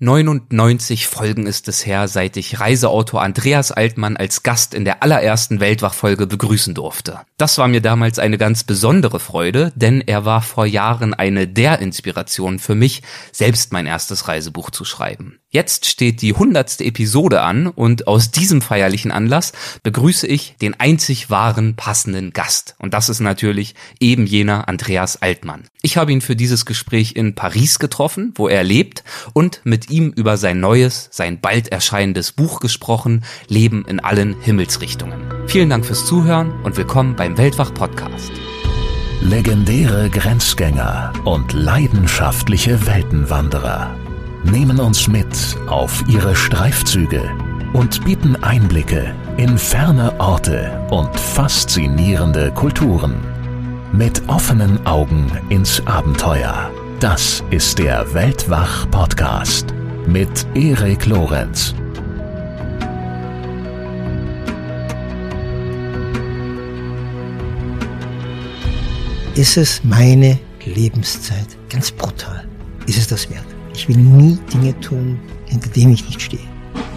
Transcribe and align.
99 0.00 1.08
Folgen 1.08 1.48
ist 1.48 1.66
es 1.66 1.84
her, 1.84 2.06
seit 2.06 2.36
ich 2.36 2.60
Reiseautor 2.60 3.20
Andreas 3.20 3.72
Altmann 3.72 4.16
als 4.16 4.44
Gast 4.44 4.72
in 4.72 4.84
der 4.84 5.02
allerersten 5.02 5.58
Weltwachfolge 5.58 6.28
begrüßen 6.28 6.72
durfte. 6.72 7.18
Das 7.36 7.58
war 7.58 7.66
mir 7.66 7.80
damals 7.80 8.20
eine 8.20 8.38
ganz 8.38 8.62
besondere 8.62 9.18
Freude, 9.18 9.72
denn 9.74 10.00
er 10.00 10.24
war 10.24 10.40
vor 10.40 10.66
Jahren 10.66 11.14
eine 11.14 11.48
der 11.48 11.80
Inspirationen 11.80 12.60
für 12.60 12.76
mich, 12.76 13.02
selbst 13.32 13.72
mein 13.72 13.86
erstes 13.86 14.28
Reisebuch 14.28 14.70
zu 14.70 14.84
schreiben. 14.84 15.37
Jetzt 15.50 15.86
steht 15.86 16.20
die 16.20 16.34
hundertste 16.34 16.84
Episode 16.84 17.40
an 17.40 17.68
und 17.68 18.06
aus 18.06 18.30
diesem 18.30 18.60
feierlichen 18.60 19.10
Anlass 19.10 19.52
begrüße 19.82 20.26
ich 20.26 20.56
den 20.60 20.78
einzig 20.78 21.30
wahren 21.30 21.74
passenden 21.74 22.34
Gast. 22.34 22.76
Und 22.78 22.92
das 22.92 23.08
ist 23.08 23.20
natürlich 23.20 23.74
eben 23.98 24.26
jener 24.26 24.68
Andreas 24.68 25.22
Altmann. 25.22 25.64
Ich 25.80 25.96
habe 25.96 26.12
ihn 26.12 26.20
für 26.20 26.36
dieses 26.36 26.66
Gespräch 26.66 27.16
in 27.16 27.34
Paris 27.34 27.78
getroffen, 27.78 28.34
wo 28.34 28.46
er 28.46 28.62
lebt 28.62 29.04
und 29.32 29.62
mit 29.64 29.88
ihm 29.88 30.12
über 30.14 30.36
sein 30.36 30.60
neues, 30.60 31.08
sein 31.12 31.40
bald 31.40 31.68
erscheinendes 31.68 32.32
Buch 32.32 32.60
gesprochen, 32.60 33.24
Leben 33.46 33.86
in 33.88 34.00
allen 34.00 34.38
Himmelsrichtungen. 34.42 35.18
Vielen 35.46 35.70
Dank 35.70 35.86
fürs 35.86 36.04
Zuhören 36.04 36.60
und 36.62 36.76
willkommen 36.76 37.16
beim 37.16 37.38
Weltwach 37.38 37.72
Podcast. 37.72 38.32
Legendäre 39.22 40.10
Grenzgänger 40.10 41.14
und 41.24 41.54
leidenschaftliche 41.54 42.86
Weltenwanderer 42.86 43.96
nehmen 44.44 44.80
uns 44.80 45.08
mit 45.08 45.56
auf 45.68 46.04
ihre 46.08 46.34
Streifzüge 46.34 47.22
und 47.72 48.04
bieten 48.04 48.36
Einblicke 48.42 49.14
in 49.36 49.58
ferne 49.58 50.18
Orte 50.18 50.86
und 50.90 51.14
faszinierende 51.18 52.50
Kulturen. 52.52 53.14
Mit 53.92 54.28
offenen 54.28 54.84
Augen 54.86 55.30
ins 55.48 55.84
Abenteuer. 55.86 56.70
Das 57.00 57.42
ist 57.50 57.78
der 57.78 58.12
Weltwach-Podcast 58.12 59.72
mit 60.06 60.46
Erik 60.54 61.06
Lorenz. 61.06 61.74
Ist 69.34 69.56
es 69.56 69.84
meine 69.84 70.38
Lebenszeit? 70.64 71.46
Ganz 71.68 71.92
brutal. 71.92 72.44
Ist 72.86 72.98
es 72.98 73.06
das 73.06 73.30
wert? 73.30 73.57
Ich 73.78 73.88
will 73.88 73.96
nie 73.96 74.36
Dinge 74.52 74.78
tun, 74.80 75.20
hinter 75.44 75.70
denen 75.70 75.92
ich 75.92 76.04
nicht 76.04 76.20
stehe. 76.20 76.42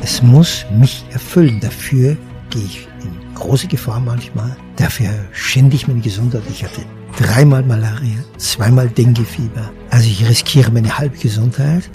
Es 0.02 0.24
muss 0.24 0.66
mich 0.80 1.06
erfüllen. 1.12 1.60
Dafür 1.60 2.18
gehe 2.50 2.64
ich 2.64 2.88
in 3.04 3.36
große 3.36 3.68
Gefahr 3.68 4.00
manchmal. 4.00 4.58
Dafür 4.78 5.12
schände 5.32 5.76
ich 5.76 5.88
meine 5.88 6.02
Gesundheit. 6.02 6.42
Ich 6.50 6.64
hatte 6.64 6.82
dreimal 7.20 7.62
Malaria, 7.62 8.18
zweimal 8.38 8.90
Denguefieber. 8.90 9.72
Also 9.92 10.10
ich 10.10 10.28
riskiere 10.28 10.72
meine 10.72 10.98
halbe 10.98 11.16
Gesundheit. 11.18 11.88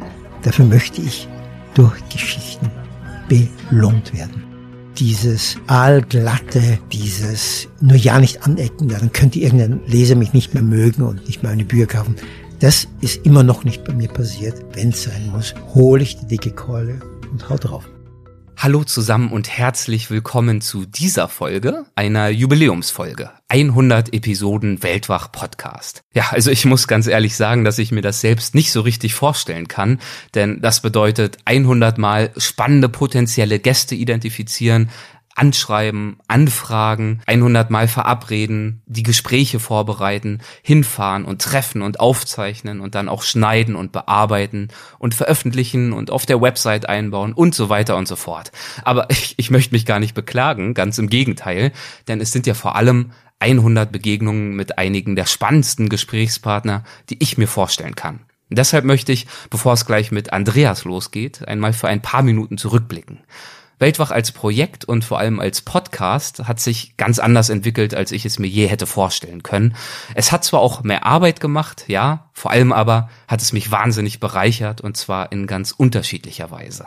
Dafür 0.43 0.67
möchte 0.67 1.03
ich 1.03 1.27
durch 1.75 2.09
Geschichten 2.09 2.71
belohnt 3.29 4.15
werden. 4.15 4.45
Dieses 4.99 5.57
allglatte, 5.67 6.79
dieses 6.93 7.67
nur 7.81 7.97
ja 7.97 8.21
nicht 8.21 8.45
anecken, 8.45 8.87
dann 8.87 9.13
könnte 9.13 9.41
irgendein 9.41 9.81
Leser 9.89 10.15
mich 10.15 10.33
nicht 10.33 10.55
mehr 10.55 10.63
mögen 10.63 11.03
und 11.03 11.27
nicht 11.27 11.43
mehr 11.43 11.51
eine 11.51 11.65
Bücher 11.65 11.87
kaufen. 11.87 12.15
Das 12.59 12.89
ist 13.03 13.27
immer 13.27 13.43
noch 13.43 13.65
nicht 13.65 13.85
bei 13.85 13.93
mir 13.93 14.09
passiert. 14.09 14.65
Wenn 14.73 14.89
es 14.89 15.03
sein 15.03 15.29
muss, 15.31 15.55
hole 15.75 16.03
ich 16.03 16.17
die 16.17 16.27
dicke 16.27 16.53
Keule 16.53 17.01
und 17.31 17.51
hau 17.51 17.57
drauf. 17.57 17.87
Hallo 18.57 18.83
zusammen 18.85 19.31
und 19.31 19.51
herzlich 19.51 20.11
willkommen 20.11 20.63
zu 20.63 20.87
dieser 20.87 21.29
Folge, 21.29 21.85
einer 21.95 22.31
Jubiläumsfolge. 22.31 23.31
100 23.49 24.15
Episoden 24.15 24.83
Weltwach 24.83 25.31
Podcast. 25.31 26.03
Ja, 26.15 26.29
also 26.31 26.51
ich 26.51 26.65
muss 26.65 26.89
ganz 26.89 27.07
ehrlich 27.07 27.37
sagen, 27.37 27.65
dass 27.65 27.79
ich 27.79 27.93
mir 27.93 28.01
das 28.01 28.23
selbst 28.23 28.55
nicht 28.55 28.73
so 28.73 28.81
richtig 28.81 29.13
vorstellen 29.13 29.69
kann, 29.69 30.01
denn 30.35 30.63
das 30.63 30.81
bedeutet 30.81 31.37
100 31.45 31.99
mal 31.99 32.33
spannende 32.39 32.89
potenzielle 32.89 33.59
Gäste 33.59 33.95
identifizieren, 33.95 34.89
anschreiben, 35.37 36.17
anfragen, 36.27 37.21
100 37.27 37.71
Mal 37.71 37.89
verabreden, 37.89 38.83
die 38.87 39.03
Gespräche 39.03 39.61
vorbereiten, 39.61 40.41
hinfahren 40.63 41.25
und 41.25 41.43
treffen 41.43 41.83
und 41.83 42.01
aufzeichnen 42.01 42.81
und 42.81 42.95
dann 42.95 43.09
auch 43.09 43.23
schneiden 43.23 43.77
und 43.77 43.93
bearbeiten 43.93 44.69
und 44.99 45.15
veröffentlichen 45.15 45.93
und 45.93 46.11
auf 46.11 46.27
der 46.27 46.41
Website 46.41 46.89
einbauen 46.89 47.35
und 47.35 47.55
so 47.55 47.69
weiter 47.69 47.97
und 47.97 48.09
so 48.09 48.17
fort. 48.17 48.51
Aber 48.83 49.07
ich, 49.11 49.35
ich 49.37 49.51
möchte 49.51 49.75
mich 49.75 49.87
gar 49.87 50.01
nicht 50.01 50.15
beklagen, 50.15 50.75
ganz 50.75 50.99
im 50.99 51.09
Gegenteil, 51.09 51.73
denn 52.09 52.21
es 52.21 52.33
sind 52.33 52.47
ja 52.47 52.55
vor 52.55 52.75
allem 52.75 53.13
100 53.39 53.93
Begegnungen 53.93 54.57
mit 54.57 54.79
einigen 54.79 55.15
der 55.15 55.27
spannendsten 55.27 55.91
Gesprächspartner, 55.91 56.85
die 57.11 57.23
ich 57.23 57.37
mir 57.37 57.49
vorstellen 57.49 57.95
kann. 57.95 58.21
Deshalb 58.49 58.85
möchte 58.85 59.13
ich, 59.13 59.27
bevor 59.51 59.75
es 59.75 59.87
gleich 59.87 60.13
mit 60.13 60.33
Andreas 60.33 60.85
losgeht, 60.85 61.47
einmal 61.47 61.73
für 61.73 61.89
ein 61.89 62.01
paar 62.01 62.23
Minuten 62.23 62.59
zurückblicken. 62.59 63.21
Weltwach 63.79 64.11
als 64.11 64.33
Projekt 64.33 64.85
und 64.85 65.05
vor 65.05 65.19
allem 65.19 65.39
als 65.39 65.61
Podcast 65.61 66.49
hat 66.49 66.61
sich 66.61 66.97
ganz 66.97 67.19
anders 67.19 67.51
entwickelt, 67.51 67.95
als 67.95 68.11
ich 68.11 68.25
es 68.25 68.39
mir 68.39 68.47
je 68.47 68.67
hätte 68.67 68.87
vorstellen 68.87 69.43
können. 69.43 69.77
Es 70.15 70.33
hat 70.33 70.45
zwar 70.45 70.61
auch 70.61 70.83
mehr 70.83 71.05
Arbeit 71.05 71.41
gemacht, 71.41 71.85
ja, 71.87 72.31
vor 72.33 72.51
allem 72.51 72.73
aber 72.73 73.11
hat 73.29 73.43
es 73.43 73.53
mich 73.53 73.71
wahnsinnig 73.71 74.19
bereichert 74.19 74.81
und 74.81 74.97
zwar 74.97 75.31
in 75.31 75.47
ganz 75.47 75.73
unterschiedlicher 75.73 76.51
Weise. 76.51 76.87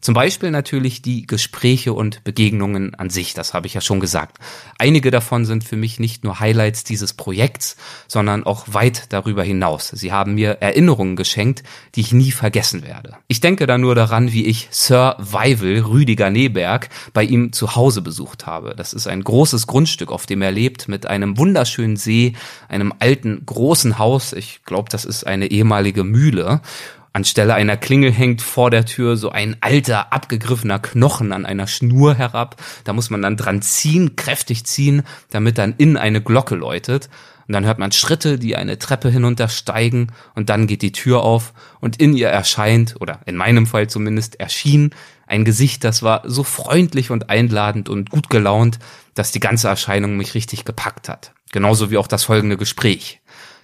Zum 0.00 0.14
Beispiel 0.14 0.50
natürlich 0.50 1.02
die 1.02 1.26
Gespräche 1.26 1.92
und 1.92 2.24
Begegnungen 2.24 2.94
an 2.94 3.10
sich, 3.10 3.34
das 3.34 3.52
habe 3.52 3.66
ich 3.66 3.74
ja 3.74 3.82
schon 3.82 4.00
gesagt. 4.00 4.38
Einige 4.78 5.10
davon 5.10 5.44
sind 5.44 5.62
für 5.62 5.76
mich 5.76 6.00
nicht 6.00 6.24
nur 6.24 6.40
Highlights 6.40 6.84
dieses 6.84 7.12
Projekts, 7.12 7.76
sondern 8.08 8.44
auch 8.44 8.64
weit 8.68 9.12
darüber 9.12 9.44
hinaus. 9.44 9.88
Sie 9.88 10.10
haben 10.10 10.34
mir 10.34 10.58
Erinnerungen 10.60 11.16
geschenkt, 11.16 11.62
die 11.94 12.00
ich 12.00 12.12
nie 12.12 12.30
vergessen 12.30 12.82
werde. 12.82 13.16
Ich 13.28 13.40
denke 13.40 13.66
da 13.66 13.76
nur 13.76 13.94
daran, 13.94 14.32
wie 14.32 14.46
ich 14.46 14.68
Sir 14.70 15.16
Weivel 15.18 15.80
Rüdiger 15.80 16.30
Neberg 16.30 16.88
bei 17.12 17.22
ihm 17.22 17.52
zu 17.52 17.76
Hause 17.76 18.00
besucht 18.00 18.46
habe. 18.46 18.74
Das 18.76 18.94
ist 18.94 19.06
ein 19.06 19.22
großes 19.22 19.66
Grundstück, 19.66 20.12
auf 20.12 20.24
dem 20.24 20.40
er 20.40 20.50
lebt, 20.50 20.88
mit 20.88 21.06
einem 21.06 21.36
wunderschönen 21.36 21.96
See, 21.96 22.32
einem 22.68 22.94
alten 23.00 23.44
großen 23.44 23.98
Haus. 23.98 24.32
Ich 24.32 24.64
glaube, 24.64 24.88
das 24.88 25.04
ist 25.04 25.26
eine 25.26 25.50
ehemalige 25.50 26.04
Mühle. 26.04 26.62
Anstelle 27.12 27.54
einer 27.54 27.76
Klingel 27.76 28.12
hängt 28.12 28.40
vor 28.40 28.70
der 28.70 28.84
Tür 28.84 29.16
so 29.16 29.30
ein 29.30 29.56
alter, 29.60 30.12
abgegriffener 30.12 30.78
Knochen 30.78 31.32
an 31.32 31.44
einer 31.44 31.66
Schnur 31.66 32.14
herab. 32.14 32.62
Da 32.84 32.92
muss 32.92 33.10
man 33.10 33.22
dann 33.22 33.36
dran 33.36 33.62
ziehen, 33.62 34.14
kräftig 34.14 34.64
ziehen, 34.64 35.02
damit 35.30 35.58
dann 35.58 35.74
innen 35.76 35.96
eine 35.96 36.22
Glocke 36.22 36.54
läutet. 36.54 37.08
Und 37.48 37.54
dann 37.54 37.64
hört 37.64 37.80
man 37.80 37.90
Schritte, 37.90 38.38
die 38.38 38.54
eine 38.54 38.78
Treppe 38.78 39.10
hinuntersteigen 39.10 40.12
und 40.36 40.50
dann 40.50 40.68
geht 40.68 40.82
die 40.82 40.92
Tür 40.92 41.24
auf 41.24 41.52
und 41.80 42.00
in 42.00 42.14
ihr 42.14 42.28
erscheint, 42.28 42.94
oder 43.00 43.18
in 43.26 43.34
meinem 43.34 43.66
Fall 43.66 43.88
zumindest 43.88 44.38
erschien, 44.38 44.94
ein 45.26 45.44
Gesicht, 45.44 45.82
das 45.82 46.04
war 46.04 46.22
so 46.24 46.44
freundlich 46.44 47.10
und 47.10 47.28
einladend 47.28 47.88
und 47.88 48.10
gut 48.10 48.30
gelaunt, 48.30 48.78
dass 49.14 49.32
die 49.32 49.40
ganze 49.40 49.66
Erscheinung 49.66 50.16
mich 50.16 50.34
richtig 50.34 50.64
gepackt 50.64 51.08
hat. 51.08 51.32
Genauso 51.50 51.90
wie 51.90 51.96
auch 51.96 52.06
das 52.06 52.22
folgende 52.22 52.56
Gespräch. 52.56 53.19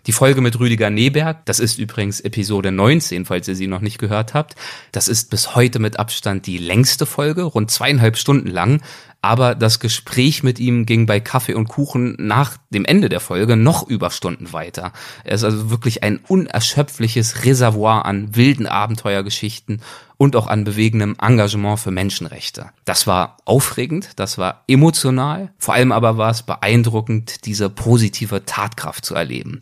Die 0.07 0.13
Folge 0.13 0.41
mit 0.41 0.61
Rüdiger 0.61 0.89
Neberg, 0.89 1.45
das 1.47 1.59
ist 1.59 1.81
übrigens 1.81 2.21
Episode 2.21 2.71
19, 2.71 3.25
falls 3.25 3.49
ihr 3.49 3.57
sie 3.57 3.67
noch 3.67 3.81
nicht 3.81 3.99
gehört 3.99 4.35
habt. 4.35 4.55
Das 4.93 5.09
ist 5.09 5.31
bis 5.31 5.57
heute 5.57 5.81
mit 5.81 5.99
Abstand 5.99 6.47
die 6.47 6.59
längste 6.59 7.07
Folge, 7.07 7.43
rund 7.43 7.73
zweieinhalb 7.73 8.17
Stunden 8.17 8.49
lang. 8.49 8.81
Aber 9.21 9.57
das 9.57 9.81
Gespräch 9.81 10.45
mit 10.45 10.61
ihm 10.61 10.87
ging 10.87 11.07
bei 11.07 11.19
Kaffee 11.19 11.55
und 11.55 11.67
Kuchen 11.67 12.15
nach 12.21 12.57
dem 12.71 12.85
Ende 12.85 13.09
der 13.09 13.19
Folge 13.19 13.57
noch 13.57 13.89
über 13.89 14.11
Stunden 14.11 14.53
weiter. 14.53 14.93
Er 15.25 15.35
ist 15.35 15.43
also 15.43 15.71
wirklich 15.71 16.05
ein 16.05 16.21
unerschöpfliches 16.29 17.45
Reservoir 17.45 18.05
an 18.05 18.37
wilden 18.37 18.69
Abenteuergeschichten 18.69 19.83
und 20.19 20.37
auch 20.37 20.47
an 20.47 20.63
bewegendem 20.63 21.17
Engagement 21.21 21.81
für 21.81 21.91
Menschenrechte. 21.91 22.71
Das 22.85 23.09
war 23.09 23.39
aufregend, 23.45 24.11
das 24.15 24.39
war 24.39 24.63
emotional, 24.69 25.53
vor 25.59 25.75
allem 25.75 25.91
aber 25.91 26.17
war 26.17 26.31
es 26.31 26.45
beeindruckend, 26.45 27.45
diese 27.45 27.69
positive 27.69 28.45
Tatkraft 28.45 29.05
zu 29.05 29.17
erleben. 29.17 29.59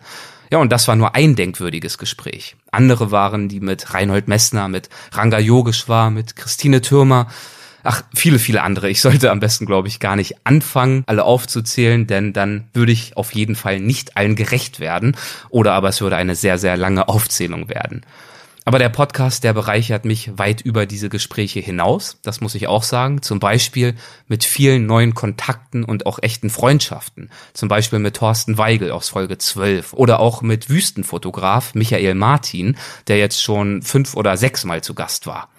Ja, 0.50 0.58
und 0.58 0.70
das 0.70 0.88
war 0.88 0.96
nur 0.96 1.14
ein 1.14 1.36
denkwürdiges 1.36 1.98
Gespräch. 1.98 2.56
Andere 2.70 3.10
waren 3.10 3.48
die 3.48 3.60
mit 3.60 3.94
Reinhold 3.94 4.28
Messner, 4.28 4.68
mit 4.68 4.88
Ranga 5.12 5.38
Yogeshwar, 5.38 6.10
mit 6.10 6.36
Christine 6.36 6.80
Türmer, 6.80 7.28
ach, 7.84 8.02
viele, 8.14 8.38
viele 8.38 8.62
andere. 8.62 8.90
Ich 8.90 9.00
sollte 9.00 9.30
am 9.30 9.40
besten, 9.40 9.66
glaube 9.66 9.86
ich, 9.88 10.00
gar 10.00 10.16
nicht 10.16 10.34
anfangen, 10.44 11.04
alle 11.06 11.24
aufzuzählen, 11.24 12.06
denn 12.06 12.32
dann 12.32 12.64
würde 12.72 12.92
ich 12.92 13.16
auf 13.16 13.32
jeden 13.34 13.54
Fall 13.54 13.78
nicht 13.78 14.16
allen 14.16 14.34
gerecht 14.34 14.80
werden. 14.80 15.16
Oder 15.50 15.74
aber 15.74 15.90
es 15.90 16.00
würde 16.00 16.16
eine 16.16 16.34
sehr, 16.34 16.58
sehr 16.58 16.76
lange 16.76 17.08
Aufzählung 17.08 17.68
werden. 17.68 18.02
Aber 18.66 18.78
der 18.78 18.88
Podcast, 18.88 19.44
der 19.44 19.52
bereichert 19.52 20.06
mich 20.06 20.38
weit 20.38 20.62
über 20.62 20.86
diese 20.86 21.10
Gespräche 21.10 21.60
hinaus. 21.60 22.18
Das 22.22 22.40
muss 22.40 22.54
ich 22.54 22.66
auch 22.66 22.82
sagen. 22.82 23.20
Zum 23.20 23.38
Beispiel 23.38 23.94
mit 24.26 24.42
vielen 24.42 24.86
neuen 24.86 25.14
Kontakten 25.14 25.84
und 25.84 26.06
auch 26.06 26.18
echten 26.22 26.48
Freundschaften. 26.48 27.30
Zum 27.52 27.68
Beispiel 27.68 27.98
mit 27.98 28.16
Thorsten 28.16 28.56
Weigel 28.56 28.90
aus 28.90 29.10
Folge 29.10 29.36
12 29.36 29.92
oder 29.92 30.18
auch 30.18 30.40
mit 30.40 30.70
Wüstenfotograf 30.70 31.74
Michael 31.74 32.14
Martin, 32.14 32.78
der 33.06 33.18
jetzt 33.18 33.42
schon 33.42 33.82
fünf 33.82 34.14
oder 34.14 34.38
sechs 34.38 34.64
Mal 34.64 34.82
zu 34.82 34.94
Gast 34.94 35.26
war. 35.26 35.50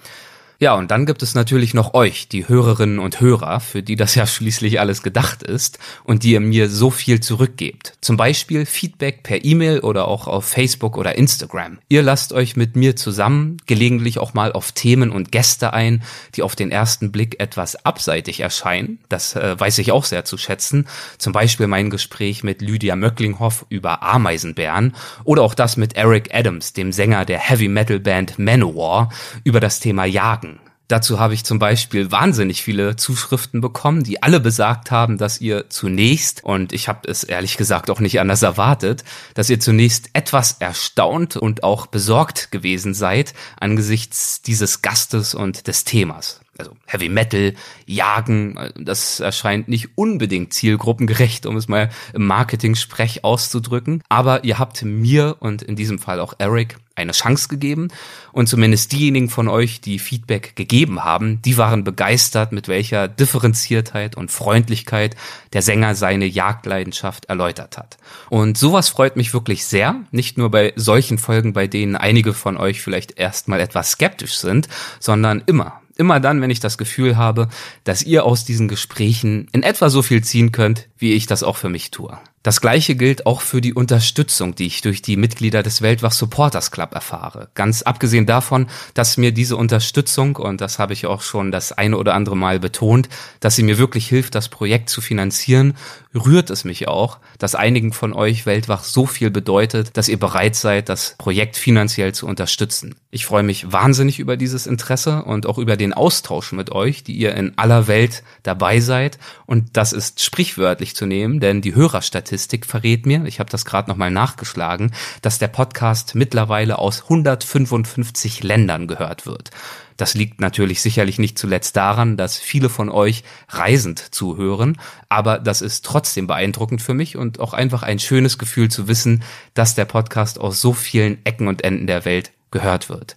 Ja, 0.59 0.73
und 0.75 0.89
dann 0.91 1.05
gibt 1.05 1.21
es 1.21 1.35
natürlich 1.35 1.73
noch 1.73 1.93
euch, 1.93 2.29
die 2.29 2.47
Hörerinnen 2.47 2.99
und 2.99 3.19
Hörer, 3.19 3.59
für 3.59 3.83
die 3.83 3.95
das 3.95 4.15
ja 4.15 4.25
schließlich 4.35 4.79
alles 4.79 5.03
gedacht 5.03 5.43
ist 5.43 5.79
und 6.03 6.23
die 6.23 6.31
ihr 6.31 6.39
mir 6.39 6.69
so 6.69 6.89
viel 6.89 7.19
zurückgebt. 7.19 7.93
Zum 8.01 8.17
Beispiel 8.17 8.65
Feedback 8.65 9.23
per 9.23 9.43
E-Mail 9.43 9.79
oder 9.79 10.07
auch 10.07 10.27
auf 10.27 10.45
Facebook 10.45 10.97
oder 10.97 11.17
Instagram. 11.17 11.79
Ihr 11.89 12.03
lasst 12.03 12.31
euch 12.31 12.55
mit 12.55 12.75
mir 12.75 12.95
zusammen 12.95 13.57
gelegentlich 13.65 14.17
auch 14.19 14.33
mal 14.33 14.53
auf 14.53 14.71
Themen 14.71 15.11
und 15.11 15.31
Gäste 15.31 15.73
ein, 15.73 16.03
die 16.35 16.43
auf 16.43 16.55
den 16.55 16.71
ersten 16.71 17.11
Blick 17.11 17.39
etwas 17.39 17.85
abseitig 17.85 18.39
erscheinen. 18.39 18.99
Das 19.09 19.35
äh, 19.35 19.59
weiß 19.59 19.77
ich 19.79 19.91
auch 19.91 20.05
sehr 20.05 20.25
zu 20.25 20.37
schätzen. 20.37 20.87
Zum 21.17 21.33
Beispiel 21.33 21.67
mein 21.67 21.89
Gespräch 21.89 22.43
mit 22.43 22.61
Lydia 22.61 22.95
Möcklinghoff 22.95 23.65
über 23.69 24.03
Ameisenbären 24.03 24.95
oder 25.23 25.41
auch 25.41 25.53
das 25.53 25.75
mit 25.77 25.95
Eric 25.95 26.33
Adams, 26.33 26.73
dem 26.73 26.91
Sänger 26.91 27.25
der 27.25 27.39
Heavy 27.39 27.67
Metal 27.67 27.99
Band 27.99 28.39
Manowar, 28.39 29.09
über 29.43 29.59
das 29.59 29.79
Thema 29.79 30.05
Jagen. 30.05 30.44
Dazu 30.87 31.19
habe 31.19 31.33
ich 31.33 31.43
zum 31.43 31.57
Beispiel 31.57 32.11
wahnsinnig 32.11 32.61
viele 32.61 32.95
Zuschriften 32.95 33.59
bekommen, 33.59 34.03
die 34.03 34.21
alle 34.21 34.39
besagt 34.39 34.91
haben, 34.91 35.17
dass 35.17 35.41
ihr 35.41 35.69
zunächst, 35.69 36.43
und 36.43 36.73
ich 36.73 36.87
habe 36.87 37.09
es 37.09 37.23
ehrlich 37.23 37.57
gesagt 37.57 37.89
auch 37.89 37.99
nicht 37.99 38.19
anders 38.19 38.43
erwartet, 38.43 39.03
dass 39.33 39.49
ihr 39.49 39.59
zunächst 39.59 40.09
etwas 40.13 40.57
erstaunt 40.59 41.37
und 41.37 41.63
auch 41.63 41.87
besorgt 41.87 42.51
gewesen 42.51 42.93
seid 42.93 43.33
angesichts 43.59 44.43
dieses 44.43 44.83
Gastes 44.83 45.33
und 45.33 45.67
des 45.67 45.85
Themas 45.85 46.41
also 46.57 46.75
Heavy 46.85 47.09
Metal, 47.09 47.53
Jagen, 47.85 48.57
das 48.77 49.19
erscheint 49.19 49.67
nicht 49.67 49.89
unbedingt 49.95 50.53
zielgruppengerecht, 50.53 51.45
um 51.45 51.57
es 51.57 51.67
mal 51.67 51.89
im 52.13 52.25
Marketing-Sprech 52.27 53.23
auszudrücken. 53.23 54.01
Aber 54.09 54.43
ihr 54.43 54.59
habt 54.59 54.83
mir 54.83 55.37
und 55.39 55.61
in 55.61 55.75
diesem 55.75 55.99
Fall 55.99 56.19
auch 56.19 56.33
Eric 56.37 56.77
eine 56.95 57.11
Chance 57.11 57.49
gegeben 57.49 57.89
und 58.31 58.47
zumindest 58.47 58.93
diejenigen 58.93 59.29
von 59.29 59.49
euch, 59.49 59.81
die 59.81 59.99
Feedback 59.99 60.55
gegeben 60.55 61.03
haben, 61.03 61.41
die 61.41 61.57
waren 61.57 61.83
begeistert, 61.83 62.53
mit 62.53 62.69
welcher 62.69 63.09
Differenziertheit 63.09 64.15
und 64.15 64.31
Freundlichkeit 64.31 65.15
der 65.51 65.61
Sänger 65.61 65.95
seine 65.95 66.25
Jagdleidenschaft 66.25 67.25
erläutert 67.25 67.77
hat. 67.77 67.97
Und 68.29 68.57
sowas 68.57 68.87
freut 68.87 69.17
mich 69.17 69.33
wirklich 69.33 69.65
sehr, 69.65 70.03
nicht 70.11 70.37
nur 70.37 70.49
bei 70.51 70.71
solchen 70.77 71.17
Folgen, 71.17 71.51
bei 71.51 71.67
denen 71.67 71.97
einige 71.97 72.33
von 72.33 72.55
euch 72.55 72.81
vielleicht 72.81 73.19
erstmal 73.19 73.59
etwas 73.59 73.91
skeptisch 73.91 74.37
sind, 74.37 74.69
sondern 75.01 75.43
immer, 75.45 75.81
Immer 75.97 76.19
dann, 76.19 76.41
wenn 76.41 76.49
ich 76.49 76.59
das 76.59 76.77
Gefühl 76.77 77.15
habe, 77.15 77.47
dass 77.83 78.03
ihr 78.03 78.25
aus 78.25 78.43
diesen 78.43 78.67
Gesprächen 78.67 79.47
in 79.53 79.63
etwa 79.63 79.89
so 79.89 80.01
viel 80.01 80.23
ziehen 80.23 80.51
könnt, 80.51 80.89
wie 80.97 81.13
ich 81.13 81.25
das 81.25 81.43
auch 81.43 81.57
für 81.57 81.69
mich 81.69 81.91
tue. 81.91 82.17
Das 82.45 82.61
gleiche 82.61 82.95
gilt 82.95 83.25
auch 83.25 83.41
für 83.41 83.59
die 83.59 83.73
Unterstützung, 83.73 84.53
die 84.53 84.67
ich 84.67 84.81
durch 84.83 85.01
die 85.01 85.17
Mitglieder 85.17 85.63
des 85.63 85.81
Weltwach 85.81 86.11
Supporters 86.11 86.69
Club 86.69 86.93
erfahre. 86.93 87.49
Ganz 87.55 87.81
abgesehen 87.81 88.27
davon, 88.27 88.67
dass 88.93 89.17
mir 89.17 89.31
diese 89.31 89.57
Unterstützung, 89.57 90.35
und 90.35 90.61
das 90.61 90.77
habe 90.77 90.93
ich 90.93 91.07
auch 91.07 91.23
schon 91.23 91.51
das 91.51 91.71
eine 91.71 91.97
oder 91.97 92.13
andere 92.13 92.37
Mal 92.37 92.59
betont, 92.59 93.09
dass 93.39 93.55
sie 93.55 93.63
mir 93.63 93.79
wirklich 93.79 94.07
hilft, 94.07 94.35
das 94.35 94.49
Projekt 94.49 94.91
zu 94.91 95.01
finanzieren, 95.01 95.73
rührt 96.13 96.51
es 96.51 96.65
mich 96.65 96.87
auch, 96.87 97.17
dass 97.39 97.55
einigen 97.55 97.93
von 97.93 98.13
euch 98.13 98.45
Weltwach 98.45 98.83
so 98.83 99.07
viel 99.07 99.31
bedeutet, 99.31 99.97
dass 99.97 100.07
ihr 100.07 100.19
bereit 100.19 100.55
seid, 100.55 100.87
das 100.87 101.15
Projekt 101.17 101.57
finanziell 101.57 102.13
zu 102.13 102.27
unterstützen. 102.27 102.93
Ich 103.09 103.25
freue 103.25 103.41
mich 103.41 103.71
wahnsinnig 103.71 104.19
über 104.19 104.37
dieses 104.37 104.67
Interesse 104.67 105.23
und 105.23 105.47
auch 105.47 105.57
über 105.57 105.77
den 105.77 105.93
Austausch 105.93 106.51
mit 106.51 106.71
euch, 106.71 107.03
die 107.03 107.13
ihr 107.13 107.33
in 107.33 107.57
aller 107.57 107.87
Welt 107.87 108.21
dabei 108.43 108.81
seid. 108.81 109.17
Und 109.47 109.77
das 109.77 109.93
ist 109.93 110.21
sprichwörtlich 110.21 110.84
zu 110.93 111.05
nehmen, 111.05 111.39
denn 111.39 111.61
die 111.61 111.73
Hörerstatistik 111.73 112.35
Statistik 112.35 112.65
verrät 112.65 113.05
mir, 113.05 113.25
ich 113.25 113.39
habe 113.39 113.49
das 113.49 113.65
gerade 113.65 113.89
nochmal 113.89 114.11
nachgeschlagen, 114.11 114.91
dass 115.21 115.39
der 115.39 115.47
Podcast 115.47 116.15
mittlerweile 116.15 116.79
aus 116.79 117.03
155 117.03 118.43
Ländern 118.43 118.87
gehört 118.87 119.25
wird. 119.25 119.51
Das 119.95 120.15
liegt 120.15 120.41
natürlich 120.41 120.81
sicherlich 120.81 121.19
nicht 121.19 121.39
zuletzt 121.39 121.77
daran, 121.77 122.17
dass 122.17 122.37
viele 122.37 122.67
von 122.67 122.89
euch 122.89 123.23
reisend 123.47 124.13
zuhören, 124.13 124.77
aber 125.07 125.39
das 125.39 125.61
ist 125.61 125.85
trotzdem 125.85 126.27
beeindruckend 126.27 126.81
für 126.81 126.93
mich 126.93 127.15
und 127.15 127.39
auch 127.39 127.53
einfach 127.53 127.83
ein 127.83 127.99
schönes 127.99 128.37
Gefühl 128.37 128.69
zu 128.69 128.87
wissen, 128.87 129.23
dass 129.53 129.75
der 129.75 129.85
Podcast 129.85 130.39
aus 130.39 130.59
so 130.59 130.73
vielen 130.73 131.25
Ecken 131.25 131.47
und 131.47 131.63
Enden 131.63 131.87
der 131.87 132.03
Welt 132.03 132.31
gehört 132.51 132.89
wird. 132.89 133.15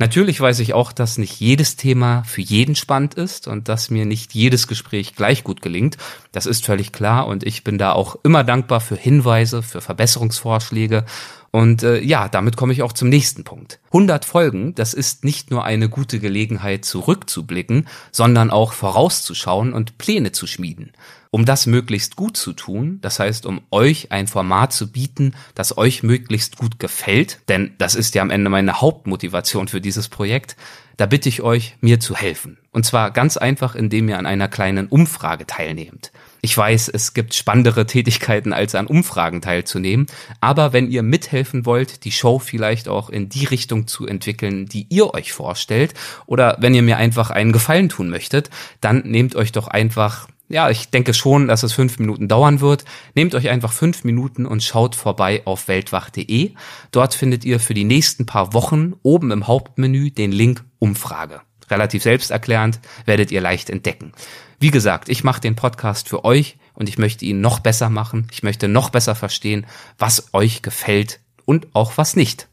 Natürlich 0.00 0.40
weiß 0.40 0.60
ich 0.60 0.74
auch, 0.74 0.92
dass 0.92 1.18
nicht 1.18 1.40
jedes 1.40 1.74
Thema 1.74 2.22
für 2.22 2.40
jeden 2.40 2.76
spannend 2.76 3.14
ist 3.14 3.48
und 3.48 3.68
dass 3.68 3.90
mir 3.90 4.06
nicht 4.06 4.32
jedes 4.32 4.68
Gespräch 4.68 5.16
gleich 5.16 5.42
gut 5.42 5.60
gelingt. 5.60 5.96
Das 6.30 6.46
ist 6.46 6.64
völlig 6.64 6.92
klar 6.92 7.26
und 7.26 7.44
ich 7.44 7.64
bin 7.64 7.78
da 7.78 7.92
auch 7.92 8.16
immer 8.22 8.44
dankbar 8.44 8.80
für 8.80 8.94
Hinweise, 8.94 9.60
für 9.60 9.80
Verbesserungsvorschläge 9.80 11.04
und 11.50 11.82
äh, 11.82 12.00
ja, 12.00 12.28
damit 12.28 12.56
komme 12.56 12.72
ich 12.72 12.82
auch 12.82 12.92
zum 12.92 13.08
nächsten 13.08 13.42
Punkt. 13.42 13.80
100 13.86 14.24
Folgen, 14.24 14.74
das 14.74 14.94
ist 14.94 15.24
nicht 15.24 15.50
nur 15.50 15.64
eine 15.64 15.88
gute 15.88 16.20
Gelegenheit 16.20 16.84
zurückzublicken, 16.84 17.88
sondern 18.12 18.50
auch 18.50 18.72
vorauszuschauen 18.72 19.72
und 19.72 19.98
Pläne 19.98 20.32
zu 20.32 20.46
schmieden. 20.46 20.92
Um 21.30 21.44
das 21.44 21.66
möglichst 21.66 22.16
gut 22.16 22.36
zu 22.36 22.52
tun, 22.52 22.98
das 23.02 23.18
heißt, 23.18 23.46
um 23.46 23.60
euch 23.70 24.12
ein 24.12 24.26
Format 24.26 24.72
zu 24.72 24.90
bieten, 24.90 25.34
das 25.54 25.76
euch 25.76 26.02
möglichst 26.02 26.56
gut 26.56 26.78
gefällt, 26.78 27.40
denn 27.48 27.74
das 27.78 27.94
ist 27.94 28.14
ja 28.14 28.22
am 28.22 28.30
Ende 28.30 28.50
meine 28.50 28.80
Hauptmotivation 28.80 29.68
für 29.68 29.80
dieses 29.80 30.08
Projekt, 30.08 30.56
da 30.96 31.06
bitte 31.06 31.28
ich 31.28 31.42
euch, 31.42 31.76
mir 31.80 32.00
zu 32.00 32.16
helfen. 32.16 32.58
Und 32.72 32.84
zwar 32.84 33.12
ganz 33.12 33.36
einfach, 33.36 33.74
indem 33.76 34.08
ihr 34.08 34.18
an 34.18 34.26
einer 34.26 34.48
kleinen 34.48 34.88
Umfrage 34.88 35.46
teilnehmt. 35.46 36.10
Ich 36.40 36.56
weiß, 36.56 36.88
es 36.88 37.14
gibt 37.14 37.34
spannendere 37.34 37.86
Tätigkeiten, 37.86 38.52
als 38.52 38.74
an 38.74 38.86
Umfragen 38.86 39.40
teilzunehmen, 39.40 40.06
aber 40.40 40.72
wenn 40.72 40.90
ihr 40.90 41.02
mithelfen 41.02 41.66
wollt, 41.66 42.04
die 42.04 42.12
Show 42.12 42.38
vielleicht 42.38 42.88
auch 42.88 43.10
in 43.10 43.28
die 43.28 43.44
Richtung 43.44 43.86
zu 43.86 44.06
entwickeln, 44.06 44.66
die 44.66 44.86
ihr 44.88 45.14
euch 45.14 45.32
vorstellt, 45.32 45.94
oder 46.26 46.56
wenn 46.60 46.74
ihr 46.74 46.82
mir 46.82 46.96
einfach 46.96 47.30
einen 47.30 47.52
Gefallen 47.52 47.88
tun 47.88 48.08
möchtet, 48.08 48.50
dann 48.80 49.02
nehmt 49.04 49.36
euch 49.36 49.52
doch 49.52 49.68
einfach 49.68 50.28
ja, 50.48 50.70
ich 50.70 50.90
denke 50.90 51.14
schon, 51.14 51.48
dass 51.48 51.62
es 51.62 51.72
fünf 51.72 51.98
Minuten 51.98 52.28
dauern 52.28 52.60
wird. 52.60 52.84
Nehmt 53.14 53.34
euch 53.34 53.48
einfach 53.48 53.72
fünf 53.72 54.04
Minuten 54.04 54.46
und 54.46 54.62
schaut 54.62 54.94
vorbei 54.94 55.42
auf 55.44 55.68
weltwach.de. 55.68 56.52
Dort 56.90 57.14
findet 57.14 57.44
ihr 57.44 57.60
für 57.60 57.74
die 57.74 57.84
nächsten 57.84 58.26
paar 58.26 58.54
Wochen 58.54 58.94
oben 59.02 59.30
im 59.30 59.46
Hauptmenü 59.46 60.10
den 60.10 60.32
Link 60.32 60.64
Umfrage. 60.78 61.42
Relativ 61.70 62.02
selbsterklärend, 62.02 62.80
werdet 63.04 63.30
ihr 63.30 63.42
leicht 63.42 63.68
entdecken. 63.68 64.12
Wie 64.58 64.70
gesagt, 64.70 65.08
ich 65.08 65.22
mache 65.22 65.40
den 65.40 65.54
Podcast 65.54 66.08
für 66.08 66.24
euch 66.24 66.56
und 66.72 66.88
ich 66.88 66.96
möchte 66.96 67.24
ihn 67.24 67.40
noch 67.40 67.60
besser 67.60 67.90
machen. 67.90 68.26
Ich 68.32 68.42
möchte 68.42 68.68
noch 68.68 68.90
besser 68.90 69.14
verstehen, 69.14 69.66
was 69.98 70.32
euch 70.32 70.62
gefällt 70.62 71.20
und 71.44 71.66
auch 71.74 71.96
was 71.96 72.16
nicht. 72.16 72.47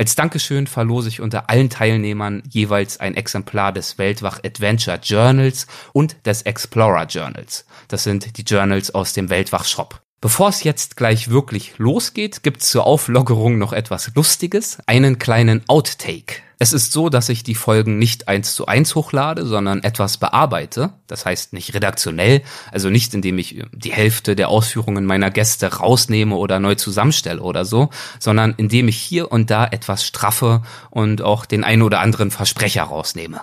Als 0.00 0.14
Dankeschön 0.14 0.66
verlose 0.66 1.10
ich 1.10 1.20
unter 1.20 1.50
allen 1.50 1.68
Teilnehmern 1.68 2.42
jeweils 2.48 3.00
ein 3.00 3.14
Exemplar 3.14 3.70
des 3.70 3.98
Weltwach 3.98 4.40
Adventure 4.42 4.98
Journals 5.02 5.66
und 5.92 6.16
des 6.24 6.40
Explorer 6.40 7.04
Journals. 7.04 7.66
Das 7.88 8.04
sind 8.04 8.38
die 8.38 8.42
Journals 8.42 8.94
aus 8.94 9.12
dem 9.12 9.28
Weltwach 9.28 9.66
Shop. 9.66 10.00
Bevor 10.22 10.50
es 10.50 10.64
jetzt 10.64 10.98
gleich 10.98 11.30
wirklich 11.30 11.78
losgeht, 11.78 12.42
gibt's 12.42 12.70
zur 12.70 12.86
Auflockerung 12.86 13.56
noch 13.56 13.72
etwas 13.72 14.10
Lustiges, 14.14 14.76
einen 14.84 15.18
kleinen 15.18 15.62
Outtake. 15.66 16.42
Es 16.58 16.74
ist 16.74 16.92
so, 16.92 17.08
dass 17.08 17.30
ich 17.30 17.42
die 17.42 17.54
Folgen 17.54 17.98
nicht 17.98 18.28
eins 18.28 18.54
zu 18.54 18.66
eins 18.66 18.94
hochlade, 18.94 19.46
sondern 19.46 19.82
etwas 19.82 20.18
bearbeite. 20.18 20.92
Das 21.06 21.24
heißt 21.24 21.54
nicht 21.54 21.72
redaktionell, 21.72 22.42
also 22.70 22.90
nicht 22.90 23.14
indem 23.14 23.38
ich 23.38 23.64
die 23.72 23.92
Hälfte 23.92 24.36
der 24.36 24.50
Ausführungen 24.50 25.06
meiner 25.06 25.30
Gäste 25.30 25.76
rausnehme 25.76 26.36
oder 26.36 26.60
neu 26.60 26.74
zusammenstelle 26.74 27.40
oder 27.40 27.64
so, 27.64 27.88
sondern 28.18 28.52
indem 28.58 28.88
ich 28.88 28.98
hier 28.98 29.32
und 29.32 29.50
da 29.50 29.66
etwas 29.66 30.04
straffe 30.04 30.60
und 30.90 31.22
auch 31.22 31.46
den 31.46 31.64
einen 31.64 31.80
oder 31.80 32.00
anderen 32.00 32.30
Versprecher 32.30 32.82
rausnehme. 32.82 33.40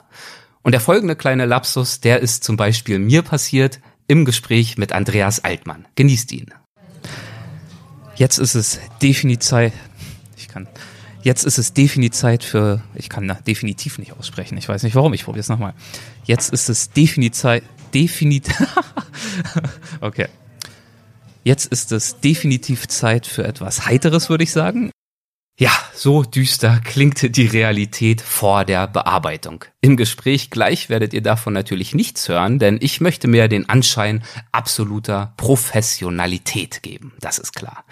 Und 0.61 0.73
der 0.73 0.81
folgende 0.81 1.15
kleine 1.15 1.47
Lapsus, 1.47 2.01
der 2.01 2.19
ist 2.19 2.43
zum 2.43 2.55
Beispiel 2.55 2.99
mir 2.99 3.23
passiert 3.23 3.79
im 4.07 4.25
Gespräch 4.25 4.77
mit 4.77 4.93
Andreas 4.93 5.43
Altmann. 5.43 5.87
Genießt 5.95 6.31
ihn. 6.33 6.53
Jetzt 8.17 8.39
ist 8.39 8.55
es 8.55 8.79
definitiv 9.01 9.47
Zeit. 9.47 9.73
Ich 10.37 10.47
kann. 10.47 10.67
Jetzt 11.21 11.43
ist 11.45 11.59
es 11.59 11.73
definitiv 11.73 12.17
Zeit 12.17 12.43
für. 12.43 12.81
Ich 12.95 13.09
kann 13.09 13.27
na, 13.27 13.35
definitiv 13.35 13.99
nicht 13.99 14.13
aussprechen. 14.13 14.57
Ich 14.57 14.67
weiß 14.67 14.81
nicht 14.83 14.95
warum. 14.95 15.13
Ich 15.13 15.23
probiere 15.23 15.41
es 15.41 15.49
nochmal. 15.49 15.73
Jetzt 16.25 16.51
ist 16.51 16.67
es 16.67 16.89
definitiv 16.89 17.37
Zeit. 17.37 17.63
Definitiv. 17.93 18.55
okay. 20.01 20.27
Jetzt 21.43 21.67
ist 21.67 21.91
es 21.91 22.19
definitiv 22.19 22.87
Zeit 22.87 23.27
für 23.27 23.43
etwas 23.43 23.85
Heiteres, 23.85 24.29
würde 24.29 24.43
ich 24.43 24.51
sagen. 24.51 24.91
Ja, 25.59 25.71
so 25.91 26.21
düster 26.21 26.79
klingt 26.85 27.35
die 27.35 27.47
Realität 27.47 28.21
vor 28.21 28.63
der 28.63 28.85
Bearbeitung. 28.85 29.65
Im 29.81 29.97
Gespräch 29.97 30.51
gleich 30.51 30.87
werdet 30.87 31.15
ihr 31.15 31.23
davon 31.23 31.51
natürlich 31.51 31.95
nichts 31.95 32.29
hören, 32.29 32.59
denn 32.59 32.77
ich 32.79 33.01
möchte 33.01 33.27
mir 33.27 33.47
den 33.47 33.67
Anschein 33.67 34.23
absoluter 34.51 35.33
Professionalität 35.35 36.83
geben. 36.83 37.13
Das 37.21 37.39
ist 37.39 37.53
klar. 37.55 37.85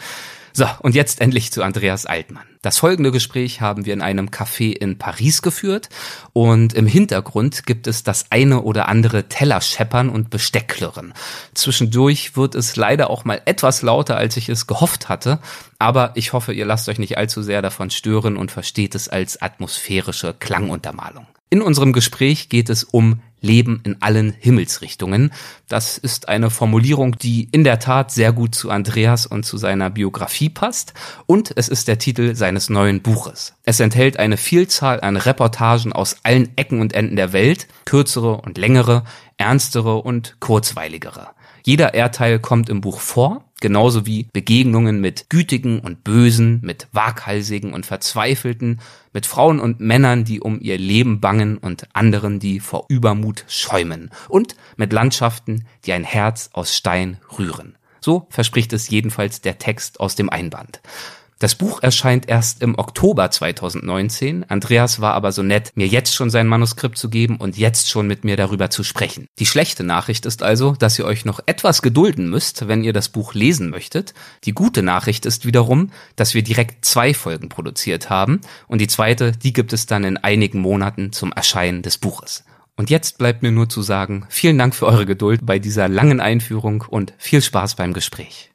So, 0.57 0.65
und 0.79 0.95
jetzt 0.95 1.19
endlich 1.19 1.51
zu 1.51 1.63
Andreas 1.63 2.05
Altmann. 2.05 2.45
Das 2.61 2.77
folgende 2.77 3.11
Gespräch 3.11 3.59
haben 3.59 3.85
wir 3.85 3.93
in 3.93 4.01
einem 4.01 4.29
Café 4.29 4.71
in 4.71 4.97
Paris 4.97 5.41
geführt 5.41 5.89
und 6.31 6.71
im 6.71 6.87
Hintergrund 6.87 7.65
gibt 7.65 7.87
es 7.87 8.03
das 8.03 8.27
eine 8.31 8.61
oder 8.61 8.87
andere 8.87 9.27
Tellerscheppern 9.27 10.07
und 10.07 10.29
Besteckklirren. 10.29 11.13
Zwischendurch 11.55 12.37
wird 12.37 12.55
es 12.55 12.77
leider 12.77 13.09
auch 13.09 13.25
mal 13.25 13.41
etwas 13.43 13.81
lauter, 13.81 14.15
als 14.15 14.37
ich 14.37 14.47
es 14.47 14.65
gehofft 14.65 15.09
hatte, 15.09 15.39
aber 15.77 16.13
ich 16.15 16.31
hoffe, 16.31 16.53
ihr 16.53 16.65
lasst 16.65 16.87
euch 16.87 16.99
nicht 16.99 17.17
allzu 17.17 17.41
sehr 17.41 17.61
davon 17.61 17.89
stören 17.89 18.37
und 18.37 18.49
versteht 18.49 18.95
es 18.95 19.09
als 19.09 19.41
atmosphärische 19.41 20.33
Klanguntermalung. 20.39 21.27
In 21.55 21.61
unserem 21.61 21.93
Gespräch 21.93 22.49
geht 22.49 22.69
es 22.69 22.83
um 22.83 23.21
Leben 23.39 23.79
in 23.85 24.01
allen 24.01 24.35
Himmelsrichtungen. 24.37 25.31
Das 25.69 25.97
ist 25.97 26.27
eine 26.27 26.49
Formulierung, 26.49 27.17
die 27.17 27.47
in 27.49 27.63
der 27.63 27.79
Tat 27.79 28.11
sehr 28.11 28.33
gut 28.33 28.53
zu 28.53 28.69
Andreas 28.69 29.25
und 29.25 29.45
zu 29.45 29.55
seiner 29.55 29.89
Biografie 29.89 30.49
passt. 30.49 30.93
Und 31.27 31.53
es 31.55 31.69
ist 31.69 31.87
der 31.87 31.97
Titel 31.97 32.35
seines 32.35 32.69
neuen 32.69 33.01
Buches. 33.01 33.53
Es 33.63 33.79
enthält 33.79 34.19
eine 34.19 34.35
Vielzahl 34.35 34.99
an 34.99 35.15
Reportagen 35.15 35.93
aus 35.93 36.17
allen 36.23 36.49
Ecken 36.57 36.81
und 36.81 36.91
Enden 36.91 37.15
der 37.15 37.31
Welt, 37.31 37.69
kürzere 37.85 38.35
und 38.41 38.57
längere, 38.57 39.05
ernstere 39.37 40.01
und 40.01 40.35
kurzweiligere. 40.41 41.29
Jeder 41.63 41.93
Erdteil 41.93 42.39
kommt 42.39 42.69
im 42.69 42.81
Buch 42.81 42.99
vor 42.99 43.44
genauso 43.61 44.05
wie 44.05 44.27
Begegnungen 44.31 45.01
mit 45.01 45.29
Gütigen 45.29 45.79
und 45.79 46.03
Bösen, 46.03 46.59
mit 46.61 46.87
Waghalsigen 46.91 47.73
und 47.73 47.85
Verzweifelten, 47.85 48.81
mit 49.13 49.25
Frauen 49.25 49.59
und 49.59 49.79
Männern, 49.79 50.25
die 50.25 50.41
um 50.41 50.59
ihr 50.59 50.77
Leben 50.77 51.21
bangen 51.21 51.57
und 51.57 51.87
anderen, 51.93 52.39
die 52.39 52.59
vor 52.59 52.85
Übermut 52.89 53.45
schäumen 53.47 54.11
und 54.27 54.55
mit 54.75 54.91
Landschaften, 54.91 55.65
die 55.85 55.93
ein 55.93 56.03
Herz 56.03 56.49
aus 56.53 56.75
Stein 56.75 57.17
rühren. 57.37 57.77
So 58.01 58.27
verspricht 58.29 58.71
es 58.73 58.89
jedenfalls 58.89 59.41
der 59.41 59.57
Text 59.57 59.99
aus 59.99 60.15
dem 60.15 60.29
Einband. 60.29 60.81
Das 61.37 61.55
Buch 61.55 61.83
erscheint 61.83 62.29
erst 62.29 62.61
im 62.61 62.79
Oktober 62.79 63.29
2019. 63.29 64.45
Andreas 64.49 65.01
war 65.01 65.15
aber 65.15 65.33
so 65.33 65.43
nett, 65.43 65.73
mir 65.75 65.85
jetzt 65.85 66.15
schon 66.15 66.29
sein 66.29 66.47
Manuskript 66.47 66.97
zu 66.97 67.09
geben 67.09 67.35
und 67.35 67.57
jetzt 67.57 67.89
schon 67.89 68.07
mit 68.07 68.23
mir 68.23 68.37
darüber 68.37 68.69
zu 68.69 68.85
sprechen. 68.85 69.27
Die 69.37 69.45
schlechte 69.45 69.83
Nachricht 69.83 70.25
ist 70.25 70.43
also, 70.43 70.71
dass 70.71 70.97
ihr 70.97 71.03
euch 71.03 71.25
noch 71.25 71.41
etwas 71.45 71.81
gedulden 71.81 72.29
müsst, 72.29 72.69
wenn 72.69 72.85
ihr 72.85 72.93
das 72.93 73.09
Buch 73.09 73.33
lesen 73.33 73.69
möchtet. 73.69 74.13
Die 74.45 74.53
gute 74.53 74.81
Nachricht 74.81 75.25
ist 75.25 75.45
wiederum, 75.45 75.91
dass 76.15 76.35
wir 76.35 76.41
direkt 76.41 76.85
zwei 76.85 77.13
Folgen 77.13 77.49
produziert 77.49 78.09
haben 78.09 78.39
und 78.67 78.79
die 78.79 78.87
zweite, 78.87 79.33
die 79.33 79.51
gibt 79.51 79.73
es 79.73 79.87
dann 79.87 80.05
in 80.05 80.15
einigen 80.15 80.59
Monaten 80.59 81.11
zum 81.11 81.33
Erscheinen 81.33 81.81
des 81.81 81.97
Buches. 81.97 82.45
Und 82.77 82.89
jetzt 82.89 83.17
bleibt 83.17 83.41
mir 83.41 83.51
nur 83.51 83.67
zu 83.67 83.81
sagen, 83.81 84.25
vielen 84.29 84.57
Dank 84.57 84.73
für 84.73 84.85
eure 84.85 85.05
Geduld 85.05 85.45
bei 85.45 85.59
dieser 85.59 85.89
langen 85.89 86.21
Einführung 86.21 86.85
und 86.87 87.13
viel 87.17 87.41
Spaß 87.41 87.75
beim 87.75 87.91
Gespräch. 87.91 88.54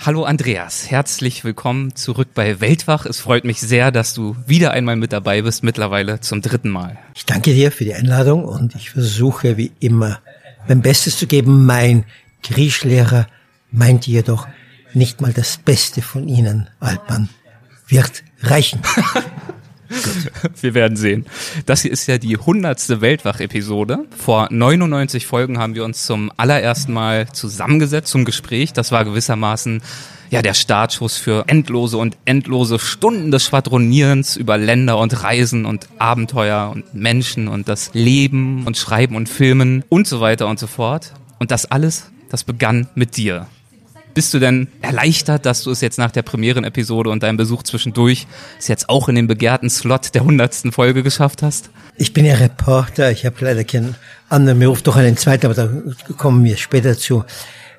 Hallo 0.00 0.24
Andreas, 0.24 0.90
herzlich 0.90 1.44
willkommen 1.44 1.96
zurück 1.96 2.28
bei 2.34 2.60
Weltwach. 2.60 3.06
Es 3.06 3.20
freut 3.20 3.44
mich 3.44 3.60
sehr, 3.60 3.90
dass 3.90 4.12
du 4.12 4.36
wieder 4.46 4.72
einmal 4.72 4.96
mit 4.96 5.12
dabei 5.12 5.42
bist, 5.42 5.62
mittlerweile 5.62 6.20
zum 6.20 6.42
dritten 6.42 6.68
Mal. 6.68 6.98
Ich 7.14 7.24
danke 7.24 7.54
dir 7.54 7.72
für 7.72 7.84
die 7.84 7.94
Einladung 7.94 8.44
und 8.44 8.74
ich 8.74 8.90
versuche 8.90 9.56
wie 9.56 9.72
immer 9.80 10.20
mein 10.68 10.82
Bestes 10.82 11.18
zu 11.18 11.26
geben. 11.26 11.64
Mein 11.64 12.04
Griechischlehrer 12.42 13.26
meinte 13.70 14.10
jedoch, 14.10 14.46
nicht 14.92 15.20
mal 15.20 15.32
das 15.32 15.56
Beste 15.56 16.02
von 16.02 16.28
Ihnen, 16.28 16.68
Altmann, 16.80 17.28
wird 17.88 18.22
reichen. 18.42 18.80
Wir 20.60 20.74
werden 20.74 20.96
sehen. 20.96 21.26
Das 21.66 21.82
hier 21.82 21.90
ist 21.90 22.06
ja 22.06 22.18
die 22.18 22.36
hundertste 22.36 23.00
Weltwach-Episode. 23.00 24.04
Vor 24.16 24.48
99 24.50 25.26
Folgen 25.26 25.58
haben 25.58 25.74
wir 25.74 25.84
uns 25.84 26.06
zum 26.06 26.30
allerersten 26.36 26.92
Mal 26.92 27.28
zusammengesetzt 27.32 28.10
zum 28.10 28.24
Gespräch. 28.24 28.72
Das 28.72 28.92
war 28.92 29.04
gewissermaßen 29.04 29.82
ja 30.30 30.42
der 30.42 30.54
Startschuss 30.54 31.16
für 31.16 31.44
endlose 31.46 31.96
und 31.96 32.16
endlose 32.24 32.78
Stunden 32.78 33.30
des 33.30 33.44
Schwadronierens 33.44 34.36
über 34.36 34.58
Länder 34.58 34.98
und 34.98 35.22
Reisen 35.22 35.64
und 35.64 35.88
Abenteuer 35.98 36.72
und 36.74 36.94
Menschen 36.94 37.48
und 37.48 37.68
das 37.68 37.90
Leben 37.94 38.66
und 38.66 38.76
Schreiben 38.76 39.16
und 39.16 39.28
Filmen 39.28 39.84
und 39.88 40.06
so 40.06 40.20
weiter 40.20 40.48
und 40.48 40.58
so 40.58 40.66
fort. 40.66 41.12
Und 41.38 41.50
das 41.50 41.66
alles, 41.66 42.10
das 42.30 42.44
begann 42.44 42.88
mit 42.94 43.16
dir. 43.16 43.46
Bist 44.14 44.32
du 44.32 44.38
denn 44.38 44.68
erleichtert, 44.80 45.44
dass 45.44 45.64
du 45.64 45.72
es 45.72 45.80
jetzt 45.80 45.98
nach 45.98 46.12
der 46.12 46.22
Premieren-Episode 46.22 47.10
und 47.10 47.24
deinem 47.24 47.36
Besuch 47.36 47.64
zwischendurch 47.64 48.28
es 48.60 48.68
jetzt 48.68 48.88
auch 48.88 49.08
in 49.08 49.16
den 49.16 49.26
begehrten 49.26 49.68
Slot 49.68 50.14
der 50.14 50.22
hundertsten 50.22 50.70
Folge 50.70 51.02
geschafft 51.02 51.42
hast? 51.42 51.70
Ich 51.96 52.12
bin 52.12 52.24
ja 52.24 52.36
Reporter, 52.36 53.10
ich 53.10 53.26
habe 53.26 53.36
leider 53.40 53.64
keinen 53.64 53.96
anderen 54.28 54.60
Beruf, 54.60 54.82
doch 54.82 54.94
einen 54.94 55.16
zweiten, 55.16 55.46
aber 55.46 55.54
da 55.54 55.68
kommen 56.16 56.44
wir 56.44 56.56
später 56.56 56.96
zu. 56.96 57.24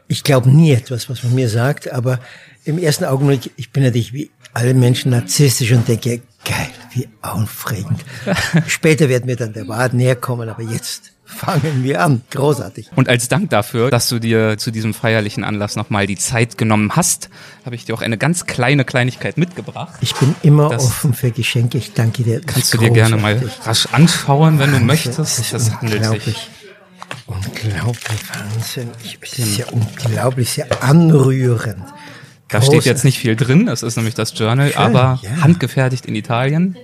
Ich 0.09 0.23
glaube 0.23 0.49
nie 0.49 0.71
etwas, 0.71 1.09
was 1.09 1.23
man 1.23 1.33
mir 1.35 1.49
sagt, 1.49 1.89
aber 1.91 2.19
im 2.65 2.77
ersten 2.79 3.05
Augenblick, 3.05 3.51
ich 3.55 3.71
bin 3.71 3.83
natürlich 3.83 4.11
wie 4.11 4.29
alle 4.53 4.73
Menschen 4.73 5.11
narzisstisch 5.11 5.71
und 5.71 5.87
denke, 5.87 6.21
geil, 6.43 6.69
wie 6.93 7.07
aufregend. 7.21 8.03
später 8.67 9.07
wird 9.07 9.25
mir 9.25 9.37
dann 9.37 9.53
der 9.53 9.69
Wahrheit 9.69 9.93
näher 9.93 10.15
kommen, 10.17 10.49
aber 10.49 10.63
jetzt 10.63 11.14
fangen 11.25 11.83
wir 11.83 12.01
an. 12.01 12.21
Großartig. 12.31 12.89
Und 12.95 13.09
als 13.09 13.27
Dank 13.27 13.49
dafür, 13.49 13.89
dass 13.89 14.07
du 14.09 14.19
dir 14.19 14.57
zu 14.57 14.71
diesem 14.71 14.93
feierlichen 14.93 15.43
Anlass 15.43 15.75
nochmal 15.75 16.07
die 16.07 16.17
Zeit 16.17 16.57
genommen 16.57 16.95
hast, 16.95 17.29
habe 17.65 17.75
ich 17.75 17.85
dir 17.85 17.95
auch 17.95 18.01
eine 18.01 18.17
ganz 18.17 18.45
kleine 18.45 18.85
Kleinigkeit 18.85 19.37
mitgebracht. 19.37 19.95
Ich 20.01 20.15
bin 20.15 20.35
immer 20.43 20.69
das 20.69 20.85
offen 20.85 21.13
für 21.13 21.31
Geschenke. 21.31 21.77
Ich 21.77 21.93
danke 21.93 22.23
dir. 22.23 22.41
Kannst 22.41 22.73
du 22.73 22.77
dir 22.77 22.91
gerne 22.91 23.17
mal 23.17 23.41
rasch 23.63 23.87
anschauen, 23.91 24.59
wenn 24.59 24.67
du 24.67 24.73
Wahnsinn. 24.73 24.87
möchtest. 24.87 25.19
Das, 25.19 25.49
das 25.51 25.81
handelt 25.81 26.23
sich. 26.23 26.49
Unglaublich, 27.27 28.21
Wahnsinn. 28.33 28.91
Es 29.21 29.39
ist 29.39 29.57
ja 29.57 29.65
unglaublich, 29.71 30.51
sehr 30.51 30.83
anrührend. 30.83 31.83
Da 32.49 32.61
steht 32.61 32.85
jetzt 32.85 33.03
nicht 33.03 33.17
viel 33.17 33.35
drin, 33.35 33.65
das 33.65 33.81
ist 33.81 33.95
nämlich 33.97 34.13
das 34.13 34.37
Journal, 34.37 34.69
Schön, 34.69 34.77
aber 34.77 35.19
ja. 35.23 35.41
handgefertigt 35.41 36.05
in 36.05 36.15
Italien 36.15 36.77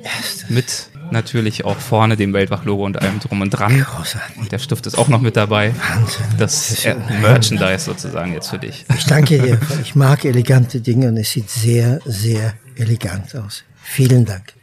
mit 0.49 0.89
natürlich 1.11 1.65
auch 1.65 1.77
vorne 1.77 2.15
dem 2.15 2.33
Weltwach-Logo 2.33 2.85
und 2.85 3.01
allem 3.01 3.19
drum 3.19 3.41
und 3.41 3.49
dran. 3.49 3.83
Großartig. 3.83 4.37
Und 4.37 4.51
der 4.51 4.59
Stift 4.59 4.87
ist 4.87 4.97
auch 4.97 5.07
noch 5.07 5.21
mit 5.21 5.35
dabei. 5.35 5.73
Wahnsinn. 5.75 6.25
Das, 6.37 6.71
ist 6.71 6.85
Merchandise 7.21 7.85
sozusagen 7.85 8.33
jetzt 8.33 8.49
für 8.49 8.59
dich. 8.59 8.85
Ich 8.97 9.05
danke 9.05 9.39
dir. 9.39 9.59
Ich 9.81 9.95
mag 9.95 10.25
elegante 10.25 10.81
Dinge 10.81 11.09
und 11.09 11.17
es 11.17 11.31
sieht 11.31 11.49
sehr, 11.49 11.99
sehr 12.05 12.53
elegant 12.75 13.35
aus. 13.35 13.63
Vielen 13.81 14.25
Dank. 14.25 14.53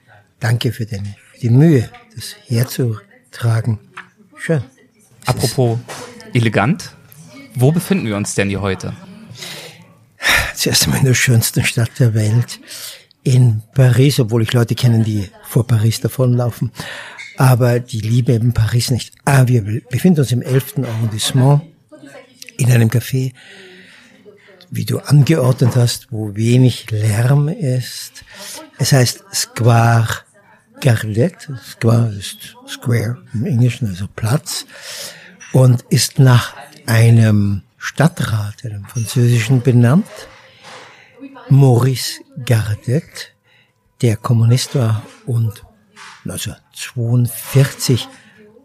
Danke 0.40 0.72
für, 0.72 0.86
deine, 0.86 1.14
die 1.42 1.50
Mühe, 1.50 1.88
das 2.14 2.36
herzutragen. 2.46 3.78
Schön. 4.36 4.62
Apropos 5.26 5.78
elegant, 6.32 6.92
wo 7.54 7.72
befinden 7.72 8.06
wir 8.06 8.16
uns 8.16 8.34
denn 8.34 8.48
hier 8.48 8.60
heute? 8.60 8.94
Zuerst 10.54 10.84
einmal 10.84 11.00
in 11.00 11.06
der 11.06 11.14
schönsten 11.14 11.64
Stadt 11.64 11.90
der 11.98 12.14
Welt 12.14 12.60
in 13.22 13.62
Paris, 13.74 14.18
obwohl 14.20 14.42
ich 14.42 14.52
Leute 14.52 14.74
kenne, 14.74 15.04
die 15.04 15.28
vor 15.48 15.66
Paris 15.66 16.00
davonlaufen. 16.00 16.70
Aber 17.36 17.80
die 17.80 18.00
Liebe 18.00 18.32
in 18.32 18.52
Paris 18.52 18.90
nicht. 18.90 19.14
Ah, 19.24 19.46
wir 19.46 19.82
befinden 19.90 20.20
uns 20.20 20.32
im 20.32 20.42
11. 20.42 20.78
Arrondissement 20.84 21.62
in 22.58 22.70
einem 22.70 22.88
Café, 22.88 23.32
wie 24.70 24.84
du 24.84 24.98
angeordnet 24.98 25.76
hast, 25.76 26.08
wo 26.10 26.34
wenig 26.34 26.90
Lärm 26.90 27.48
ist. 27.48 28.24
Es 28.78 28.92
heißt 28.92 29.24
Square 29.32 30.08
Gardet. 30.80 31.48
Square 31.64 32.12
ist 32.18 32.56
Square 32.66 33.18
im 33.32 33.46
Englischen, 33.46 33.88
also 33.88 34.06
Platz. 34.14 34.66
Und 35.52 35.82
ist 35.88 36.18
nach 36.18 36.54
einem 36.86 37.62
Stadtrat, 37.78 38.64
einem 38.64 38.84
französischen 38.84 39.62
benannt. 39.62 40.06
Maurice 41.48 42.20
Gardet, 42.44 43.32
der 44.00 44.16
Kommunist 44.16 44.74
war 44.74 45.02
und 45.26 45.64
1942 46.24 48.08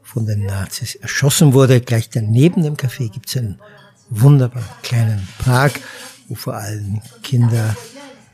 von 0.02 0.26
den 0.26 0.46
Nazis 0.46 0.96
erschossen 0.96 1.54
wurde. 1.54 1.82
Gleich 1.82 2.10
daneben 2.10 2.64
dem 2.64 2.76
Café 2.76 3.10
gibt 3.10 3.30
es 3.30 3.38
einen 3.38 3.60
wunderbaren 4.10 4.68
kleinen 4.84 5.28
Park, 5.40 5.80
wo 6.28 6.36
vor 6.36 6.56
allem 6.56 7.02
Kinder 7.24 7.76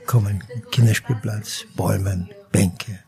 kommen, 0.06 0.44
Kinderspielplatz, 0.72 1.66
Bäume, 1.76 2.28
Bänke. 2.52 3.00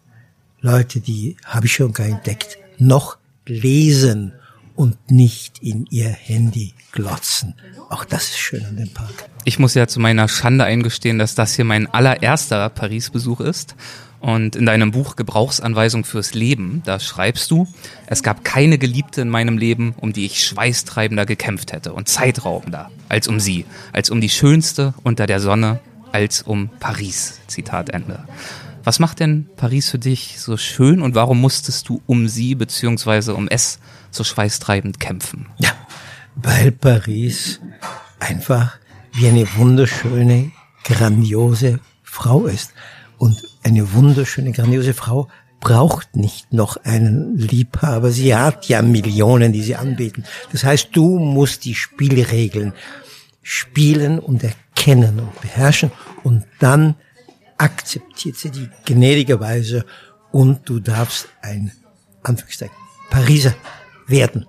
Leute, 0.61 1.01
die 1.01 1.35
habe 1.43 1.65
ich 1.65 1.73
schon 1.73 1.91
gar 1.91 2.07
entdeckt, 2.07 2.57
noch 2.77 3.17
lesen 3.45 4.33
und 4.75 5.11
nicht 5.11 5.59
in 5.59 5.85
ihr 5.89 6.09
Handy 6.09 6.73
glotzen. 6.91 7.55
Auch 7.89 8.05
das 8.05 8.23
ist 8.29 8.39
schön 8.39 8.65
an 8.65 8.77
dem 8.77 8.89
Park. 8.89 9.29
Ich 9.45 9.59
muss 9.59 9.73
ja 9.73 9.87
zu 9.87 9.99
meiner 9.99 10.27
Schande 10.27 10.63
eingestehen, 10.65 11.19
dass 11.19 11.35
das 11.35 11.55
hier 11.55 11.65
mein 11.65 11.87
allererster 11.87 12.69
Paris-Besuch 12.69 13.41
ist. 13.41 13.75
Und 14.19 14.55
in 14.55 14.67
deinem 14.67 14.91
Buch 14.91 15.15
Gebrauchsanweisung 15.15 16.03
fürs 16.05 16.35
Leben, 16.35 16.83
da 16.85 16.99
schreibst 16.99 17.49
du, 17.49 17.67
es 18.05 18.21
gab 18.21 18.43
keine 18.43 18.77
Geliebte 18.77 19.21
in 19.21 19.29
meinem 19.29 19.57
Leben, 19.57 19.95
um 19.97 20.13
die 20.13 20.27
ich 20.27 20.45
schweißtreibender 20.45 21.25
gekämpft 21.25 21.73
hätte 21.73 21.93
und 21.93 22.07
zeitraubender 22.07 22.91
als 23.09 23.27
um 23.27 23.39
sie, 23.39 23.65
als 23.93 24.11
um 24.11 24.21
die 24.21 24.29
schönste 24.29 24.93
unter 25.03 25.25
der 25.25 25.39
Sonne, 25.39 25.79
als 26.11 26.43
um 26.43 26.69
Paris. 26.79 27.39
Zitat 27.47 27.89
Ende. 27.89 28.23
Was 28.83 28.99
macht 28.99 29.19
denn 29.19 29.47
Paris 29.57 29.89
für 29.89 29.99
dich 29.99 30.39
so 30.39 30.57
schön 30.57 31.01
und 31.01 31.13
warum 31.13 31.39
musstest 31.39 31.87
du 31.87 32.01
um 32.07 32.27
sie 32.27 32.55
beziehungsweise 32.55 33.35
um 33.35 33.47
es 33.47 33.79
so 34.09 34.23
schweißtreibend 34.23 34.99
kämpfen? 34.99 35.47
Ja, 35.57 35.71
weil 36.35 36.71
Paris 36.71 37.59
einfach 38.19 38.77
wie 39.13 39.27
eine 39.27 39.47
wunderschöne, 39.55 40.51
grandiose 40.83 41.79
Frau 42.03 42.45
ist. 42.45 42.73
Und 43.17 43.37
eine 43.63 43.93
wunderschöne, 43.93 44.51
grandiose 44.51 44.93
Frau 44.93 45.27
braucht 45.59 46.15
nicht 46.15 46.51
noch 46.51 46.77
einen 46.83 47.37
Liebhaber. 47.37 48.11
Sie 48.11 48.35
hat 48.35 48.67
ja 48.67 48.81
Millionen, 48.81 49.53
die 49.53 49.61
sie 49.61 49.75
anbieten. 49.75 50.23
Das 50.51 50.63
heißt, 50.63 50.89
du 50.93 51.19
musst 51.19 51.65
die 51.65 51.75
Spielregeln 51.75 52.73
spielen 53.43 54.17
und 54.17 54.43
erkennen 54.43 55.19
und 55.19 55.39
beherrschen 55.41 55.91
und 56.23 56.45
dann 56.59 56.95
akzeptiert 57.61 58.37
sie 58.37 58.49
die 58.49 58.69
gnädigerweise 58.85 59.85
und 60.31 60.67
du 60.67 60.79
darfst 60.79 61.27
ein 61.41 61.71
Anführungszeichen, 62.23 62.75
Pariser 63.09 63.53
werden. 64.07 64.47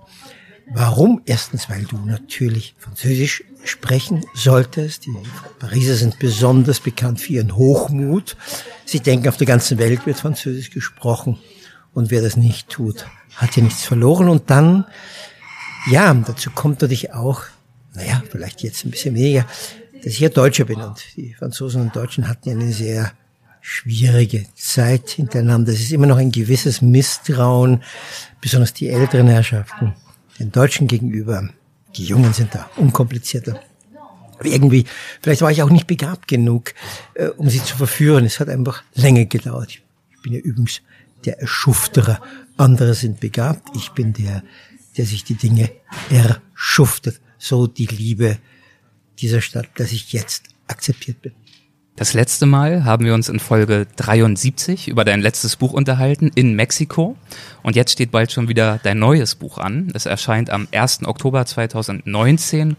Warum? 0.73 1.21
Erstens, 1.25 1.69
weil 1.69 1.83
du 1.83 1.97
natürlich 1.97 2.73
Französisch 2.79 3.43
sprechen 3.63 4.25
solltest. 4.33 5.05
Die 5.05 5.13
Pariser 5.59 5.95
sind 5.95 6.17
besonders 6.17 6.79
bekannt 6.79 7.19
für 7.19 7.33
ihren 7.33 7.55
Hochmut. 7.55 8.35
Sie 8.85 8.99
denken, 8.99 9.27
auf 9.27 9.37
der 9.37 9.47
ganzen 9.47 9.77
Welt 9.77 10.05
wird 10.05 10.17
Französisch 10.17 10.71
gesprochen. 10.71 11.39
Und 11.93 12.09
wer 12.09 12.21
das 12.21 12.37
nicht 12.37 12.69
tut, 12.69 13.05
hat 13.35 13.55
ja 13.55 13.63
nichts 13.63 13.83
verloren. 13.83 14.29
Und 14.29 14.49
dann, 14.49 14.85
ja, 15.91 16.11
dazu 16.13 16.49
kommt 16.49 16.81
natürlich 16.81 17.13
auch, 17.13 17.43
naja, 17.93 18.23
vielleicht 18.31 18.63
jetzt 18.63 18.85
ein 18.85 18.91
bisschen 18.91 19.13
weniger, 19.13 19.45
dass 20.03 20.13
ich 20.13 20.19
ja 20.19 20.29
Deutscher 20.29 20.65
bin. 20.65 20.81
Und 20.81 21.03
die 21.15 21.33
Franzosen 21.33 21.81
und 21.81 21.95
Deutschen 21.95 22.27
hatten 22.27 22.49
ja 22.49 22.55
eine 22.55 22.71
sehr 22.71 23.13
schwierige 23.61 24.45
Zeit 24.55 25.11
hintereinander. 25.11 25.71
Es 25.71 25.79
ist 25.79 25.93
immer 25.93 26.07
noch 26.07 26.17
ein 26.17 26.31
gewisses 26.31 26.81
Misstrauen, 26.81 27.81
besonders 28.41 28.73
die 28.73 28.89
älteren 28.89 29.27
Herrschaften 29.27 29.93
den 30.39 30.51
Deutschen 30.51 30.87
gegenüber. 30.87 31.49
Die 31.95 32.05
Jungen 32.05 32.33
sind 32.33 32.53
da 32.53 32.69
unkomplizierter. 32.75 33.59
Aber 34.39 34.49
irgendwie, 34.49 34.85
vielleicht 35.21 35.41
war 35.41 35.51
ich 35.51 35.63
auch 35.63 35.69
nicht 35.69 35.87
begabt 35.87 36.27
genug, 36.27 36.73
äh, 37.13 37.27
um 37.27 37.49
sie 37.49 37.63
zu 37.63 37.77
verführen. 37.77 38.25
Es 38.25 38.39
hat 38.39 38.49
einfach 38.49 38.83
länger 38.95 39.25
gedauert. 39.25 39.69
Ich 39.69 40.21
bin 40.21 40.33
ja 40.33 40.39
übrigens 40.39 40.81
der 41.23 41.39
Erschufterer. 41.39 42.19
Andere 42.57 42.95
sind 42.95 43.21
begabt. 43.21 43.69
Ich 43.75 43.91
bin 43.91 44.11
der, 44.11 44.43
der 44.97 45.05
sich 45.05 45.23
die 45.23 45.35
Dinge 45.35 45.69
erschuftet. 46.09 47.21
So 47.37 47.67
die 47.67 47.85
Liebe 47.85 48.39
dieser 49.19 49.41
Stadt, 49.41 49.67
dass 49.75 49.91
ich 49.91 50.13
jetzt 50.13 50.49
akzeptiert 50.67 51.21
bin. 51.21 51.33
Das 51.95 52.15
letzte 52.15 52.47
Mal 52.47 52.85
haben 52.85 53.05
wir 53.05 53.13
uns 53.13 53.29
in 53.29 53.39
Folge 53.39 53.85
73 53.97 54.87
über 54.87 55.05
dein 55.05 55.21
letztes 55.21 55.57
Buch 55.57 55.73
unterhalten 55.73 56.31
in 56.33 56.55
Mexiko. 56.55 57.15
Und 57.61 57.75
jetzt 57.75 57.91
steht 57.91 58.09
bald 58.09 58.31
schon 58.31 58.47
wieder 58.47 58.79
dein 58.81 58.97
neues 58.97 59.35
Buch 59.35 59.59
an. 59.59 59.91
Es 59.93 60.07
erscheint 60.07 60.49
am 60.49 60.67
1. 60.71 61.05
Oktober 61.05 61.45
2019. 61.45 62.77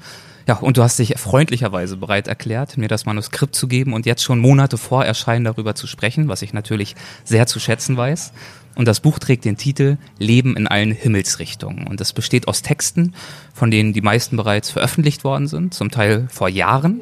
Ja, 0.48 0.56
und 0.56 0.76
du 0.76 0.82
hast 0.82 0.98
dich 0.98 1.14
freundlicherweise 1.16 1.96
bereit 1.96 2.26
erklärt, 2.26 2.76
mir 2.76 2.88
das 2.88 3.06
Manuskript 3.06 3.54
zu 3.54 3.68
geben 3.68 3.92
und 3.92 4.04
jetzt 4.04 4.24
schon 4.24 4.40
Monate 4.40 4.76
vor 4.76 5.04
Erscheinen 5.04 5.44
darüber 5.44 5.76
zu 5.76 5.86
sprechen, 5.86 6.26
was 6.26 6.42
ich 6.42 6.52
natürlich 6.52 6.96
sehr 7.22 7.46
zu 7.46 7.60
schätzen 7.60 7.96
weiß. 7.96 8.32
Und 8.76 8.86
das 8.88 9.00
Buch 9.00 9.18
trägt 9.18 9.44
den 9.44 9.56
Titel 9.56 9.98
Leben 10.18 10.56
in 10.56 10.66
allen 10.66 10.92
Himmelsrichtungen. 10.92 11.86
Und 11.86 12.00
es 12.00 12.12
besteht 12.12 12.48
aus 12.48 12.62
Texten, 12.62 13.14
von 13.52 13.70
denen 13.70 13.92
die 13.92 14.00
meisten 14.00 14.36
bereits 14.36 14.70
veröffentlicht 14.70 15.24
worden 15.24 15.46
sind, 15.46 15.74
zum 15.74 15.90
Teil 15.90 16.26
vor 16.30 16.48
Jahren. 16.48 17.00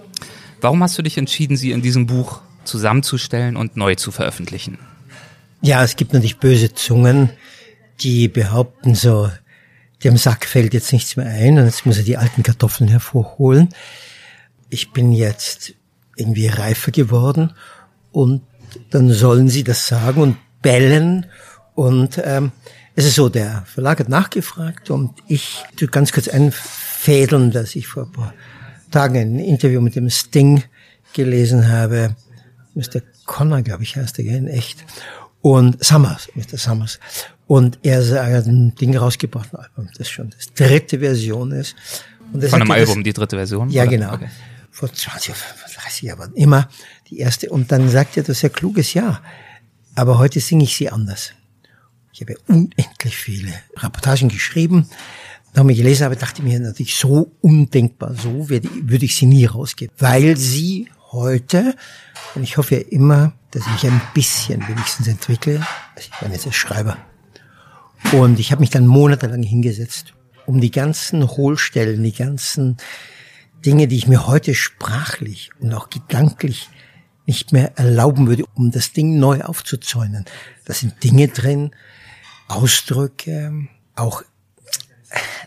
Warum 0.60 0.82
hast 0.82 0.98
du 0.98 1.02
dich 1.02 1.18
entschieden, 1.18 1.56
sie 1.56 1.72
in 1.72 1.82
diesem 1.82 2.06
Buch 2.06 2.40
zusammenzustellen 2.64 3.56
und 3.56 3.76
neu 3.76 3.94
zu 3.94 4.10
veröffentlichen? 4.10 4.78
Ja, 5.62 5.82
es 5.82 5.96
gibt 5.96 6.12
natürlich 6.12 6.38
böse 6.38 6.74
Zungen, 6.74 7.30
die 8.00 8.28
behaupten 8.28 8.94
so, 8.94 9.30
dem 10.04 10.16
Sack 10.16 10.46
fällt 10.46 10.74
jetzt 10.74 10.92
nichts 10.92 11.16
mehr 11.16 11.26
ein 11.26 11.58
und 11.58 11.66
jetzt 11.66 11.86
muss 11.86 11.96
er 11.96 12.02
die 12.02 12.16
alten 12.16 12.42
Kartoffeln 12.42 12.88
hervorholen. 12.88 13.68
Ich 14.68 14.90
bin 14.90 15.12
jetzt 15.12 15.74
irgendwie 16.16 16.48
reifer 16.48 16.90
geworden 16.90 17.52
und 18.10 18.42
dann 18.90 19.12
sollen 19.12 19.48
sie 19.48 19.64
das 19.64 19.86
sagen 19.86 20.20
und 20.20 20.36
bellen 20.62 21.26
und 21.74 22.20
ähm, 22.22 22.52
es 22.94 23.06
ist 23.06 23.14
so, 23.14 23.28
der 23.28 23.64
Verlag 23.66 24.00
hat 24.00 24.08
nachgefragt 24.08 24.90
und 24.90 25.12
ich 25.26 25.62
tu 25.76 25.86
ganz 25.86 26.12
kurz 26.12 26.28
einfädeln, 26.28 27.50
dass 27.50 27.74
ich 27.74 27.86
vor 27.86 28.04
ein 28.04 28.12
paar 28.12 28.34
Tagen 28.90 29.16
ein 29.16 29.38
Interview 29.38 29.80
mit 29.80 29.96
dem 29.96 30.10
Sting 30.10 30.62
gelesen 31.14 31.68
habe. 31.68 32.14
Mr. 32.74 33.00
Connor, 33.24 33.62
glaube 33.62 33.82
ich, 33.82 33.96
heißt 33.96 34.18
er 34.18 34.24
in 34.26 34.46
echt. 34.46 34.84
Und 35.40 35.82
Summers, 35.82 36.28
Mr. 36.34 36.58
Summers. 36.58 37.00
Und 37.46 37.78
er 37.82 38.02
hat 38.36 38.46
ein 38.46 38.74
Ding 38.74 38.96
rausgebracht, 38.96 39.52
ein 39.54 39.60
Album, 39.60 39.88
das 39.96 40.08
schon 40.08 40.30
das 40.30 40.52
dritte 40.54 41.00
Version 41.00 41.52
ist. 41.52 41.74
Und 42.32 42.44
Von 42.44 42.62
einem 42.62 42.70
Album, 42.70 42.96
das, 42.96 43.04
die 43.04 43.12
dritte 43.12 43.36
Version? 43.36 43.70
Ja, 43.70 43.82
oder? 43.82 43.90
genau. 43.90 44.14
Okay. 44.14 44.28
Vor 44.70 44.92
20, 44.92 45.34
30 45.76 46.02
Jahren 46.02 46.32
immer 46.34 46.68
die 47.10 47.18
erste. 47.18 47.50
Und 47.50 47.72
dann 47.72 47.88
sagt 47.88 48.16
er, 48.16 48.22
das 48.22 48.38
ist 48.38 48.44
ein 48.44 48.52
kluges 48.52 48.94
Ja. 48.94 49.20
Aber 49.94 50.18
heute 50.18 50.40
singe 50.40 50.64
ich 50.64 50.76
sie 50.76 50.88
anders. 50.88 51.32
Ich 52.12 52.20
habe 52.20 52.36
unendlich 52.46 53.16
viele 53.16 53.52
Reportagen 53.76 54.28
geschrieben 54.28 54.88
ich 55.54 55.76
gelesen 55.76 56.04
habe, 56.04 56.16
dachte 56.16 56.42
mir 56.42 56.58
natürlich 56.60 56.96
so 56.96 57.32
undenkbar, 57.40 58.14
so 58.14 58.48
würde, 58.48 58.68
würde 58.82 59.04
ich 59.04 59.16
sie 59.16 59.26
nie 59.26 59.44
rausgeben, 59.44 59.94
weil 59.98 60.36
sie 60.36 60.88
heute, 61.12 61.74
und 62.34 62.42
ich 62.42 62.56
hoffe 62.56 62.76
ja 62.76 62.80
immer, 62.88 63.34
dass 63.50 63.66
ich 63.66 63.72
mich 63.72 63.86
ein 63.86 64.00
bisschen 64.14 64.66
wenigstens 64.66 65.08
entwickle, 65.08 65.56
also 65.94 66.10
ich 66.10 66.20
bin 66.20 66.32
jetzt 66.32 66.46
ein 66.46 66.52
Schreiber, 66.52 66.96
und 68.12 68.40
ich 68.40 68.50
habe 68.50 68.60
mich 68.60 68.70
dann 68.70 68.86
monatelang 68.86 69.42
hingesetzt, 69.42 70.14
um 70.46 70.60
die 70.60 70.70
ganzen 70.70 71.28
Hohlstellen, 71.28 72.02
die 72.02 72.14
ganzen 72.14 72.78
Dinge, 73.64 73.86
die 73.88 73.96
ich 73.96 74.08
mir 74.08 74.26
heute 74.26 74.54
sprachlich 74.54 75.50
und 75.60 75.72
auch 75.72 75.88
gedanklich 75.90 76.68
nicht 77.26 77.52
mehr 77.52 77.78
erlauben 77.78 78.26
würde, 78.26 78.44
um 78.54 78.72
das 78.72 78.92
Ding 78.92 79.18
neu 79.20 79.42
aufzuzäunen. 79.42 80.24
Da 80.64 80.74
sind 80.74 81.04
Dinge 81.04 81.28
drin, 81.28 81.70
Ausdrücke, 82.52 83.68
auch 83.96 84.22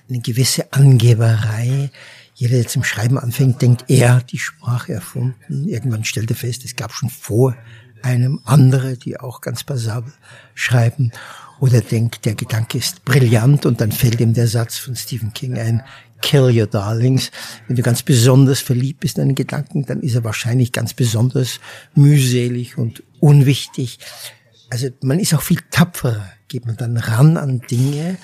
eine 0.09 0.19
gewisse 0.19 0.71
Angeberei. 0.73 1.91
Jeder, 2.33 2.55
der 2.55 2.67
zum 2.67 2.83
Schreiben 2.83 3.17
anfängt, 3.17 3.61
denkt, 3.61 3.85
er 3.87 4.21
die 4.21 4.39
Sprache 4.39 4.93
erfunden. 4.93 5.67
Irgendwann 5.67 6.03
stellt 6.03 6.29
er 6.29 6.35
fest, 6.35 6.65
es 6.65 6.75
gab 6.75 6.93
schon 6.93 7.09
vor 7.09 7.55
einem 8.01 8.41
andere, 8.43 8.97
die 8.97 9.19
auch 9.19 9.41
ganz 9.41 9.63
passabel 9.63 10.13
schreiben. 10.53 11.11
Oder 11.59 11.81
denkt, 11.81 12.25
der 12.25 12.35
Gedanke 12.35 12.77
ist 12.77 13.05
brillant 13.05 13.65
und 13.65 13.81
dann 13.81 13.91
fällt 13.91 14.19
ihm 14.19 14.33
der 14.33 14.47
Satz 14.47 14.77
von 14.77 14.95
Stephen 14.95 15.33
King 15.33 15.57
ein, 15.57 15.83
kill 16.21 16.51
your 16.51 16.67
darlings. 16.67 17.31
Wenn 17.67 17.77
du 17.77 17.81
ganz 17.81 18.03
besonders 18.03 18.59
verliebt 18.59 18.99
bist 18.99 19.17
in 19.17 19.23
einen 19.23 19.35
Gedanken, 19.35 19.85
dann 19.85 20.01
ist 20.01 20.15
er 20.15 20.23
wahrscheinlich 20.23 20.71
ganz 20.71 20.93
besonders 20.93 21.59
mühselig 21.95 22.77
und 22.77 23.03
unwichtig. 23.19 23.99
Also 24.69 24.89
man 25.01 25.19
ist 25.19 25.33
auch 25.33 25.41
viel 25.41 25.61
tapferer, 25.71 26.29
geht 26.47 26.65
man 26.65 26.77
dann 26.77 26.97
ran 26.97 27.37
an 27.37 27.61
Dinge, 27.61 28.17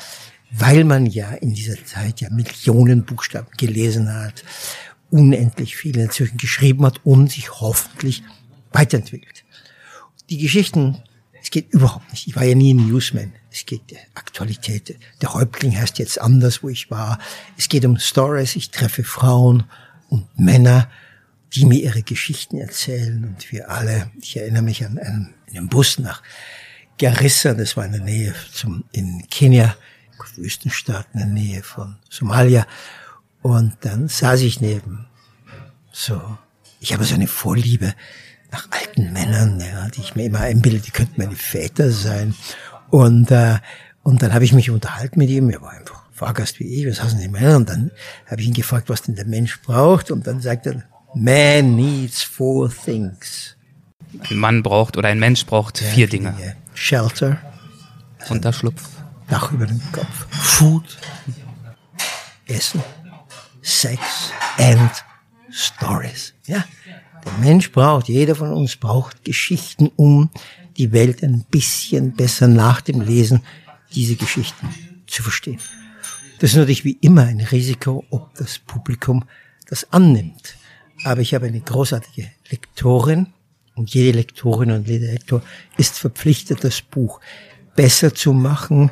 weil 0.51 0.83
man 0.83 1.05
ja 1.05 1.31
in 1.31 1.53
dieser 1.53 1.83
Zeit 1.85 2.21
ja 2.21 2.29
Millionen 2.29 3.05
Buchstaben 3.05 3.49
gelesen 3.57 4.13
hat, 4.13 4.43
unendlich 5.09 5.75
viel 5.75 5.97
inzwischen 5.97 6.37
geschrieben 6.37 6.85
hat 6.85 7.01
und 7.05 7.31
sich 7.31 7.51
hoffentlich 7.59 8.23
weiterentwickelt. 8.71 9.43
Die 10.29 10.37
Geschichten, 10.37 11.01
es 11.41 11.49
geht 11.49 11.73
überhaupt 11.73 12.09
nicht. 12.11 12.27
Ich 12.27 12.35
war 12.35 12.43
ja 12.43 12.55
nie 12.55 12.73
ein 12.73 12.87
Newsman. 12.87 13.33
Es 13.51 13.65
geht 13.65 13.91
der 13.91 13.99
Aktualität. 14.13 14.97
Der 15.21 15.33
Häuptling 15.33 15.75
heißt 15.75 15.99
jetzt 15.99 16.21
anders, 16.21 16.63
wo 16.63 16.69
ich 16.69 16.91
war. 16.91 17.19
Es 17.57 17.67
geht 17.67 17.83
um 17.83 17.97
Stories. 17.97 18.55
Ich 18.55 18.71
treffe 18.71 19.03
Frauen 19.03 19.63
und 20.09 20.27
Männer, 20.39 20.89
die 21.53 21.65
mir 21.65 21.79
ihre 21.79 22.03
Geschichten 22.03 22.57
erzählen. 22.57 23.25
Und 23.25 23.51
wir 23.51 23.69
alle, 23.69 24.11
ich 24.21 24.37
erinnere 24.37 24.63
mich 24.63 24.85
an 24.85 24.97
einen, 24.99 25.33
einen 25.49 25.67
Bus 25.67 25.99
nach 25.99 26.21
Garissa, 27.01 27.55
das 27.55 27.75
war 27.75 27.85
in 27.85 27.93
der 27.93 28.01
Nähe 28.01 28.35
zum, 28.53 28.83
in 28.91 29.27
Kenia, 29.27 29.75
Wüstenstaat 30.37 31.07
in 31.13 31.19
der 31.19 31.29
Nähe 31.29 31.63
von 31.63 31.95
Somalia. 32.09 32.67
Und 33.41 33.73
dann 33.81 34.07
saß 34.07 34.41
ich 34.41 34.61
neben 34.61 35.07
so, 35.91 36.21
ich 36.79 36.93
habe 36.93 37.03
so 37.03 37.15
eine 37.15 37.27
Vorliebe 37.27 37.95
nach 38.51 38.67
alten 38.69 39.11
Männern, 39.13 39.59
ja, 39.59 39.89
die 39.89 40.01
ich 40.01 40.15
mir 40.15 40.25
immer 40.25 40.41
einbilde, 40.41 40.79
die 40.79 40.91
könnten 40.91 41.19
meine 41.19 41.35
Väter 41.35 41.91
sein. 41.91 42.35
Und, 42.91 43.31
äh, 43.31 43.57
und 44.03 44.21
dann 44.21 44.33
habe 44.33 44.45
ich 44.45 44.53
mich 44.53 44.69
unterhalten 44.69 45.17
mit 45.17 45.29
ihm, 45.29 45.49
er 45.49 45.61
war 45.61 45.71
einfach 45.71 46.03
Fahrgast 46.11 46.59
wie 46.59 46.67
ich, 46.67 46.87
was 46.87 47.01
hassen 47.01 47.19
die 47.19 47.27
Männer? 47.27 47.55
Und 47.55 47.69
dann 47.69 47.89
habe 48.27 48.41
ich 48.41 48.47
ihn 48.47 48.53
gefragt, 48.53 48.89
was 48.89 49.01
denn 49.01 49.15
der 49.15 49.25
Mensch 49.25 49.59
braucht. 49.63 50.11
Und 50.11 50.27
dann 50.27 50.39
sagt 50.39 50.67
er, 50.67 50.83
man 51.15 51.75
needs 51.75 52.21
four 52.21 52.69
things. 52.69 53.57
Ein 54.29 54.37
Mann 54.37 54.63
braucht 54.63 54.97
oder 54.97 55.09
ein 55.09 55.19
Mensch 55.19 55.45
braucht 55.45 55.79
vier 55.79 56.07
Dinge. 56.07 56.33
Dinge. 56.33 56.55
Shelter. 56.73 57.39
Unterschlupf. 58.29 58.87
Dach 59.27 59.51
über 59.51 59.65
den 59.65 59.81
Kopf. 59.91 60.27
Food, 60.29 60.97
Essen, 62.45 62.83
Sex 63.61 64.01
and 64.57 64.91
Stories. 65.49 66.33
Ja, 66.45 66.65
der 67.23 67.31
Mensch 67.39 67.71
braucht, 67.71 68.09
jeder 68.09 68.35
von 68.35 68.51
uns 68.51 68.75
braucht 68.75 69.23
Geschichten, 69.23 69.89
um 69.95 70.29
die 70.77 70.91
Welt 70.91 71.23
ein 71.23 71.45
bisschen 71.49 72.13
besser 72.13 72.47
nach 72.47 72.81
dem 72.81 73.01
Lesen 73.01 73.41
diese 73.93 74.15
Geschichten 74.15 74.69
zu 75.07 75.23
verstehen. 75.23 75.59
Das 76.39 76.51
ist 76.51 76.57
natürlich 76.57 76.85
wie 76.85 76.97
immer 77.01 77.23
ein 77.23 77.41
Risiko, 77.41 78.05
ob 78.09 78.33
das 78.35 78.59
Publikum 78.59 79.25
das 79.67 79.91
annimmt. 79.93 80.55
Aber 81.03 81.21
ich 81.21 81.33
habe 81.33 81.47
eine 81.47 81.61
großartige 81.61 82.31
Lektorin 82.49 83.27
und 83.75 83.93
jede 83.93 84.17
Lektorin 84.17 84.71
und 84.71 84.87
jeder 84.87 85.07
Lektor 85.11 85.41
ist 85.77 85.97
verpflichtet, 85.97 86.63
das 86.63 86.81
Buch 86.81 87.19
besser 87.75 88.13
zu 88.13 88.33
machen, 88.33 88.91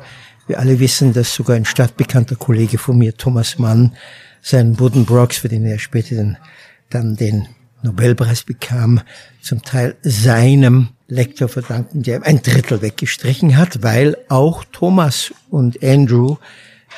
wir 0.50 0.58
alle 0.58 0.80
wissen, 0.80 1.12
dass 1.12 1.32
sogar 1.32 1.54
ein 1.54 1.64
stadtbekannter 1.64 2.34
Kollege 2.34 2.76
von 2.76 2.98
mir, 2.98 3.16
Thomas 3.16 3.58
Mann, 3.58 3.94
seinen 4.42 4.74
Buddenbrooks, 4.74 5.38
für 5.38 5.48
den 5.48 5.64
er 5.64 5.78
später 5.78 6.16
dann, 6.16 6.38
dann 6.88 7.14
den 7.14 7.46
Nobelpreis 7.82 8.42
bekam, 8.42 9.00
zum 9.40 9.62
Teil 9.62 9.96
seinem 10.02 10.88
Lektor 11.06 11.48
verdanken, 11.48 12.02
der 12.02 12.24
ein 12.24 12.42
Drittel 12.42 12.82
weggestrichen 12.82 13.56
hat, 13.56 13.84
weil 13.84 14.16
auch 14.28 14.64
Thomas 14.72 15.32
und 15.50 15.84
Andrew 15.84 16.36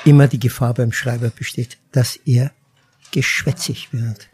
immer 0.06 0.28
die 0.28 0.40
Gefahr 0.40 0.72
beim 0.72 0.92
Schreiber 0.92 1.28
besteht, 1.28 1.76
dass 1.92 2.16
er 2.24 2.52
geschwätzig 3.10 3.92
wird 3.92 4.28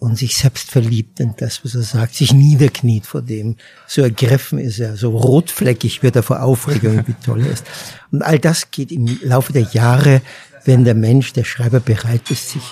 und 0.00 0.16
sich 0.16 0.34
selbst 0.36 0.70
verliebt 0.70 1.20
in 1.20 1.34
das, 1.36 1.62
was 1.62 1.74
er 1.74 1.82
sagt, 1.82 2.14
sich 2.14 2.32
niederkniet 2.32 3.06
vor 3.06 3.20
dem. 3.20 3.56
So 3.86 4.00
ergriffen 4.00 4.58
ist 4.58 4.80
er, 4.80 4.96
so 4.96 5.10
rotfleckig 5.10 6.02
wird 6.02 6.16
er 6.16 6.22
vor 6.22 6.42
Aufregung, 6.42 7.06
wie 7.06 7.14
toll 7.24 7.44
er 7.44 7.52
ist. 7.52 7.66
Und 8.10 8.22
all 8.22 8.38
das 8.38 8.70
geht 8.70 8.90
im 8.90 9.20
Laufe 9.22 9.52
der 9.52 9.62
Jahre, 9.62 10.22
wenn 10.64 10.84
der 10.84 10.94
Mensch, 10.94 11.34
der 11.34 11.44
Schreiber 11.44 11.80
bereit 11.80 12.30
ist, 12.30 12.48
sich 12.48 12.62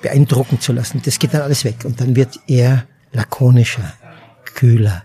beeindrucken 0.00 0.60
zu 0.60 0.72
lassen. 0.72 1.02
Das 1.04 1.18
geht 1.18 1.34
dann 1.34 1.42
alles 1.42 1.64
weg. 1.64 1.84
Und 1.84 2.00
dann 2.00 2.14
wird 2.14 2.38
er 2.46 2.86
lakonischer, 3.12 3.92
kühler, 4.54 5.02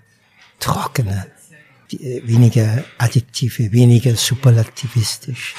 trockener, 0.60 1.26
äh, 1.92 2.22
weniger 2.28 2.84
Adjektive, 3.00 3.72
weniger 3.72 4.16
superlativistisch. 4.16 5.56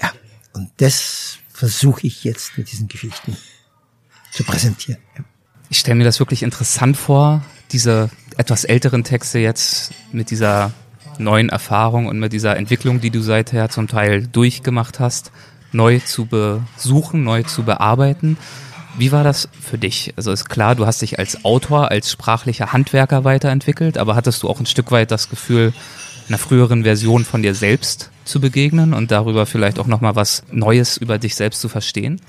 Ja, 0.00 0.12
und 0.54 0.70
das 0.78 1.36
versuche 1.50 2.06
ich 2.06 2.24
jetzt 2.24 2.56
mit 2.56 2.72
diesen 2.72 2.88
Geschichten 2.88 3.36
zu 4.36 4.44
präsentieren. 4.44 4.98
Ich 5.68 5.78
stelle 5.78 5.96
mir 5.96 6.04
das 6.04 6.20
wirklich 6.20 6.42
interessant 6.42 6.96
vor, 6.96 7.42
diese 7.72 8.10
etwas 8.36 8.64
älteren 8.64 9.02
Texte 9.02 9.38
jetzt 9.38 9.92
mit 10.12 10.30
dieser 10.30 10.72
neuen 11.18 11.48
Erfahrung 11.48 12.06
und 12.06 12.20
mit 12.20 12.32
dieser 12.32 12.56
Entwicklung, 12.56 13.00
die 13.00 13.10
du 13.10 13.20
seither 13.20 13.70
zum 13.70 13.88
Teil 13.88 14.26
durchgemacht 14.26 15.00
hast, 15.00 15.32
neu 15.72 15.98
zu 16.00 16.26
besuchen, 16.26 17.24
neu 17.24 17.42
zu 17.42 17.64
bearbeiten. 17.64 18.36
Wie 18.98 19.12
war 19.12 19.24
das 19.24 19.48
für 19.60 19.78
dich? 19.78 20.14
Also 20.16 20.30
ist 20.32 20.48
klar, 20.48 20.74
du 20.74 20.86
hast 20.86 21.02
dich 21.02 21.18
als 21.18 21.44
Autor, 21.44 21.90
als 21.90 22.10
sprachlicher 22.10 22.72
Handwerker 22.72 23.24
weiterentwickelt, 23.24 23.98
aber 23.98 24.14
hattest 24.14 24.42
du 24.42 24.48
auch 24.48 24.60
ein 24.60 24.66
Stück 24.66 24.90
weit 24.90 25.10
das 25.10 25.28
Gefühl, 25.28 25.72
einer 26.28 26.38
früheren 26.38 26.82
Version 26.82 27.24
von 27.24 27.42
dir 27.42 27.54
selbst 27.54 28.10
zu 28.24 28.40
begegnen 28.40 28.94
und 28.94 29.10
darüber 29.10 29.46
vielleicht 29.46 29.78
auch 29.78 29.86
nochmal 29.86 30.16
was 30.16 30.42
Neues 30.50 30.96
über 30.96 31.18
dich 31.18 31.34
selbst 31.34 31.60
zu 31.60 31.68
verstehen? 31.68 32.20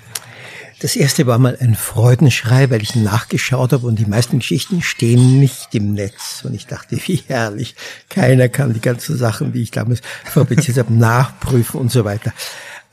Das 0.80 0.96
erste 0.96 1.26
war 1.26 1.40
mal 1.40 1.58
ein 1.60 1.76
Freudenschrei, 1.76 2.70
weil 2.70 2.84
ich 2.84 2.96
nachgeschaut 2.96 3.74
habe 3.74 3.88
und 3.88 3.98
die 3.98 4.06
meisten 4.06 4.40
Geschichten 4.40 4.84
stehen 4.84 5.40
nicht 5.40 5.74
im 5.74 5.94
Netz. 5.94 6.44
Und 6.44 6.54
ich 6.54 6.68
dachte, 6.68 6.98
wie 7.08 7.24
herrlich. 7.28 7.76
Keiner 8.10 8.48
kann 8.48 8.74
die 8.74 8.82
ganzen 8.82 9.18
Sachen, 9.18 9.54
die 9.54 9.64
ich 9.64 9.72
damals 9.72 10.02
fabriziert 10.24 10.78
habe, 10.78 10.94
nachprüfen 10.98 11.80
und 11.80 11.92
so 11.92 12.06
weiter. 12.06 12.32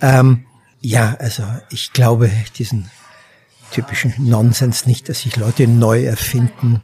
Ähm, 0.00 0.46
ja, 0.80 1.14
also 1.18 1.44
ich 1.70 1.92
glaube 1.92 2.30
diesen 2.56 2.90
typischen 3.70 4.14
Nonsens 4.18 4.86
nicht, 4.86 5.08
dass 5.08 5.20
sich 5.20 5.36
Leute 5.36 5.68
neu 5.68 6.04
erfinden. 6.04 6.80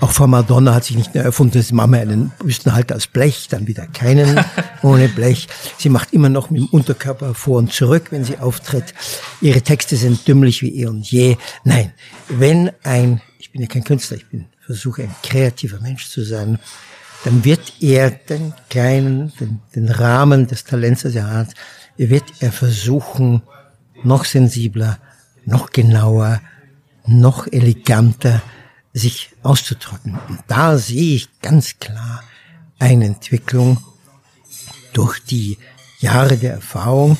Auch 0.00 0.12
Frau 0.12 0.26
Madonna 0.26 0.74
hat 0.74 0.84
sich 0.84 0.96
nicht 0.96 1.14
neu 1.14 1.20
erfunden. 1.20 1.60
Sie 1.60 1.74
machen 1.74 1.94
einen 1.94 2.32
Büstenhalter 2.42 2.96
aus 2.96 3.06
Blech, 3.06 3.48
dann 3.50 3.66
wieder 3.66 3.86
keinen 3.86 4.42
ohne 4.82 5.08
Blech. 5.08 5.46
Sie 5.76 5.90
macht 5.90 6.14
immer 6.14 6.30
noch 6.30 6.48
mit 6.48 6.62
dem 6.62 6.68
Unterkörper 6.68 7.34
vor 7.34 7.58
und 7.58 7.70
zurück, 7.70 8.06
wenn 8.10 8.24
sie 8.24 8.38
auftritt. 8.38 8.94
Ihre 9.42 9.60
Texte 9.60 9.96
sind 9.96 10.26
dümmlich 10.26 10.62
wie 10.62 10.80
eh 10.80 10.86
und 10.86 11.10
je. 11.10 11.36
Nein, 11.64 11.92
wenn 12.28 12.70
ein, 12.82 13.20
ich 13.38 13.52
bin 13.52 13.60
ja 13.60 13.68
kein 13.68 13.84
Künstler, 13.84 14.16
ich 14.16 14.26
bin, 14.26 14.46
versuche 14.64 15.02
ein 15.02 15.14
kreativer 15.22 15.80
Mensch 15.80 16.08
zu 16.08 16.22
sein, 16.22 16.58
dann 17.24 17.44
wird 17.44 17.74
er 17.80 18.10
den 18.10 18.54
kleinen, 18.70 19.34
den, 19.38 19.60
den 19.74 19.90
Rahmen 19.90 20.46
des 20.46 20.64
Talents, 20.64 21.02
das 21.02 21.14
er 21.14 21.30
hat, 21.30 21.48
wird 21.98 22.24
er 22.40 22.52
versuchen, 22.52 23.42
noch 24.02 24.24
sensibler, 24.24 24.98
noch 25.44 25.70
genauer, 25.70 26.40
noch 27.04 27.46
eleganter 27.46 28.40
sich 28.92 29.30
auszudrücken. 29.42 30.18
Und 30.28 30.40
da 30.48 30.78
sehe 30.78 31.16
ich 31.16 31.40
ganz 31.40 31.78
klar 31.78 32.22
eine 32.78 33.06
Entwicklung 33.06 33.82
durch 34.92 35.20
die 35.24 35.58
Jahre 35.98 36.36
der 36.36 36.54
Erfahrung. 36.54 37.16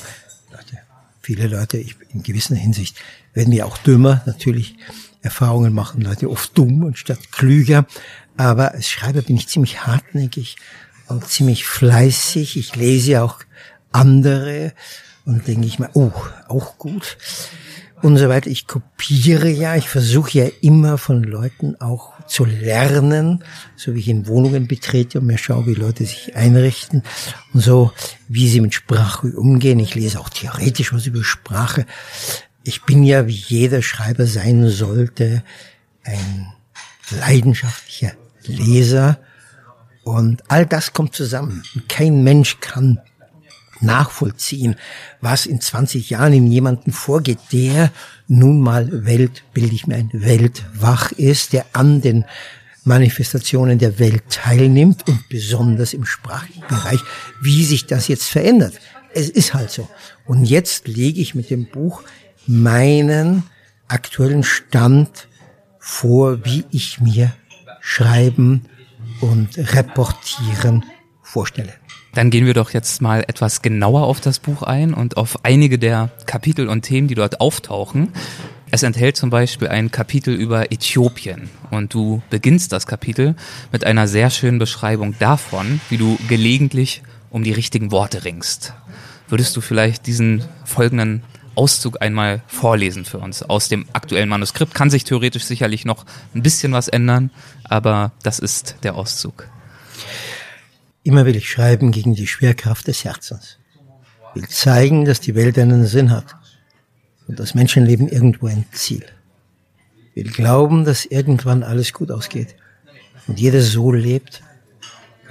Viele 1.21 1.47
Leute, 1.47 1.77
ich, 1.77 1.95
in 2.09 2.23
gewisser 2.23 2.55
Hinsicht, 2.55 2.97
werden 3.33 3.53
wir 3.53 3.65
auch 3.65 3.77
dümmer, 3.77 4.21
natürlich 4.25 4.75
Erfahrungen 5.21 5.73
machen 5.73 6.01
Leute 6.01 6.29
oft 6.29 6.57
dumm 6.57 6.83
und 6.83 6.97
statt 6.97 7.31
klüger. 7.31 7.85
Aber 8.37 8.71
als 8.71 8.89
Schreiber 8.89 9.21
bin 9.21 9.35
ich 9.35 9.47
ziemlich 9.47 9.85
hartnäckig 9.85 10.57
und 11.07 11.27
ziemlich 11.27 11.65
fleißig. 11.65 12.57
Ich 12.57 12.75
lese 12.75 13.21
auch 13.21 13.37
andere 13.91 14.73
und 15.25 15.47
denke 15.47 15.67
ich 15.67 15.77
mal, 15.77 15.91
oh, 15.93 16.11
auch 16.47 16.77
gut 16.79 17.17
und 18.01 18.17
so 18.17 18.29
weiter. 18.29 18.49
Ich 18.49 18.67
kopiere 18.67 19.49
ja, 19.49 19.75
ich 19.75 19.89
versuche 19.89 20.37
ja 20.37 20.47
immer 20.61 20.97
von 20.97 21.23
Leuten 21.23 21.79
auch 21.79 22.13
zu 22.27 22.45
lernen, 22.45 23.43
so 23.75 23.93
wie 23.93 23.99
ich 23.99 24.07
in 24.07 24.27
Wohnungen 24.27 24.67
betrete 24.67 25.19
und 25.19 25.27
mir 25.27 25.37
schaue, 25.37 25.67
wie 25.67 25.73
Leute 25.73 26.05
sich 26.05 26.35
einrichten 26.35 27.03
und 27.53 27.61
so, 27.61 27.91
wie 28.27 28.49
sie 28.49 28.61
mit 28.61 28.73
Sprache 28.73 29.27
umgehen. 29.27 29.79
Ich 29.79 29.95
lese 29.95 30.19
auch 30.19 30.29
theoretisch 30.29 30.93
was 30.93 31.05
über 31.05 31.23
Sprache. 31.23 31.85
Ich 32.63 32.83
bin 32.83 33.03
ja, 33.03 33.27
wie 33.27 33.31
jeder 33.31 33.81
Schreiber 33.81 34.25
sein 34.25 34.67
sollte, 34.69 35.43
ein 36.03 36.47
leidenschaftlicher 37.09 38.13
Leser 38.45 39.19
und 40.03 40.43
all 40.49 40.65
das 40.65 40.93
kommt 40.93 41.15
zusammen. 41.15 41.63
Kein 41.87 42.23
Mensch 42.23 42.59
kann 42.59 42.99
nachvollziehen, 43.81 44.75
was 45.21 45.45
in 45.45 45.61
20 45.61 46.09
Jahren 46.09 46.33
in 46.33 46.51
jemanden 46.51 46.91
vorgeht, 46.91 47.39
der 47.51 47.91
nun 48.27 48.61
mal 48.61 49.05
Welt, 49.05 49.43
bilde 49.53 49.75
ich 49.75 49.87
mir 49.87 49.95
ein, 49.95 50.09
weltwach 50.13 51.11
ist, 51.11 51.53
der 51.53 51.65
an 51.73 52.01
den 52.01 52.25
Manifestationen 52.83 53.77
der 53.77 53.99
Welt 53.99 54.23
teilnimmt 54.29 55.07
und 55.07 55.29
besonders 55.29 55.93
im 55.93 56.05
sprachlichen 56.05 56.67
Bereich, 56.67 56.99
wie 57.41 57.63
sich 57.63 57.85
das 57.85 58.07
jetzt 58.07 58.27
verändert. 58.27 58.79
Es 59.13 59.29
ist 59.29 59.53
halt 59.53 59.69
so. 59.71 59.87
Und 60.25 60.45
jetzt 60.45 60.87
lege 60.87 61.21
ich 61.21 61.35
mit 61.35 61.49
dem 61.49 61.65
Buch 61.67 62.03
meinen 62.47 63.43
aktuellen 63.87 64.43
Stand 64.43 65.27
vor, 65.79 66.45
wie 66.45 66.63
ich 66.71 67.01
mir 67.01 67.33
Schreiben 67.81 68.65
und 69.19 69.57
Reportieren 69.57 70.85
vorstelle. 71.21 71.73
Dann 72.13 72.29
gehen 72.29 72.45
wir 72.45 72.53
doch 72.53 72.71
jetzt 72.71 73.01
mal 73.01 73.23
etwas 73.27 73.61
genauer 73.61 74.03
auf 74.03 74.19
das 74.19 74.39
Buch 74.39 74.63
ein 74.63 74.93
und 74.93 75.15
auf 75.15 75.45
einige 75.45 75.79
der 75.79 76.09
Kapitel 76.25 76.67
und 76.67 76.81
Themen, 76.81 77.07
die 77.07 77.15
dort 77.15 77.39
auftauchen. 77.39 78.09
Es 78.69 78.83
enthält 78.83 79.17
zum 79.17 79.29
Beispiel 79.29 79.67
ein 79.69 79.91
Kapitel 79.91 80.33
über 80.33 80.71
Äthiopien 80.71 81.49
und 81.71 81.93
du 81.93 82.21
beginnst 82.29 82.71
das 82.71 82.87
Kapitel 82.87 83.35
mit 83.71 83.85
einer 83.85 84.07
sehr 84.07 84.29
schönen 84.29 84.59
Beschreibung 84.59 85.15
davon, 85.19 85.79
wie 85.89 85.97
du 85.97 86.17
gelegentlich 86.27 87.01
um 87.29 87.43
die 87.43 87.51
richtigen 87.53 87.91
Worte 87.91 88.25
ringst. 88.25 88.73
Würdest 89.27 89.55
du 89.55 89.61
vielleicht 89.61 90.07
diesen 90.07 90.43
folgenden 90.65 91.23
Auszug 91.55 92.01
einmal 92.01 92.41
vorlesen 92.47 93.05
für 93.05 93.19
uns 93.19 93.43
aus 93.43 93.69
dem 93.69 93.85
aktuellen 93.93 94.29
Manuskript? 94.29 94.73
Kann 94.73 94.89
sich 94.89 95.05
theoretisch 95.05 95.43
sicherlich 95.43 95.85
noch 95.85 96.05
ein 96.33 96.43
bisschen 96.43 96.73
was 96.73 96.87
ändern, 96.87 97.31
aber 97.63 98.11
das 98.23 98.39
ist 98.39 98.75
der 98.83 98.95
Auszug. 98.95 99.47
Immer 101.03 101.25
will 101.25 101.35
ich 101.35 101.49
schreiben 101.49 101.91
gegen 101.91 102.13
die 102.13 102.27
Schwerkraft 102.27 102.87
des 102.87 103.03
Herzens. 103.03 103.57
Will 104.35 104.47
zeigen, 104.47 105.05
dass 105.05 105.19
die 105.19 105.35
Welt 105.35 105.57
einen 105.57 105.85
Sinn 105.85 106.11
hat 106.11 106.35
und 107.27 107.39
das 107.39 107.55
Menschenleben 107.55 108.07
irgendwo 108.07 108.47
ein 108.47 108.65
Ziel. 108.71 109.03
Will 110.13 110.29
glauben, 110.31 110.85
dass 110.85 111.05
irgendwann 111.05 111.63
alles 111.63 111.93
gut 111.93 112.11
ausgeht 112.11 112.55
und 113.27 113.39
jeder 113.39 113.61
so 113.61 113.91
lebt, 113.91 114.43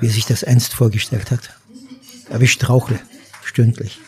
wie 0.00 0.06
er 0.06 0.12
sich 0.12 0.26
das 0.26 0.42
einst 0.42 0.74
vorgestellt 0.74 1.30
hat. 1.30 1.50
Aber 2.30 2.42
ich 2.42 2.52
strauchle 2.52 2.98
stündlich. 3.44 3.98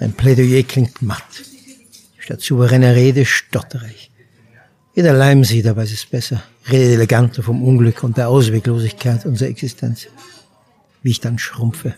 Ein 0.00 0.14
Plädoyer 0.14 0.62
klingt 0.64 1.00
matt. 1.00 1.22
Statt 2.18 2.40
souveräner 2.40 2.94
Rede 2.94 3.24
stottere 3.24 3.86
ich. 3.88 4.10
Jeder 4.94 5.12
Leim 5.12 5.44
sieht, 5.44 5.66
aber 5.66 5.82
es 5.84 6.06
besser. 6.06 6.42
Redet 6.70 6.94
eleganter 6.94 7.42
vom 7.42 7.62
Unglück 7.62 8.02
und 8.02 8.16
der 8.16 8.28
Ausweglosigkeit 8.28 9.24
unserer 9.26 9.48
Existenz 9.48 10.08
wie 11.02 11.10
ich 11.10 11.20
dann 11.20 11.38
schrumpfe. 11.38 11.94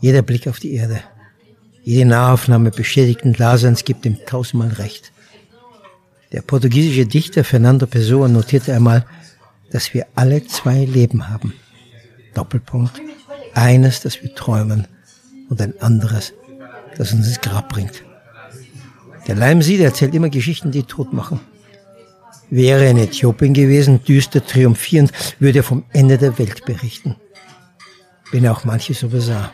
Jeder 0.00 0.22
Blick 0.22 0.48
auf 0.48 0.58
die 0.58 0.74
Erde, 0.74 1.00
jede 1.82 2.08
Nahaufnahme 2.08 2.70
beschädigten 2.70 3.32
Daseins 3.32 3.84
gibt 3.84 4.04
ihm 4.04 4.18
tausendmal 4.26 4.68
recht. 4.68 5.12
Der 6.32 6.42
portugiesische 6.42 7.06
Dichter 7.06 7.42
Fernando 7.42 7.86
Pessoa 7.86 8.28
notierte 8.28 8.74
einmal, 8.74 9.06
dass 9.70 9.94
wir 9.94 10.06
alle 10.14 10.46
zwei 10.46 10.84
Leben 10.84 11.28
haben. 11.28 11.54
Doppelpunkt. 12.34 13.00
Eines, 13.54 14.00
das 14.00 14.22
wir 14.22 14.34
träumen 14.34 14.86
und 15.48 15.60
ein 15.60 15.74
anderes, 15.80 16.32
das 16.96 17.12
uns 17.12 17.26
ins 17.26 17.40
Grab 17.40 17.70
bringt. 17.70 18.04
Der 19.26 19.34
Leimsied 19.34 19.80
erzählt 19.80 20.14
immer 20.14 20.28
Geschichten, 20.28 20.70
die 20.70 20.84
tot 20.84 21.12
machen. 21.12 21.40
Wäre 22.48 22.84
er 22.84 22.90
in 22.92 22.98
Äthiopien 22.98 23.54
gewesen, 23.54 24.04
düster 24.04 24.44
triumphierend, 24.44 25.12
würde 25.40 25.60
er 25.60 25.64
vom 25.64 25.84
Ende 25.92 26.18
der 26.18 26.38
Welt 26.38 26.64
berichten 26.64 27.16
wenn 28.32 28.46
auch 28.46 28.64
manches 28.64 29.00
so 29.00 29.08
besah. 29.08 29.52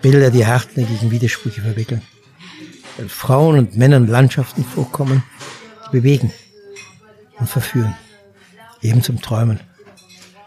Bilder, 0.00 0.30
die 0.30 0.46
hartnäckigen 0.46 1.10
Widersprüche 1.10 1.62
verwickeln. 1.62 2.02
Weil 2.96 3.08
Frauen 3.08 3.58
und 3.58 3.76
Männern 3.76 4.06
Landschaften 4.06 4.64
vorkommen, 4.64 5.22
die 5.86 5.98
bewegen 5.98 6.32
und 7.38 7.48
verführen. 7.48 7.94
Eben 8.82 9.02
zum 9.02 9.20
Träumen. 9.20 9.60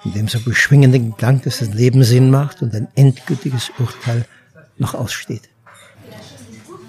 in 0.04 0.14
dem 0.14 0.28
so 0.28 0.40
beschwingenden 0.40 1.16
Gedanken, 1.16 1.46
dass 1.46 1.60
das 1.60 1.70
Leben 1.70 2.04
Sinn 2.04 2.30
macht 2.30 2.62
und 2.62 2.76
ein 2.76 2.88
endgültiges 2.94 3.72
Urteil 3.80 4.26
noch 4.78 4.94
aussteht. 4.94 5.50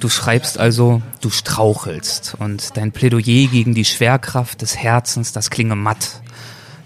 Du 0.00 0.10
schreibst 0.10 0.58
also, 0.58 1.00
du 1.22 1.30
strauchelst 1.30 2.36
und 2.38 2.76
dein 2.76 2.92
Plädoyer 2.92 3.48
gegen 3.48 3.74
die 3.74 3.86
Schwerkraft 3.86 4.60
des 4.60 4.76
Herzens, 4.76 5.32
das 5.32 5.48
klinge 5.48 5.76
matt. 5.76 6.20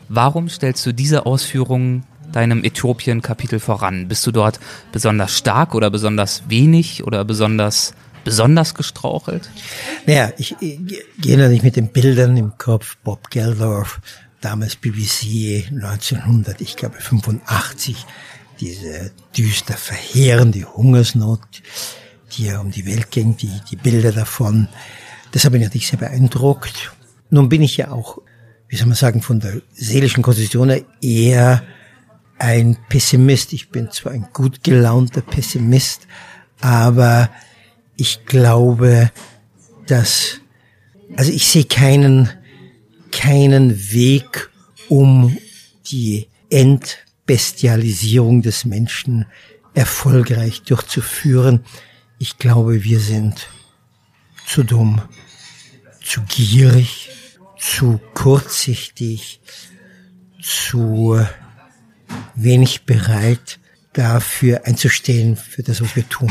Warum 0.08 0.48
stellst 0.48 0.86
du 0.86 0.94
diese 0.94 1.26
Ausführungen 1.26 2.04
deinem 2.32 2.64
Äthiopien-Kapitel 2.64 3.60
voran? 3.60 4.08
Bist 4.08 4.26
du 4.26 4.30
dort 4.30 4.60
besonders 4.92 5.36
stark 5.36 5.74
oder 5.74 5.90
besonders 5.90 6.42
wenig 6.48 7.04
oder 7.04 7.24
besonders 7.24 7.94
besonders 8.24 8.74
gestrauchelt? 8.74 9.50
Naja, 10.06 10.32
ich, 10.38 10.56
ich 10.60 10.78
gehe 11.18 11.38
natürlich 11.38 11.62
mit 11.62 11.76
den 11.76 11.88
Bildern 11.88 12.36
im 12.36 12.56
Kopf. 12.58 12.96
Bob 13.02 13.30
Geldorf, 13.30 14.00
damals 14.40 14.76
BBC 14.76 15.68
1900, 15.70 16.60
ich 16.60 16.76
glaube 16.76 16.96
85, 17.00 18.06
diese 18.60 19.10
düster 19.36 19.74
verheerende 19.74 20.64
Hungersnot, 20.74 21.40
die 22.32 22.46
ja 22.46 22.60
um 22.60 22.70
die 22.70 22.86
Welt 22.86 23.10
ging, 23.10 23.36
die, 23.36 23.60
die 23.70 23.76
Bilder 23.76 24.12
davon. 24.12 24.68
Das 25.32 25.44
habe 25.44 25.56
mich 25.56 25.66
natürlich 25.66 25.88
sehr 25.88 25.98
beeindruckt. 25.98 26.92
Nun 27.30 27.48
bin 27.48 27.62
ich 27.62 27.76
ja 27.76 27.90
auch, 27.90 28.18
wie 28.68 28.76
soll 28.76 28.86
man 28.86 28.96
sagen, 28.96 29.22
von 29.22 29.40
der 29.40 29.62
seelischen 29.72 30.22
Konstitution 30.22 30.70
her 30.70 30.82
eher 31.00 31.62
ein 32.40 32.76
Pessimist. 32.88 33.52
Ich 33.52 33.68
bin 33.68 33.90
zwar 33.92 34.12
ein 34.12 34.28
gut 34.32 34.64
gelaunter 34.64 35.20
Pessimist, 35.20 36.08
aber 36.60 37.30
ich 37.96 38.24
glaube, 38.24 39.12
dass, 39.86 40.40
also 41.16 41.30
ich 41.30 41.46
sehe 41.46 41.66
keinen, 41.66 42.30
keinen 43.12 43.92
Weg, 43.92 44.50
um 44.88 45.36
die 45.86 46.28
Entbestialisierung 46.48 48.42
des 48.42 48.64
Menschen 48.64 49.26
erfolgreich 49.74 50.62
durchzuführen. 50.62 51.64
Ich 52.18 52.38
glaube, 52.38 52.82
wir 52.84 53.00
sind 53.00 53.48
zu 54.46 54.64
dumm, 54.64 55.02
zu 56.02 56.22
gierig, 56.22 57.10
zu 57.58 58.00
kurzsichtig, 58.14 59.40
zu 60.40 61.20
wenig 62.34 62.84
bereit, 62.84 63.58
dafür 63.92 64.66
einzustehen, 64.66 65.36
für 65.36 65.62
das, 65.62 65.80
was 65.80 65.96
wir 65.96 66.08
tun. 66.08 66.30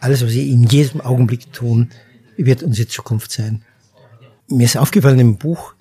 Alles, 0.00 0.22
was 0.22 0.32
wir 0.32 0.42
in 0.42 0.64
jedem 0.64 1.00
Augenblick 1.00 1.52
tun, 1.52 1.90
wird 2.36 2.62
unsere 2.62 2.88
Zukunft 2.88 3.32
sein. 3.32 3.62
Mir 4.48 4.64
ist 4.64 4.76
aufgefallen 4.76 5.18
im 5.20 5.36
Buch, 5.36 5.74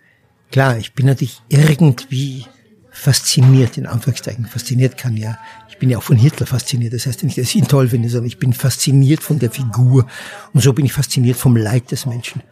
klar, 0.52 0.78
ich 0.78 0.94
bin 0.94 1.06
natürlich 1.06 1.42
irgendwie 1.50 2.46
fasziniert, 2.92 3.78
in 3.78 3.88
Anführungszeichen. 3.88 4.46
Fasziniert 4.46 4.98
kann 4.98 5.18
ja, 5.18 5.38
ich 5.68 5.78
bin 5.80 5.90
ja 5.90 5.98
auch 5.98 6.04
von 6.04 6.16
Hitler 6.16 6.46
fasziniert. 6.46 6.94
Das 6.94 7.08
heißt 7.08 7.24
nicht, 7.24 7.38
dass 7.38 7.48
ich 7.50 7.56
ihn 7.56 7.68
toll 7.68 7.90
finde, 7.90 8.08
sondern 8.08 8.28
ich 8.28 8.38
bin 8.38 8.54
fasziniert 8.54 9.22
von 9.22 9.40
der 9.40 9.52
Figur. 9.52 10.08
Und 10.54 10.62
so 10.62 10.72
bin 10.74 10.86
ich 10.86 10.94
fasziniert 10.94 11.38
vom 11.38 11.58
Leid 11.58 11.92
des 11.92 12.06
Menschen. 12.06 12.44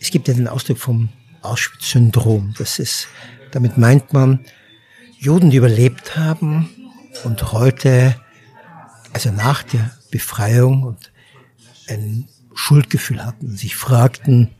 Es 0.00 0.10
gibt 0.10 0.28
ja 0.28 0.34
den 0.34 0.48
Ausdruck 0.48 0.78
vom 0.78 1.10
Auschwitz-Syndrom. 1.42 2.54
Das 2.58 2.78
ist, 2.78 3.06
damit 3.52 3.78
meint 3.78 4.12
man, 4.12 4.40
Juden, 5.20 5.50
die 5.50 5.56
überlebt 5.56 6.16
haben 6.16 6.70
und 7.24 7.52
heute, 7.52 8.14
also 9.12 9.32
nach 9.32 9.64
der 9.64 9.90
Befreiung 10.12 10.84
und 10.84 11.12
ein 11.88 12.28
Schuldgefühl 12.54 13.24
hatten, 13.24 13.56
sich 13.56 13.74
fragten, 13.74 14.50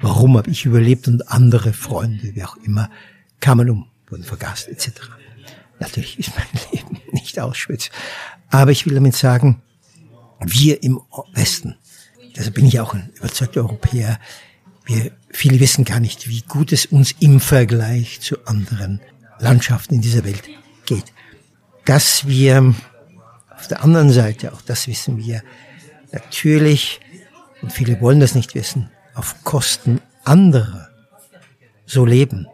warum 0.00 0.38
habe 0.38 0.50
ich 0.50 0.64
überlebt 0.64 1.08
und 1.08 1.30
andere 1.30 1.74
Freunde, 1.74 2.34
wie 2.34 2.42
auch 2.42 2.56
immer, 2.56 2.88
kamen 3.40 3.68
um, 3.68 3.86
wurden 4.08 4.24
vergast 4.24 4.68
etc. 4.68 4.92
Natürlich 5.78 6.18
ist 6.18 6.32
mein 6.34 6.46
Leben 6.72 7.02
nicht 7.12 7.38
Auschwitz, 7.38 7.90
aber 8.48 8.70
ich 8.70 8.86
will 8.86 8.94
damit 8.94 9.14
sagen, 9.14 9.60
wir 10.40 10.82
im 10.82 11.02
Westen, 11.34 11.76
also 12.34 12.50
bin 12.50 12.64
ich 12.64 12.80
auch 12.80 12.94
ein 12.94 13.10
überzeugter 13.16 13.60
Europäer, 13.60 14.18
wir, 14.86 15.10
viele 15.28 15.60
wissen 15.60 15.84
gar 15.84 16.00
nicht, 16.00 16.30
wie 16.30 16.40
gut 16.40 16.72
es 16.72 16.86
uns 16.86 17.14
im 17.20 17.40
Vergleich 17.40 18.20
zu 18.20 18.46
anderen 18.46 19.02
Landschaften 19.38 19.94
in 19.94 20.00
dieser 20.00 20.24
Welt 20.24 20.44
geht. 20.86 21.12
Dass 21.84 22.26
wir 22.26 22.74
auf 23.56 23.68
der 23.68 23.82
anderen 23.82 24.10
Seite, 24.10 24.52
auch 24.52 24.62
das 24.62 24.86
wissen 24.86 25.16
wir, 25.18 25.42
natürlich, 26.12 27.00
und 27.62 27.72
viele 27.72 28.00
wollen 28.00 28.20
das 28.20 28.34
nicht 28.34 28.54
wissen, 28.54 28.90
auf 29.14 29.42
Kosten 29.44 30.00
anderer 30.24 30.88
so 31.86 32.04
leben. 32.04 32.46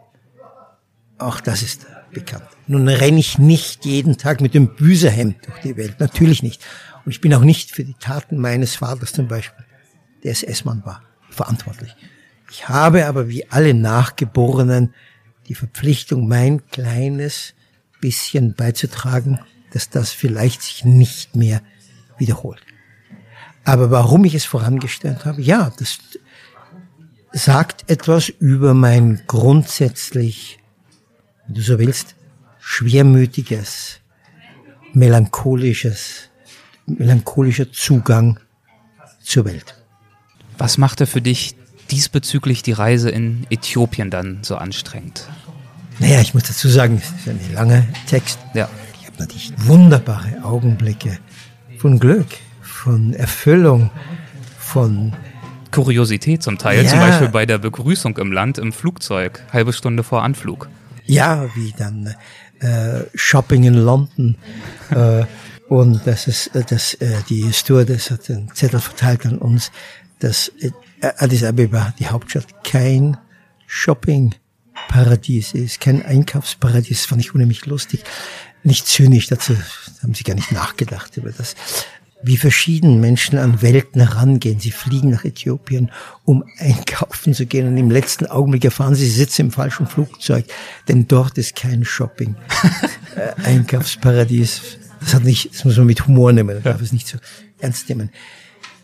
Auch 1.17 1.39
das 1.39 1.61
ist 1.61 1.85
bekannt. 2.11 2.47
Nun 2.67 2.87
renne 2.87 3.19
ich 3.19 3.37
nicht 3.37 3.85
jeden 3.85 4.17
Tag 4.17 4.41
mit 4.41 4.53
dem 4.53 4.75
Büserhemd 4.75 5.45
durch 5.45 5.59
die 5.59 5.77
Welt, 5.77 5.99
natürlich 5.99 6.41
nicht. 6.41 6.65
Und 7.05 7.11
ich 7.11 7.21
bin 7.21 7.33
auch 7.33 7.41
nicht 7.41 7.71
für 7.71 7.83
die 7.83 7.93
Taten 7.93 8.37
meines 8.39 8.75
Vaters 8.75 9.13
zum 9.13 9.27
Beispiel, 9.27 9.65
der 10.23 10.31
SS-Mann 10.31 10.83
war, 10.85 11.03
verantwortlich. 11.29 11.95
Ich 12.49 12.67
habe 12.67 13.05
aber 13.05 13.27
wie 13.27 13.49
alle 13.49 13.73
Nachgeborenen 13.73 14.93
die 15.47 15.55
Verpflichtung, 15.55 16.27
mein 16.27 16.65
kleines 16.67 17.53
bisschen 18.01 18.53
beizutragen, 18.53 19.39
dass 19.71 19.89
das 19.89 20.11
vielleicht 20.11 20.61
sich 20.61 20.85
nicht 20.85 21.35
mehr 21.35 21.61
wiederholt. 22.17 22.61
Aber 23.63 23.91
warum 23.91 24.25
ich 24.25 24.35
es 24.35 24.45
vorangestellt 24.45 25.25
habe, 25.25 25.41
ja, 25.41 25.73
das 25.77 25.97
sagt 27.31 27.89
etwas 27.89 28.29
über 28.29 28.73
mein 28.73 29.23
grundsätzlich, 29.27 30.59
wenn 31.45 31.55
du 31.55 31.61
so 31.61 31.79
willst, 31.79 32.15
schwermütiges, 32.59 33.99
melancholisches, 34.93 36.29
melancholischer 36.85 37.71
Zugang 37.71 38.39
zur 39.21 39.45
Welt. 39.45 39.75
Was 40.57 40.77
machte 40.77 41.05
für 41.05 41.21
dich 41.21 41.55
diesbezüglich 41.91 42.63
die 42.63 42.71
Reise 42.71 43.09
in 43.09 43.45
Äthiopien 43.49 44.09
dann 44.09 44.39
so 44.41 44.55
anstrengend? 44.55 45.27
Naja, 45.99 46.19
ich 46.21 46.33
muss 46.33 46.43
dazu 46.43 46.67
sagen, 46.67 47.01
es 47.01 47.09
ist 47.09 47.29
ein 47.29 47.53
langer 47.53 47.85
Text. 48.07 48.39
Ja. 48.53 48.69
Ich 48.99 49.07
habe 49.07 49.17
natürlich 49.19 49.53
wunderbare 49.57 50.43
Augenblicke 50.43 51.19
von 51.77 51.99
Glück, 51.99 52.27
von 52.61 53.13
Erfüllung, 53.13 53.91
von 54.57 55.13
Kuriosität 55.71 56.43
zum 56.43 56.57
Teil, 56.57 56.83
ja. 56.83 56.89
zum 56.89 56.99
Beispiel 56.99 57.29
bei 57.29 57.45
der 57.45 57.57
Begrüßung 57.57 58.17
im 58.17 58.31
Land 58.31 58.57
im 58.57 58.73
Flugzeug, 58.73 59.43
halbe 59.51 59.73
Stunde 59.73 60.03
vor 60.03 60.23
Anflug. 60.23 60.69
Ja, 61.05 61.49
wie 61.55 61.73
dann 61.77 62.15
äh, 62.59 63.03
Shopping 63.13 63.63
in 63.63 63.75
London. 63.75 64.37
äh, 64.89 65.25
und 65.67 66.01
das 66.05 66.27
ist, 66.27 66.55
äh, 66.55 66.63
das, 66.67 66.93
äh, 66.95 67.17
die 67.29 67.51
Stewardess 67.51 68.11
hat 68.11 68.27
den 68.29 68.49
Zettel 68.53 68.79
verteilt 68.79 69.25
an 69.25 69.37
uns, 69.37 69.71
dass 70.19 70.49
äh, 70.59 70.71
Addis 71.17 71.43
Abeba, 71.43 71.93
die 71.99 72.07
Hauptstadt, 72.07 72.63
kein 72.63 73.17
Shopping-Paradies 73.67 75.53
ist, 75.53 75.79
kein 75.79 76.03
Einkaufsparadies. 76.05 76.99
Das 76.99 77.05
fand 77.05 77.21
ich 77.21 77.35
unheimlich 77.35 77.65
lustig. 77.65 78.03
Nicht 78.63 78.87
zynisch, 78.87 79.27
dazu 79.27 79.55
haben 80.01 80.13
sie 80.13 80.23
gar 80.23 80.35
nicht 80.35 80.51
nachgedacht 80.51 81.15
über 81.17 81.31
das. 81.31 81.55
Wie 82.23 82.37
verschieden 82.37 83.01
Menschen 83.01 83.37
an 83.37 83.61
Welten 83.61 84.01
herangehen. 84.01 84.59
Sie 84.59 84.71
fliegen 84.71 85.11
nach 85.11 85.25
Äthiopien, 85.25 85.91
um 86.23 86.43
einkaufen 86.57 87.35
zu 87.35 87.45
gehen 87.45 87.67
und 87.67 87.77
im 87.77 87.91
letzten 87.91 88.25
Augenblick 88.25 88.65
erfahren 88.65 88.95
sie, 88.95 89.05
sie 89.05 89.11
sitzen 89.11 89.41
im 89.41 89.51
falschen 89.51 89.85
Flugzeug, 89.85 90.45
denn 90.87 91.07
dort 91.07 91.37
ist 91.37 91.55
kein 91.55 91.85
Shopping-Einkaufsparadies. 91.85 94.61
Das 95.01 95.13
hat 95.13 95.23
nicht, 95.23 95.53
das 95.53 95.65
muss 95.65 95.77
man 95.77 95.85
mit 95.85 96.07
Humor 96.07 96.31
nehmen, 96.31 96.55
man 96.55 96.63
darf 96.63 96.81
es 96.81 96.91
nicht 96.91 97.07
so 97.07 97.19
ernst 97.59 97.87
nehmen. 97.89 98.09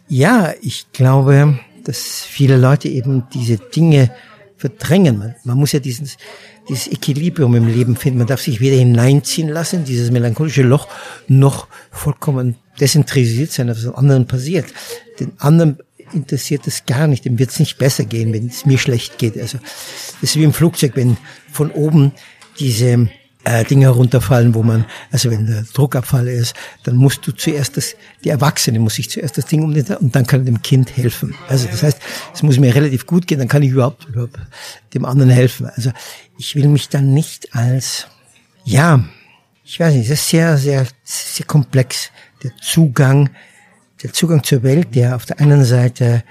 Ja, 0.08 0.54
ich 0.62 0.92
glaube, 0.92 1.60
dass 1.84 2.22
viele 2.22 2.58
Leute 2.58 2.90
eben 2.90 3.24
diese 3.34 3.58
Dinge 3.58 4.12
verdrängen. 4.58 5.18
Man, 5.18 5.36
man 5.44 5.58
muss 5.58 5.72
ja 5.72 5.80
dieses, 5.80 6.18
dieses 6.70 6.88
Equilibrium 6.88 7.56
im 7.56 7.68
Leben 7.68 7.96
finden. 7.96 8.20
Man 8.20 8.28
darf 8.28 8.42
sich 8.42 8.60
weder 8.60 8.78
hineinziehen 8.78 9.50
lassen, 9.50 9.84
dieses 9.84 10.12
melancholische 10.12 10.62
Loch, 10.62 10.88
noch 11.28 11.68
vollkommen 11.92 12.56
desinteressiert 12.80 13.52
sein, 13.52 13.68
was 13.68 13.86
anderen 13.88 14.28
passiert. 14.28 14.66
Den 15.20 15.34
anderen 15.40 15.80
interessiert 16.14 16.68
es 16.68 16.86
gar 16.86 17.08
nicht, 17.08 17.26
dem 17.26 17.40
wird 17.40 17.52
es 17.52 17.60
nicht 17.60 17.78
besser 17.78 18.06
gehen, 18.06 18.34
wenn 18.34 18.48
es 18.48 18.66
mir 18.66 18.78
schlecht 18.78 19.18
geht. 19.18 19.38
Also 19.38 19.58
das 19.58 20.32
ist 20.32 20.36
wie 20.36 20.44
im 20.44 20.54
Flugzeug, 20.54 20.92
wenn 20.96 21.18
von 21.52 21.72
oben 21.72 22.12
diese 22.60 23.10
äh, 23.44 23.64
Dinge 23.66 23.86
herunterfallen, 23.86 24.54
wo 24.54 24.64
man, 24.64 24.86
also 25.12 25.32
wenn 25.32 25.48
der 25.48 25.64
Druckabfall 25.64 26.28
ist, 26.28 26.56
dann 26.84 26.96
musst 26.96 27.26
du 27.26 27.32
zuerst 27.32 27.78
das, 27.78 27.96
die 28.24 28.30
Erwachsene 28.30 28.80
muss 28.80 28.96
sich 28.96 29.10
zuerst 29.10 29.38
das 29.38 29.46
Ding 29.46 29.64
umdrehen 29.64 29.98
und 29.98 30.16
dann 30.16 30.28
kann 30.28 30.46
dem 30.46 30.62
Kind 30.62 30.96
helfen. 30.96 31.36
Also 31.48 31.68
das 31.68 31.84
heißt, 31.84 32.00
es 32.34 32.44
muss 32.44 32.60
mir 32.60 32.74
relativ 32.74 33.08
gut 33.08 33.28
gehen, 33.28 33.40
dann 33.40 33.48
kann 33.48 33.64
ich 33.64 33.72
überhaupt, 33.72 34.06
überhaupt 34.06 34.40
dem 34.94 35.06
anderen 35.06 35.32
helfen. 35.32 35.68
Also 35.76 35.92
ich 36.38 36.56
will 36.56 36.68
mich 36.68 36.90
dann 36.90 37.14
nicht 37.14 37.56
als, 37.56 38.08
ja, 38.64 39.04
ich 39.64 39.80
weiß 39.80 39.96
nicht, 39.96 40.10
das 40.10 40.20
ist 40.20 40.30
sehr, 40.30 40.58
sehr, 40.58 40.86
sehr 41.04 41.46
komplex. 41.46 42.12
Der 42.44 42.52
Zugang, 42.62 43.30
der 44.04 44.14
Zugang 44.14 44.44
zur 44.44 44.64
Welt, 44.64 44.96
der 44.96 45.16
auf 45.16 45.26
der 45.26 45.40
einen 45.40 45.64
Seite 45.64 46.24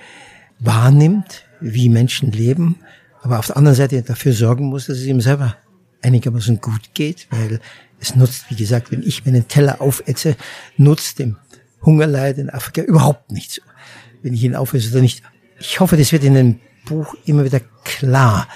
wahrnimmt, 0.59 1.44
wie 1.61 1.88
Menschen 1.88 2.33
leben, 2.33 2.77
aber 3.23 3.38
auf 3.38 3.46
der 3.46 3.57
anderen 3.57 3.77
Seite 3.77 4.03
dafür 4.03 4.33
sorgen 4.33 4.66
muss, 4.66 4.87
dass 4.87 4.99
es 4.99 5.07
ihm 5.07 5.20
selber 5.20 5.57
einigermaßen 6.03 6.61
gut 6.61 6.95
geht, 6.95 7.27
weil 7.31 7.61
es 8.01 8.17
nutzt, 8.17 8.47
wie 8.51 8.57
gesagt, 8.57 8.91
wenn 8.91 9.03
ich 9.03 9.25
meinen 9.25 9.47
Teller 9.49 9.81
aufetze, 9.81 10.37
nutzt 10.77 11.19
dem 11.19 11.37
Hungerleid 11.83 12.39
in 12.39 12.51
Afrika 12.51 12.83
überhaupt 12.83 13.31
nichts. 13.31 13.61
Wenn 14.23 14.35
ich 14.35 14.43
ihn 14.43 14.55
aufesse 14.55 14.91
oder 14.91 15.01
nicht. 15.01 15.23
Ich 15.59 15.81
hoffe, 15.81 15.97
das 15.97 16.13
wird 16.13 16.25
in 16.25 16.35
dem 16.35 16.61
Buch 16.87 17.15
immer 17.25 17.45
wieder 17.45 17.61
klar. 17.85 18.49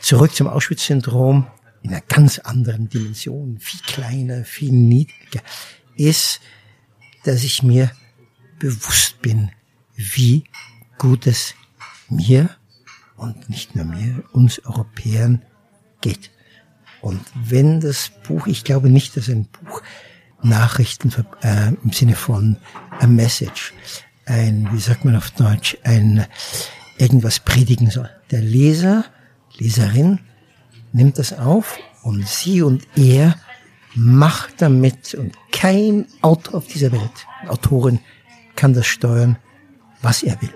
Zurück 0.00 0.34
zum 0.34 0.46
Auschwitz-Syndrom 0.48 1.46
in 1.82 1.90
einer 1.90 2.02
ganz 2.02 2.38
anderen 2.40 2.88
Dimension, 2.88 3.58
viel 3.60 3.80
kleiner, 3.80 4.44
viel 4.44 4.72
niedriger, 4.72 5.40
ist, 5.96 6.40
dass 7.24 7.44
ich 7.44 7.62
mir 7.62 7.90
bewusst 8.58 9.22
bin, 9.22 9.50
wie 9.94 10.44
gut 10.98 11.26
es 11.26 11.54
mir 12.08 12.50
und 13.16 13.48
nicht 13.48 13.74
nur 13.74 13.84
mir, 13.84 14.24
uns 14.32 14.64
Europäern 14.64 15.42
geht. 16.00 16.30
Und 17.00 17.20
wenn 17.34 17.80
das 17.80 18.10
Buch, 18.26 18.46
ich 18.46 18.64
glaube 18.64 18.88
nicht, 18.88 19.16
dass 19.16 19.28
ein 19.28 19.46
Buch 19.46 19.82
Nachrichten 20.42 21.12
äh, 21.42 21.72
im 21.82 21.92
Sinne 21.92 22.14
von 22.14 22.56
a 23.00 23.06
message, 23.06 23.72
ein, 24.26 24.68
wie 24.72 24.80
sagt 24.80 25.04
man 25.04 25.16
auf 25.16 25.30
Deutsch, 25.30 25.76
ein 25.84 26.26
irgendwas 26.98 27.40
predigen 27.40 27.90
soll. 27.90 28.10
Der 28.30 28.40
Leser, 28.40 29.04
Leserin 29.58 30.20
nimmt 30.92 31.18
das 31.18 31.32
auf 31.32 31.78
und 32.02 32.26
sie 32.26 32.62
und 32.62 32.86
er 32.96 33.36
macht 33.94 34.60
damit 34.62 35.14
und 35.14 35.34
kein 35.52 36.06
Autor 36.22 36.56
auf 36.56 36.66
dieser 36.66 36.92
Welt, 36.92 37.26
Autorin, 37.48 38.00
kann 38.54 38.74
das 38.74 38.86
steuern, 38.86 39.38
was 40.02 40.22
er 40.22 40.40
will. 40.42 40.54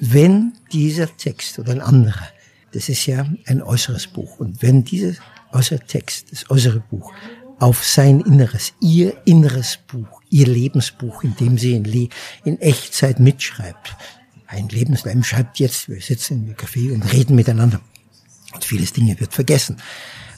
Wenn 0.00 0.52
dieser 0.72 1.14
Text 1.16 1.58
oder 1.58 1.72
ein 1.72 1.80
anderer, 1.80 2.28
das 2.72 2.88
ist 2.88 3.06
ja 3.06 3.26
ein 3.46 3.62
äußeres 3.62 4.08
Buch, 4.08 4.40
und 4.40 4.60
wenn 4.60 4.82
dieser 4.84 5.14
äußere 5.54 5.80
Text, 5.80 6.32
das 6.32 6.50
äußere 6.50 6.80
Buch, 6.80 7.12
auf 7.58 7.84
sein 7.84 8.20
Inneres, 8.20 8.72
ihr 8.80 9.14
inneres 9.24 9.78
Buch, 9.86 10.20
ihr 10.30 10.46
Lebensbuch, 10.46 11.22
in 11.22 11.36
dem 11.36 11.58
sie 11.58 11.74
in, 11.74 11.84
Le 11.84 12.08
in 12.44 12.60
Echtzeit 12.60 13.20
mitschreibt. 13.20 13.96
Ein 14.46 14.68
Lebensleben 14.68 15.24
schreibt 15.24 15.58
jetzt, 15.58 15.88
wir 15.88 16.00
sitzen 16.00 16.46
im 16.46 16.54
Café 16.56 16.92
und 16.92 17.12
reden 17.12 17.34
miteinander. 17.34 17.80
Und 18.52 18.64
vieles 18.64 18.92
Dinge 18.92 19.18
wird 19.18 19.32
vergessen. 19.32 19.78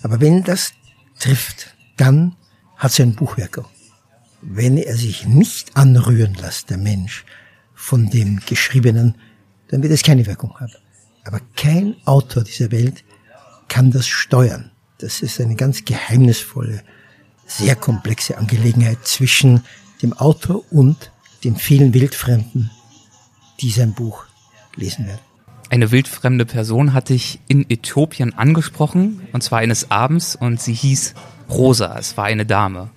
Aber 0.03 0.21
wenn 0.21 0.45
das 0.45 0.73
trifft, 1.19 1.75
dann 1.97 2.37
hat 2.77 2.93
sie 2.93 3.03
ein 3.03 3.15
Buchwerk. 3.15 3.63
Wenn 4.43 4.77
er 4.77 4.97
sich 4.97 5.27
nicht 5.27 5.77
anrühren 5.77 6.35
lässt, 6.35 6.71
der 6.71 6.79
Mensch, 6.79 7.25
von 7.75 8.09
dem 8.09 8.41
Geschriebenen, 8.47 9.17
dann 9.69 9.83
wird 9.83 9.93
es 9.93 10.03
keine 10.03 10.27
Wirkung 10.27 10.59
haben. 10.59 10.73
Aber 11.25 11.41
kein 11.57 11.97
Autor 12.05 12.45
dieser 12.45 12.71
Welt 12.71 13.05
kann 13.69 13.91
das 13.91 14.07
steuern. 14.07 14.71
Das 14.99 15.21
ist 15.21 15.41
eine 15.41 15.57
ganz 15.57 15.85
geheimnisvolle, 15.85 16.83
sehr 17.47 17.77
komplexe 17.77 18.39
Angelegenheit 18.39 18.99
zwischen 19.07 19.63
dem 20.03 20.13
Autor 20.15 20.65
und 20.71 21.11
den 21.45 21.57
vielen 21.57 21.93
Wildfremden, 21.95 22.71
die 23.61 23.71
sein 23.71 23.93
Buch 23.93 24.25
lesen 24.75 25.07
werden. 25.07 25.21
Eine 25.69 25.91
wildfremde 25.91 26.47
Person 26.47 26.93
hatte 26.93 27.13
ich 27.13 27.41
in 27.49 27.69
Äthiopien 27.69 28.35
angesprochen, 28.35 29.27
und 29.33 29.43
zwar 29.43 29.59
eines 29.59 29.91
Abends, 29.91 30.37
und 30.37 30.61
sie 30.61 30.75
hieß 30.75 31.15
Rosa, 31.51 31.99
es 31.99 32.17
war 32.17 32.25
eine 32.25 32.47
Dame. 32.47 32.91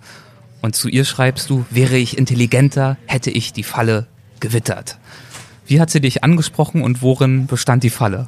Und 0.61 0.75
zu 0.75 0.87
ihr 0.87 1.05
schreibst 1.05 1.49
du, 1.49 1.65
wäre 1.69 1.97
ich 1.97 2.17
intelligenter, 2.17 2.97
hätte 3.07 3.31
ich 3.31 3.53
die 3.53 3.63
Falle 3.63 4.07
gewittert. 4.39 4.97
Wie 5.65 5.81
hat 5.81 5.89
sie 5.89 6.01
dich 6.01 6.23
angesprochen 6.23 6.81
und 6.81 7.01
worin 7.01 7.47
bestand 7.47 7.83
die 7.83 7.89
Falle? 7.89 8.27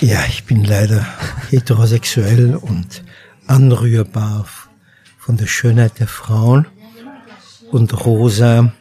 Ja, 0.00 0.22
ich 0.28 0.44
bin 0.44 0.64
leider 0.64 1.06
heterosexuell 1.50 2.56
und 2.56 3.02
anrührbar 3.46 4.46
von 5.18 5.36
der 5.36 5.46
Schönheit 5.46 5.98
der 5.98 6.08
Frauen. 6.08 6.66
Und 7.70 8.04
Rosa 8.04 8.72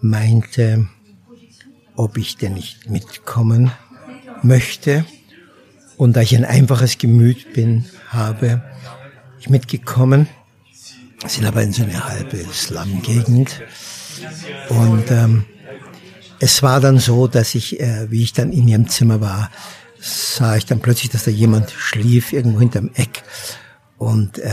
meinte, 0.00 0.88
ob 1.96 2.16
ich 2.16 2.36
denn 2.36 2.54
nicht 2.54 2.90
mitkommen 2.90 3.72
möchte. 4.42 5.04
Und 5.96 6.16
da 6.16 6.20
ich 6.20 6.36
ein 6.36 6.44
einfaches 6.44 6.98
Gemüt 6.98 7.52
bin, 7.52 7.84
habe 8.08 8.62
ich 9.40 9.48
mitgekommen. 9.48 10.28
Sind 11.26 11.46
aber 11.46 11.62
in 11.62 11.72
so 11.72 11.84
eine 11.84 12.08
halbe 12.08 12.44
Slum-Gegend. 12.52 13.62
Und 14.68 15.10
ähm, 15.10 15.44
es 16.40 16.62
war 16.62 16.80
dann 16.80 16.98
so, 16.98 17.26
dass 17.26 17.54
ich, 17.54 17.80
äh, 17.80 18.10
wie 18.10 18.22
ich 18.22 18.32
dann 18.32 18.52
in 18.52 18.68
ihrem 18.68 18.88
Zimmer 18.88 19.20
war, 19.20 19.50
sah 20.04 20.56
ich 20.56 20.66
dann 20.66 20.80
plötzlich, 20.80 21.10
dass 21.10 21.24
da 21.24 21.30
jemand 21.30 21.70
schlief 21.70 22.32
irgendwo 22.32 22.60
hinterm 22.60 22.90
Eck. 22.94 23.22
Und 23.96 24.38
äh, 24.38 24.50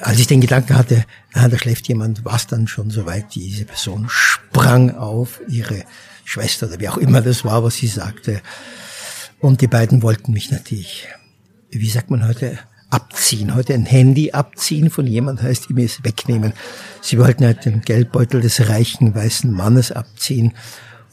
als 0.00 0.18
ich 0.18 0.26
den 0.26 0.40
Gedanken 0.40 0.76
hatte, 0.76 1.04
ah, 1.34 1.48
da 1.48 1.58
schläft 1.58 1.88
jemand, 1.88 2.24
war 2.24 2.36
es 2.36 2.46
dann 2.46 2.66
schon 2.66 2.90
soweit, 2.90 3.34
diese 3.34 3.64
Person 3.64 4.06
sprang 4.08 4.96
auf, 4.96 5.40
ihre 5.48 5.84
Schwester 6.24 6.66
oder 6.66 6.80
wie 6.80 6.88
auch 6.88 6.96
immer 6.96 7.20
das 7.20 7.44
war, 7.44 7.62
was 7.64 7.74
sie 7.76 7.86
sagte. 7.86 8.40
Und 9.40 9.60
die 9.60 9.66
beiden 9.66 10.02
wollten 10.02 10.32
mich 10.32 10.50
natürlich, 10.50 11.06
wie 11.70 11.90
sagt 11.90 12.10
man 12.10 12.26
heute, 12.26 12.58
abziehen. 12.88 13.54
Heute 13.54 13.74
ein 13.74 13.86
Handy 13.86 14.32
abziehen 14.32 14.88
von 14.88 15.06
jemand 15.06 15.42
heißt 15.42 15.68
ihm 15.68 15.78
es 15.78 16.04
wegnehmen. 16.04 16.52
Sie 17.02 17.18
wollten 17.18 17.44
halt 17.44 17.64
den 17.64 17.82
Geldbeutel 17.82 18.40
des 18.40 18.68
reichen 18.68 19.14
weißen 19.14 19.50
Mannes 19.50 19.90
abziehen. 19.92 20.54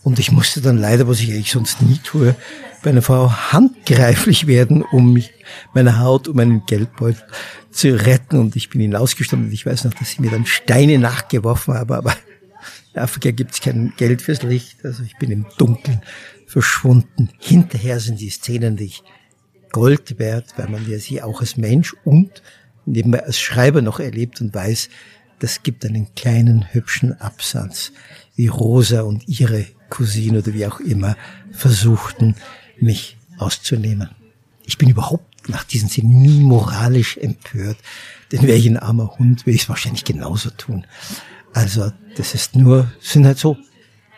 Und 0.04 0.18
ich 0.18 0.32
musste 0.32 0.62
dann 0.62 0.78
leider, 0.78 1.08
was 1.08 1.20
ich 1.20 1.32
eigentlich 1.32 1.52
sonst 1.52 1.82
nie 1.82 2.00
tue, 2.04 2.36
bei 2.82 2.90
einer 2.90 3.04
Frau 3.04 3.32
handgreiflich 3.32 4.48
werden, 4.48 4.82
um 4.82 5.14
mich, 5.14 5.32
meine 5.74 6.00
Haut, 6.00 6.28
um 6.28 6.38
meinen 6.38 6.66
Geldbeutel 6.66 7.22
zu 7.70 7.94
retten. 8.06 8.40
Und 8.40 8.56
ich 8.56 8.70
bin 8.70 8.82
hinausgestanden 8.82 9.52
ich 9.52 9.66
weiß 9.66 9.84
noch, 9.84 9.94
dass 9.94 10.12
sie 10.12 10.22
mir 10.22 10.32
dann 10.32 10.46
Steine 10.46 10.98
nachgeworfen 10.98 11.76
haben, 11.76 11.94
aber 11.94 12.16
in 12.94 13.02
Afrika 13.02 13.32
gibt 13.32 13.52
es 13.52 13.62
kein 13.62 13.94
Geld 13.98 14.22
fürs 14.22 14.42
Licht. 14.42 14.84
Also 14.84 15.04
ich 15.04 15.18
bin 15.18 15.32
im 15.32 15.46
Dunkeln 15.58 16.02
verschwunden. 16.48 17.30
Hinterher 17.40 18.00
sind 18.00 18.20
die 18.20 18.30
Szenen, 18.30 18.78
die 18.78 18.86
ich 18.86 19.04
Gold 19.72 20.20
wert, 20.20 20.54
weil 20.58 20.68
man 20.68 20.90
ja 20.90 21.00
sie 21.00 21.22
auch 21.22 21.40
als 21.42 21.56
Mensch 21.58 21.96
und 22.04 22.42
nebenbei 22.86 23.24
als 23.24 23.40
Schreiber 23.40 23.82
noch 23.82 24.00
erlebt 24.00 24.42
und 24.42 24.54
weiß, 24.54 24.90
das 25.40 25.64
gibt 25.64 25.86
einen 25.86 26.14
kleinen 26.14 26.74
hübschen 26.74 27.20
Absatz, 27.20 27.92
wie 28.36 28.48
Rosa 28.48 29.02
und 29.02 29.28
ihre 29.28 29.66
Cousine 29.92 30.40
oder 30.40 30.54
wie 30.56 30.66
auch 30.66 30.80
immer 30.80 31.16
versuchten, 31.52 32.36
mich 32.80 33.18
auszunehmen. 33.38 34.10
Ich 34.66 34.80
bin 34.80 34.90
überhaupt 34.90 35.50
nach 35.50 35.64
diesen 35.64 35.90
Szenen 35.90 36.22
nie 36.22 36.42
moralisch 36.42 37.18
empört, 37.18 37.78
denn 38.32 38.42
wäre 38.44 38.58
ich 38.58 38.68
ein 38.68 38.78
armer 38.78 39.18
Hund, 39.20 39.46
würde 39.46 39.56
ich 39.56 39.64
es 39.64 39.70
wahrscheinlich 39.70 40.06
genauso 40.06 40.50
tun. 40.50 40.88
Also 41.54 41.92
das 42.16 42.34
ist 42.34 42.56
nur, 42.56 42.92
sind 43.00 43.26
halt 43.26 43.38
so 43.38 43.58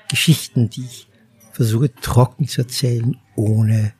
Geschichten, 0.09 0.69
die 0.69 0.85
ich 0.85 1.07
versuche 1.51 1.93
trocken 1.93 2.47
zu 2.47 2.61
erzählen, 2.61 3.17
ohne 3.35 3.93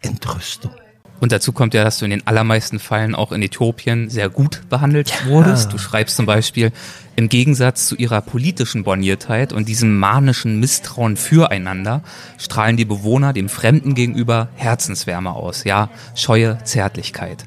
Entrüstung. 0.00 0.72
Und 1.20 1.32
dazu 1.32 1.52
kommt 1.52 1.74
ja, 1.74 1.84
dass 1.84 1.98
du 1.98 2.06
in 2.06 2.10
den 2.10 2.26
allermeisten 2.26 2.78
Fällen 2.78 3.14
auch 3.14 3.30
in 3.30 3.42
Äthiopien 3.42 4.08
sehr 4.08 4.30
gut 4.30 4.62
behandelt 4.70 5.10
ja. 5.10 5.30
wurdest. 5.30 5.72
Du 5.72 5.78
schreibst 5.78 6.16
zum 6.16 6.26
Beispiel, 6.26 6.72
im 7.14 7.28
Gegensatz 7.28 7.86
zu 7.86 7.96
ihrer 7.96 8.22
politischen 8.22 8.84
Borniertheit 8.84 9.52
und 9.52 9.68
diesem 9.68 9.98
manischen 9.98 10.58
Misstrauen 10.58 11.18
füreinander 11.18 12.02
strahlen 12.38 12.78
die 12.78 12.86
Bewohner 12.86 13.34
dem 13.34 13.50
Fremden 13.50 13.94
gegenüber 13.94 14.48
Herzenswärme 14.56 15.34
aus, 15.34 15.64
ja, 15.64 15.90
scheue 16.14 16.58
Zärtlichkeit. 16.64 17.44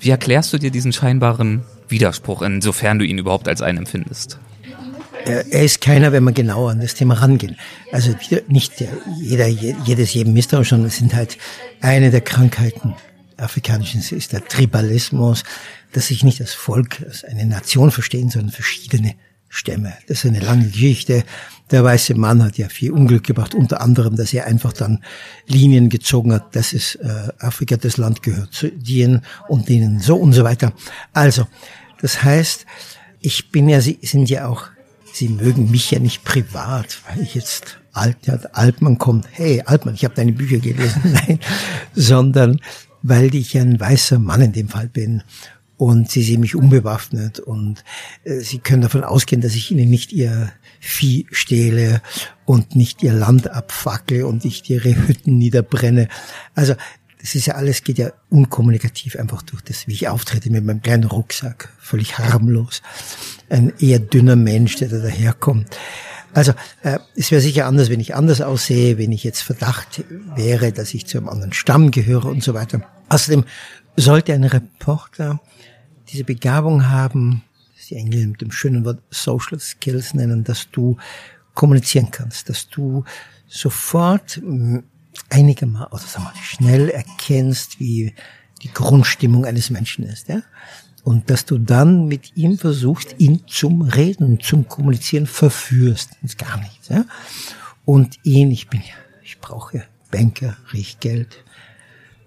Wie 0.00 0.10
erklärst 0.10 0.52
du 0.52 0.58
dir 0.58 0.72
diesen 0.72 0.92
scheinbaren 0.92 1.62
Widerspruch, 1.88 2.42
insofern 2.42 2.98
du 2.98 3.04
ihn 3.04 3.18
überhaupt 3.18 3.46
als 3.46 3.62
einen 3.62 3.78
empfindest? 3.78 4.38
Er 5.24 5.62
ist 5.62 5.80
keiner, 5.80 6.12
wenn 6.12 6.22
man 6.22 6.34
genauer 6.34 6.70
an 6.70 6.80
das 6.80 6.94
Thema 6.94 7.14
rangeht. 7.14 7.56
Also 7.92 8.14
nicht 8.48 8.72
jeder, 9.20 9.46
jedes 9.46 10.12
jedem 10.12 10.34
Misstrauen, 10.34 10.64
sondern 10.64 10.88
es 10.88 10.96
sind 10.96 11.14
halt 11.14 11.38
eine 11.80 12.10
der 12.10 12.20
Krankheiten 12.20 12.94
afrikanischen 13.36 14.00
ist 14.00 14.32
der 14.32 14.44
Tribalismus, 14.44 15.44
dass 15.92 16.08
sich 16.08 16.24
nicht 16.24 16.40
als 16.40 16.52
Volk, 16.52 17.02
als 17.02 17.24
eine 17.24 17.46
Nation 17.46 17.90
verstehen, 17.90 18.30
sondern 18.30 18.50
verschiedene 18.50 19.14
Stämme. 19.48 19.92
Das 20.08 20.24
ist 20.24 20.26
eine 20.26 20.40
lange 20.40 20.68
Geschichte. 20.68 21.24
Der 21.70 21.84
weiße 21.84 22.14
Mann 22.14 22.42
hat 22.42 22.58
ja 22.58 22.68
viel 22.68 22.90
Unglück 22.90 23.24
gebracht, 23.24 23.54
unter 23.54 23.80
anderem, 23.80 24.16
dass 24.16 24.34
er 24.34 24.46
einfach 24.46 24.72
dann 24.72 25.02
Linien 25.46 25.88
gezogen 25.88 26.32
hat, 26.32 26.54
dass 26.56 26.72
es 26.72 26.96
äh, 26.96 27.28
Afrika, 27.38 27.76
das 27.76 27.96
Land 27.96 28.22
gehört 28.22 28.52
zu 28.52 28.70
denen 28.70 29.22
und 29.48 29.68
denen 29.68 30.00
so 30.00 30.16
und 30.16 30.32
so 30.32 30.44
weiter. 30.44 30.72
Also, 31.12 31.46
das 32.00 32.22
heißt, 32.22 32.66
ich 33.20 33.50
bin 33.50 33.68
ja, 33.68 33.80
Sie 33.80 33.98
sind 34.02 34.28
ja 34.28 34.48
auch 34.48 34.66
Sie 35.14 35.28
mögen 35.28 35.70
mich 35.70 35.92
ja 35.92 36.00
nicht 36.00 36.24
privat, 36.24 36.98
weil 37.06 37.22
ich 37.22 37.36
jetzt 37.36 37.78
alt, 37.92 38.16
ja, 38.22 38.34
Altmann 38.52 38.98
kommt, 38.98 39.28
hey 39.30 39.62
Altmann, 39.64 39.94
ich 39.94 40.04
habe 40.04 40.16
deine 40.16 40.32
Bücher 40.32 40.58
gelesen, 40.58 41.02
nein, 41.12 41.38
sondern 41.94 42.60
weil 43.02 43.32
ich 43.32 43.56
ein 43.56 43.78
weißer 43.78 44.18
Mann 44.18 44.42
in 44.42 44.52
dem 44.52 44.68
Fall 44.68 44.88
bin 44.88 45.22
und 45.76 46.10
sie 46.10 46.24
sehen 46.24 46.40
mich 46.40 46.56
unbewaffnet 46.56 47.38
und 47.38 47.84
äh, 48.24 48.40
sie 48.40 48.58
können 48.58 48.82
davon 48.82 49.04
ausgehen, 49.04 49.40
dass 49.40 49.54
ich 49.54 49.70
ihnen 49.70 49.88
nicht 49.88 50.12
ihr 50.12 50.50
Vieh 50.80 51.26
stehle 51.30 52.02
und 52.44 52.74
nicht 52.74 53.04
ihr 53.04 53.12
Land 53.12 53.50
abfacke 53.52 54.26
und 54.26 54.44
nicht 54.44 54.68
ihre 54.68 54.96
Hütten 55.06 55.38
niederbrenne. 55.38 56.08
Also 56.56 56.74
das 57.24 57.34
ist 57.34 57.46
ja 57.46 57.54
alles, 57.54 57.82
geht 57.84 57.96
ja 57.96 58.12
unkommunikativ 58.28 59.16
einfach 59.16 59.40
durch 59.40 59.62
das, 59.62 59.88
wie 59.88 59.94
ich 59.94 60.08
auftrete 60.08 60.50
mit 60.50 60.62
meinem 60.62 60.82
kleinen 60.82 61.04
Rucksack, 61.04 61.72
völlig 61.78 62.18
harmlos. 62.18 62.82
Ein 63.48 63.72
eher 63.80 63.98
dünner 63.98 64.36
Mensch, 64.36 64.76
der 64.76 64.90
da 64.90 64.98
daherkommt. 64.98 65.74
Also 66.34 66.52
äh, 66.82 66.98
es 67.16 67.30
wäre 67.30 67.40
sicher 67.40 67.64
anders, 67.64 67.88
wenn 67.88 68.00
ich 68.00 68.14
anders 68.14 68.42
aussehe, 68.42 68.98
wenn 68.98 69.10
ich 69.10 69.24
jetzt 69.24 69.40
Verdacht 69.40 70.04
wäre, 70.36 70.70
dass 70.70 70.92
ich 70.92 71.06
zu 71.06 71.16
einem 71.16 71.30
anderen 71.30 71.54
Stamm 71.54 71.92
gehöre 71.92 72.26
und 72.26 72.42
so 72.42 72.52
weiter. 72.52 72.82
Außerdem 73.08 73.44
sollte 73.96 74.34
ein 74.34 74.44
Reporter 74.44 75.40
diese 76.10 76.24
Begabung 76.24 76.90
haben, 76.90 77.42
das 77.74 77.86
die 77.86 77.96
Engel 77.96 78.26
mit 78.26 78.42
dem 78.42 78.50
schönen 78.50 78.84
Wort 78.84 79.00
Social 79.08 79.58
Skills 79.60 80.12
nennen, 80.12 80.44
dass 80.44 80.70
du 80.70 80.98
kommunizieren 81.54 82.10
kannst, 82.10 82.50
dass 82.50 82.68
du 82.68 83.04
sofort 83.46 84.42
einigermaßen, 85.30 85.92
oder 85.92 86.02
sagen 86.02 86.26
wir, 86.32 86.42
schnell 86.42 86.88
erkennst, 86.88 87.80
wie 87.80 88.14
die 88.62 88.72
Grundstimmung 88.72 89.44
eines 89.44 89.70
Menschen 89.70 90.04
ist. 90.04 90.28
Ja? 90.28 90.42
Und 91.02 91.28
dass 91.30 91.44
du 91.44 91.58
dann 91.58 92.08
mit 92.08 92.36
ihm 92.36 92.58
versuchst, 92.58 93.16
ihn 93.18 93.42
zum 93.46 93.82
Reden, 93.82 94.40
zum 94.40 94.68
Kommunizieren 94.68 95.26
verführst. 95.26 96.12
Ist 96.22 96.38
gar 96.38 96.56
nichts. 96.58 96.88
Ja? 96.88 97.04
Und 97.84 98.18
ihn, 98.22 98.50
ich 98.50 98.68
bin 98.68 98.80
ja, 98.80 98.94
ich 99.22 99.38
brauche 99.38 99.84
Banker, 100.10 100.56
riech 100.72 101.00
Geld. 101.00 101.44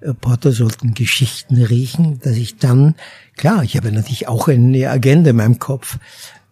Reporter 0.01 0.51
sollten 0.51 0.93
Geschichten 0.93 1.55
riechen, 1.63 2.19
dass 2.19 2.35
ich 2.35 2.57
dann, 2.57 2.93
klar, 3.35 3.63
ich 3.63 3.75
habe 3.75 3.91
natürlich 3.91 4.27
auch 4.27 4.47
eine 4.47 4.89
Agenda 4.91 5.31
in 5.31 5.37
meinem 5.37 5.57
Kopf. 5.57 5.97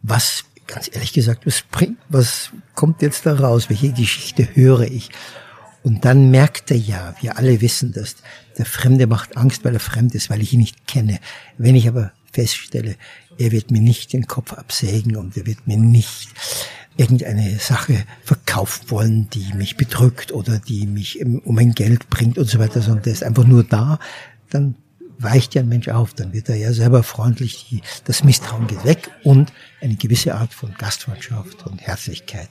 Was, 0.02 0.46
ganz 0.66 0.90
ehrlich 0.92 1.14
gesagt, 1.14 1.46
was 1.46 1.62
bringt, 1.62 2.00
was 2.10 2.50
kommt 2.74 3.04
jetzt 3.04 3.28
da 3.28 3.36
raus? 3.36 3.70
Welche 3.70 3.92
Geschichte 3.92 4.48
höre 4.56 4.82
ich? 4.82 5.12
Und 5.86 6.04
dann 6.04 6.32
merkt 6.32 6.72
er 6.72 6.78
ja, 6.78 7.14
wir 7.22 7.38
alle 7.38 7.62
wissen 7.62 7.94
das, 7.94 8.16
der 8.58 8.66
Fremde 8.66 9.06
macht 9.06 9.38
Angst, 9.38 9.64
weil 9.64 9.76
er 9.76 9.80
fremd 9.80 10.16
ist, 10.16 10.32
weil 10.32 10.42
ich 10.42 10.52
ihn 10.52 10.60
nicht 10.60 10.88
kenne. 10.88 11.20
Wenn 11.60 11.76
ich 11.76 11.88
aber 11.88 12.12
feststelle, 12.32 12.96
er 13.38 13.52
wird 13.52 13.70
mir 13.70 13.82
nicht 13.82 14.12
den 14.12 14.26
Kopf 14.26 14.54
absägen 14.54 15.16
und 15.16 15.38
er 15.38 15.46
wird 15.46 15.68
mir 15.68 15.78
nicht 15.78 16.30
irgendeine 16.98 17.60
Sache 17.60 18.04
verkaufen 18.24 18.90
wollen, 18.90 19.30
die 19.30 19.54
mich 19.54 19.78
bedrückt 19.78 20.32
oder 20.32 20.58
die 20.58 20.88
mich 20.88 21.24
um 21.24 21.56
ein 21.60 21.74
Geld 21.74 22.10
bringt 22.10 22.40
und 22.40 22.50
so 22.50 22.58
weiter, 22.58 22.82
sondern 22.82 23.04
der 23.04 23.14
ist 23.14 23.24
einfach 23.24 23.46
nur 23.46 23.64
da, 23.64 24.00
dann 24.50 24.74
weicht 25.20 25.54
ja 25.54 25.62
ein 25.62 25.70
Mensch 25.70 25.90
auf, 25.90 26.16
dann 26.16 26.34
wird 26.34 26.50
er 26.50 26.56
ja 26.56 26.74
selber 26.74 27.04
freundlich, 27.04 27.68
die, 27.70 27.82
das 28.06 28.24
Misstrauen 28.24 28.66
geht 28.66 28.84
weg 28.86 29.12
und 29.24 29.54
eine 29.82 29.98
gewisse 29.98 30.34
Art 30.34 30.52
von 30.52 30.74
Gastfreundschaft 30.80 31.68
und 31.68 31.80
Herzlichkeit 31.80 32.50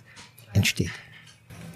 entsteht. 0.53 0.93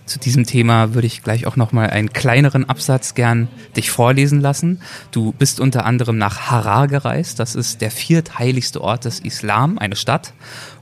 Zu 0.09 0.19
diesem 0.19 0.47
Thema 0.47 0.95
würde 0.95 1.07
ich 1.07 1.23
gleich 1.23 1.47
auch 1.47 1.57
noch 1.57 1.73
mal 1.73 1.91
einen 1.91 2.15
kleineren 2.15 2.67
Absatz 2.67 3.13
gern 3.13 3.49
dich 3.77 3.91
vorlesen 3.91 4.41
lassen. 4.41 4.81
Du 5.11 5.33
bist 5.33 5.61
unter 5.61 5.85
anderem 5.85 6.17
nach 6.17 6.51
Harar 6.51 6.89
gereist. 6.89 7.39
Das 7.39 7.55
ist 7.55 7.83
der 7.83 7.91
viertheiligste 7.91 8.81
Ort 8.81 9.05
des 9.05 9.21
Islam, 9.21 9.79
eine 9.79 9.97
Stadt. 9.97 10.33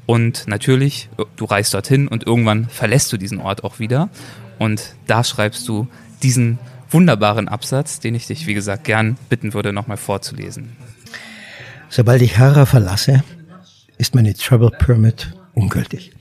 Und 0.07 0.47
natürlich, 0.47 1.09
du 1.35 1.45
reist 1.45 1.75
dorthin 1.75 2.07
und 2.07 2.25
irgendwann 2.25 2.69
verlässt 2.69 3.13
du 3.13 3.17
diesen 3.17 3.41
Ort 3.41 3.65
auch 3.65 3.81
wieder. 3.81 4.11
Und 4.61 4.95
da 5.09 5.25
schreibst 5.25 5.67
du 5.67 5.89
diesen 6.23 6.61
wunderbaren 6.89 7.49
Absatz, 7.49 7.99
den 7.99 8.15
ich 8.15 8.29
dich, 8.29 8.47
wie 8.47 8.55
gesagt, 8.55 8.85
gern 8.85 9.17
bitten 9.29 9.55
würde, 9.55 9.73
nochmal 9.73 9.97
vorzulesen. 9.97 10.77
Sobald 11.89 12.23
ich 12.23 12.39
Hara 12.39 12.65
verlasse, 12.65 13.25
ist 13.99 14.15
meine 14.15 14.35
Travel 14.35 14.71
Permit 14.71 15.35
ungültig. 15.53 16.13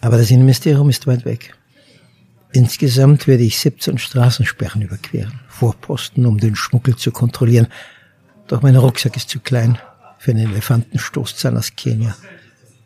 Aber 0.00 0.16
das 0.16 0.30
Innenministerium 0.30 0.88
ist 0.88 1.06
weit 1.06 1.26
weg. 1.26 1.54
Insgesamt 2.56 3.26
werde 3.26 3.42
ich 3.42 3.58
17 3.58 3.98
Straßensperren 3.98 4.80
überqueren, 4.80 5.40
Vorposten, 5.46 6.24
um 6.24 6.38
den 6.38 6.56
Schmuggel 6.56 6.96
zu 6.96 7.10
kontrollieren. 7.10 7.66
Doch 8.46 8.62
mein 8.62 8.76
Rucksack 8.76 9.14
ist 9.14 9.28
zu 9.28 9.40
klein 9.40 9.78
für 10.16 10.30
einen 10.30 10.48
Elefantenstoßzahn 10.48 11.54
aus 11.54 11.76
Kenia 11.76 12.16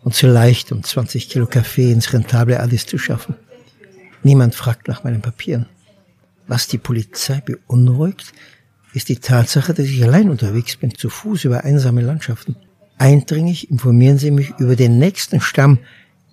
und 0.03 0.13
zu 0.17 0.27
leicht, 0.27 0.73
um 0.73 0.83
20 0.83 1.29
Kilo 1.29 1.47
Kaffee 1.47 1.93
ins 1.93 2.13
rentable 2.13 2.59
Addis 2.59 2.85
zu 2.85 2.99
schaffen. 2.99 3.37
Niemand 4.25 4.57
fragt 4.57 4.89
nach 4.89 5.05
meinen 5.05 5.23
Papieren. 5.23 5.67
Was 6.49 6.67
die 6.67 6.79
Polizei 6.79 7.41
beunruhigt, 7.41 8.33
ist 8.93 9.09
die 9.09 9.21
Tatsache, 9.21 9.73
dass 9.73 9.87
ich 9.87 10.03
allein 10.03 10.31
unterwegs 10.31 10.79
bin, 10.79 10.97
zu 10.97 11.09
Fuß 11.09 11.45
über 11.45 11.63
einsame 11.63 12.01
Landschaften. 12.01 12.57
Eindringlich 12.99 13.71
informieren 13.71 14.19
sie 14.19 14.33
mich 14.33 14.51
über 14.59 14.75
den 14.75 14.99
nächsten 14.99 15.41
Stamm. 15.41 15.79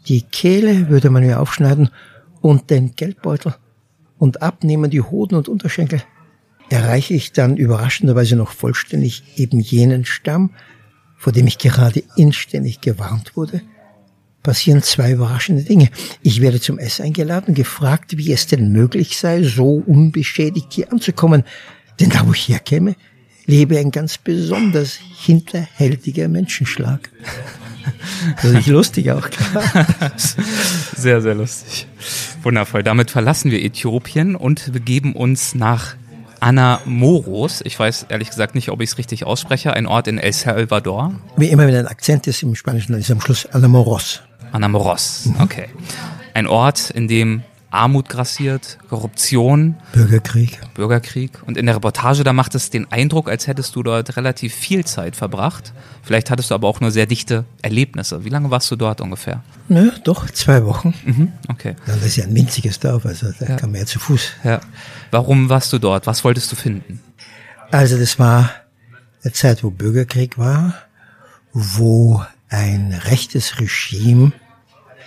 Die 0.07 0.23
Kehle 0.23 0.89
würde 0.89 1.11
man 1.11 1.23
mir 1.23 1.39
aufschneiden 1.39 1.91
und 2.41 2.69
den 2.69 2.95
Geldbeutel 2.95 3.55
und 4.17 4.41
abnehmen 4.41 4.89
die 4.89 5.01
Hoden 5.01 5.35
und 5.35 5.47
Unterschenkel. 5.47 6.01
Erreiche 6.69 7.13
ich 7.13 7.31
dann 7.31 7.55
überraschenderweise 7.55 8.35
noch 8.35 8.51
vollständig 8.51 9.23
eben 9.37 9.59
jenen 9.59 10.05
Stamm, 10.05 10.51
vor 11.17 11.33
dem 11.33 11.47
ich 11.47 11.57
gerade 11.57 12.03
inständig 12.15 12.81
gewarnt 12.81 13.35
wurde, 13.35 13.61
passieren 14.43 14.81
zwei 14.83 15.11
überraschende 15.11 15.63
Dinge. 15.63 15.89
Ich 16.21 16.41
werde 16.41 16.61
zum 16.61 16.79
Essen 16.79 17.05
eingeladen, 17.05 17.53
gefragt, 17.53 18.17
wie 18.17 18.31
es 18.31 18.47
denn 18.47 18.71
möglich 18.71 19.17
sei, 19.17 19.43
so 19.43 19.83
unbeschädigt 19.85 20.71
hier 20.71 20.91
anzukommen. 20.91 21.43
Denn 21.99 22.09
da, 22.11 22.25
wo 22.27 22.31
ich 22.31 22.47
herkäme, 22.47 22.95
lebe 23.47 23.79
ein 23.79 23.91
ganz 23.91 24.17
besonders 24.17 24.99
hinterhältiger 25.25 26.27
Menschenschlag. 26.27 27.09
Das 28.41 28.51
ist 28.51 28.67
lustig 28.67 29.11
auch, 29.11 29.29
klar. 29.29 29.63
Sehr, 30.97 31.21
sehr 31.21 31.35
lustig. 31.35 31.87
Wundervoll. 32.43 32.83
Damit 32.83 33.11
verlassen 33.11 33.49
wir 33.49 33.63
Äthiopien 33.63 34.35
und 34.35 34.73
begeben 34.73 35.15
uns 35.15 35.55
nach 35.55 35.95
Anamoros. 36.41 37.61
Ich 37.63 37.79
weiß 37.79 38.07
ehrlich 38.09 38.29
gesagt 38.29 38.55
nicht, 38.55 38.69
ob 38.69 38.81
ich 38.81 38.89
es 38.89 38.97
richtig 38.97 39.25
ausspreche. 39.25 39.71
Ein 39.71 39.85
Ort 39.85 40.07
in 40.07 40.17
El 40.17 40.33
Salvador. 40.33 41.15
Wie 41.37 41.47
immer, 41.47 41.65
wenn 41.65 41.75
ein 41.75 41.87
Akzent 41.87 42.27
ist 42.27 42.43
im 42.43 42.55
Spanischen, 42.55 42.91
dann 42.91 42.99
ist 42.99 43.09
am 43.09 43.21
Schluss 43.21 43.45
Anamoros. 43.45 44.21
Anamoros, 44.51 45.29
okay. 45.39 45.67
Ein 46.33 46.47
Ort, 46.47 46.89
in 46.89 47.07
dem 47.07 47.43
Armut 47.77 48.09
grassiert, 48.09 48.79
Korruption. 48.89 49.75
Bürgerkrieg. 49.93 50.59
Bürgerkrieg. 50.73 51.43
Und 51.45 51.57
in 51.57 51.67
der 51.67 51.75
Reportage, 51.75 52.23
da 52.23 52.33
macht 52.33 52.55
es 52.55 52.71
den 52.71 52.91
Eindruck, 52.91 53.29
als 53.29 53.45
hättest 53.45 53.75
du 53.75 53.83
dort 53.83 54.17
relativ 54.17 54.53
viel 54.53 54.83
Zeit 54.83 55.15
verbracht. 55.15 55.73
Vielleicht 56.01 56.31
hattest 56.31 56.49
du 56.49 56.55
aber 56.55 56.67
auch 56.67 56.81
nur 56.81 56.89
sehr 56.89 57.05
dichte 57.05 57.45
Erlebnisse. 57.61 58.25
Wie 58.25 58.29
lange 58.29 58.49
warst 58.49 58.71
du 58.71 58.75
dort 58.75 58.99
ungefähr? 58.99 59.43
Ne, 59.69 59.93
doch, 60.03 60.29
zwei 60.31 60.65
Wochen. 60.65 60.95
Mhm, 61.05 61.31
okay. 61.49 61.75
das 61.85 62.03
ist 62.03 62.15
ja 62.15 62.23
ein 62.23 62.33
winziges 62.33 62.79
Dorf, 62.79 63.05
also 63.05 63.27
da 63.39 63.45
ja. 63.45 63.55
kann 63.57 63.71
man 63.71 63.81
ja 63.81 63.85
zu 63.85 63.99
Fuß. 63.99 64.31
Ja. 64.43 64.59
Warum 65.11 65.49
warst 65.49 65.71
du 65.71 65.77
dort? 65.77 66.07
Was 66.07 66.23
wolltest 66.23 66.51
du 66.51 66.55
finden? 66.55 66.99
Also 67.69 67.99
das 67.99 68.17
war 68.17 68.49
eine 69.23 69.33
Zeit, 69.33 69.63
wo 69.63 69.69
Bürgerkrieg 69.69 70.39
war, 70.39 70.73
wo 71.53 72.23
ein 72.49 72.93
rechtes 72.93 73.59
Regime 73.59 74.31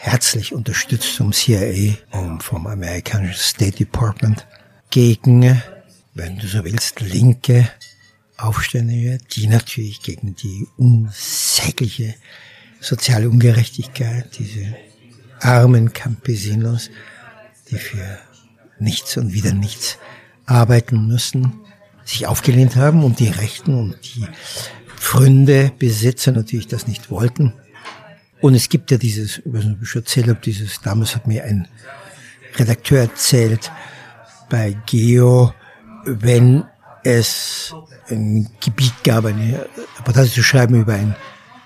herzlich 0.03 0.55
unterstützt 0.55 1.15
vom 1.17 1.31
CIA 1.31 1.95
und 2.13 2.43
vom 2.43 2.67
amerikanischen 2.67 3.39
State 3.39 3.77
Department 3.77 4.47
gegen, 4.89 5.63
wenn 6.15 6.39
du 6.39 6.47
so 6.47 6.65
willst, 6.65 7.01
linke 7.01 7.71
Aufstände, 8.39 9.19
die 9.33 9.47
natürlich 9.47 10.01
gegen 10.01 10.35
die 10.35 10.67
unsägliche 10.79 12.15
soziale 12.81 13.29
Ungerechtigkeit, 13.29 14.39
diese 14.39 14.75
armen 15.39 15.93
Campesinos, 15.93 16.91
die 17.71 17.77
für 17.77 18.19
nichts 18.79 19.19
und 19.19 19.35
wieder 19.35 19.53
nichts 19.53 19.99
arbeiten 20.47 21.09
müssen, 21.09 21.61
sich 22.07 22.27
aufgelehnt 22.27 22.75
haben 22.75 23.05
und 23.05 23.21
die 23.21 23.29
Rechten 23.29 23.75
und 23.75 23.99
die 24.03 24.27
Pfründe 24.97 25.73
Besitzer 25.79 26.33
natürlich 26.33 26.69
das 26.69 26.87
nicht 26.87 27.11
wollten. 27.11 27.53
Und 28.41 28.55
es 28.55 28.69
gibt 28.69 28.91
ja 28.91 28.97
dieses, 28.97 29.39
ich 29.39 29.43
weiß 29.47 29.65
nicht, 29.65 29.77
ob 29.77 29.83
ich 29.83 29.89
schon 29.89 30.03
erzählt 30.03 30.29
habe, 30.29 30.41
dieses, 30.43 30.81
damals 30.81 31.15
hat 31.15 31.27
mir 31.27 31.45
ein 31.45 31.69
Redakteur 32.57 33.01
erzählt, 33.01 33.71
bei 34.49 34.77
Geo, 34.87 35.55
wenn 36.05 36.65
es 37.05 37.75
ein 38.09 38.49
Gebiet 38.61 38.95
gab, 39.05 39.27
eine 39.27 39.67
Reportage 39.99 40.31
zu 40.31 40.43
schreiben 40.43 40.81
über 40.81 40.95
ein 40.95 41.15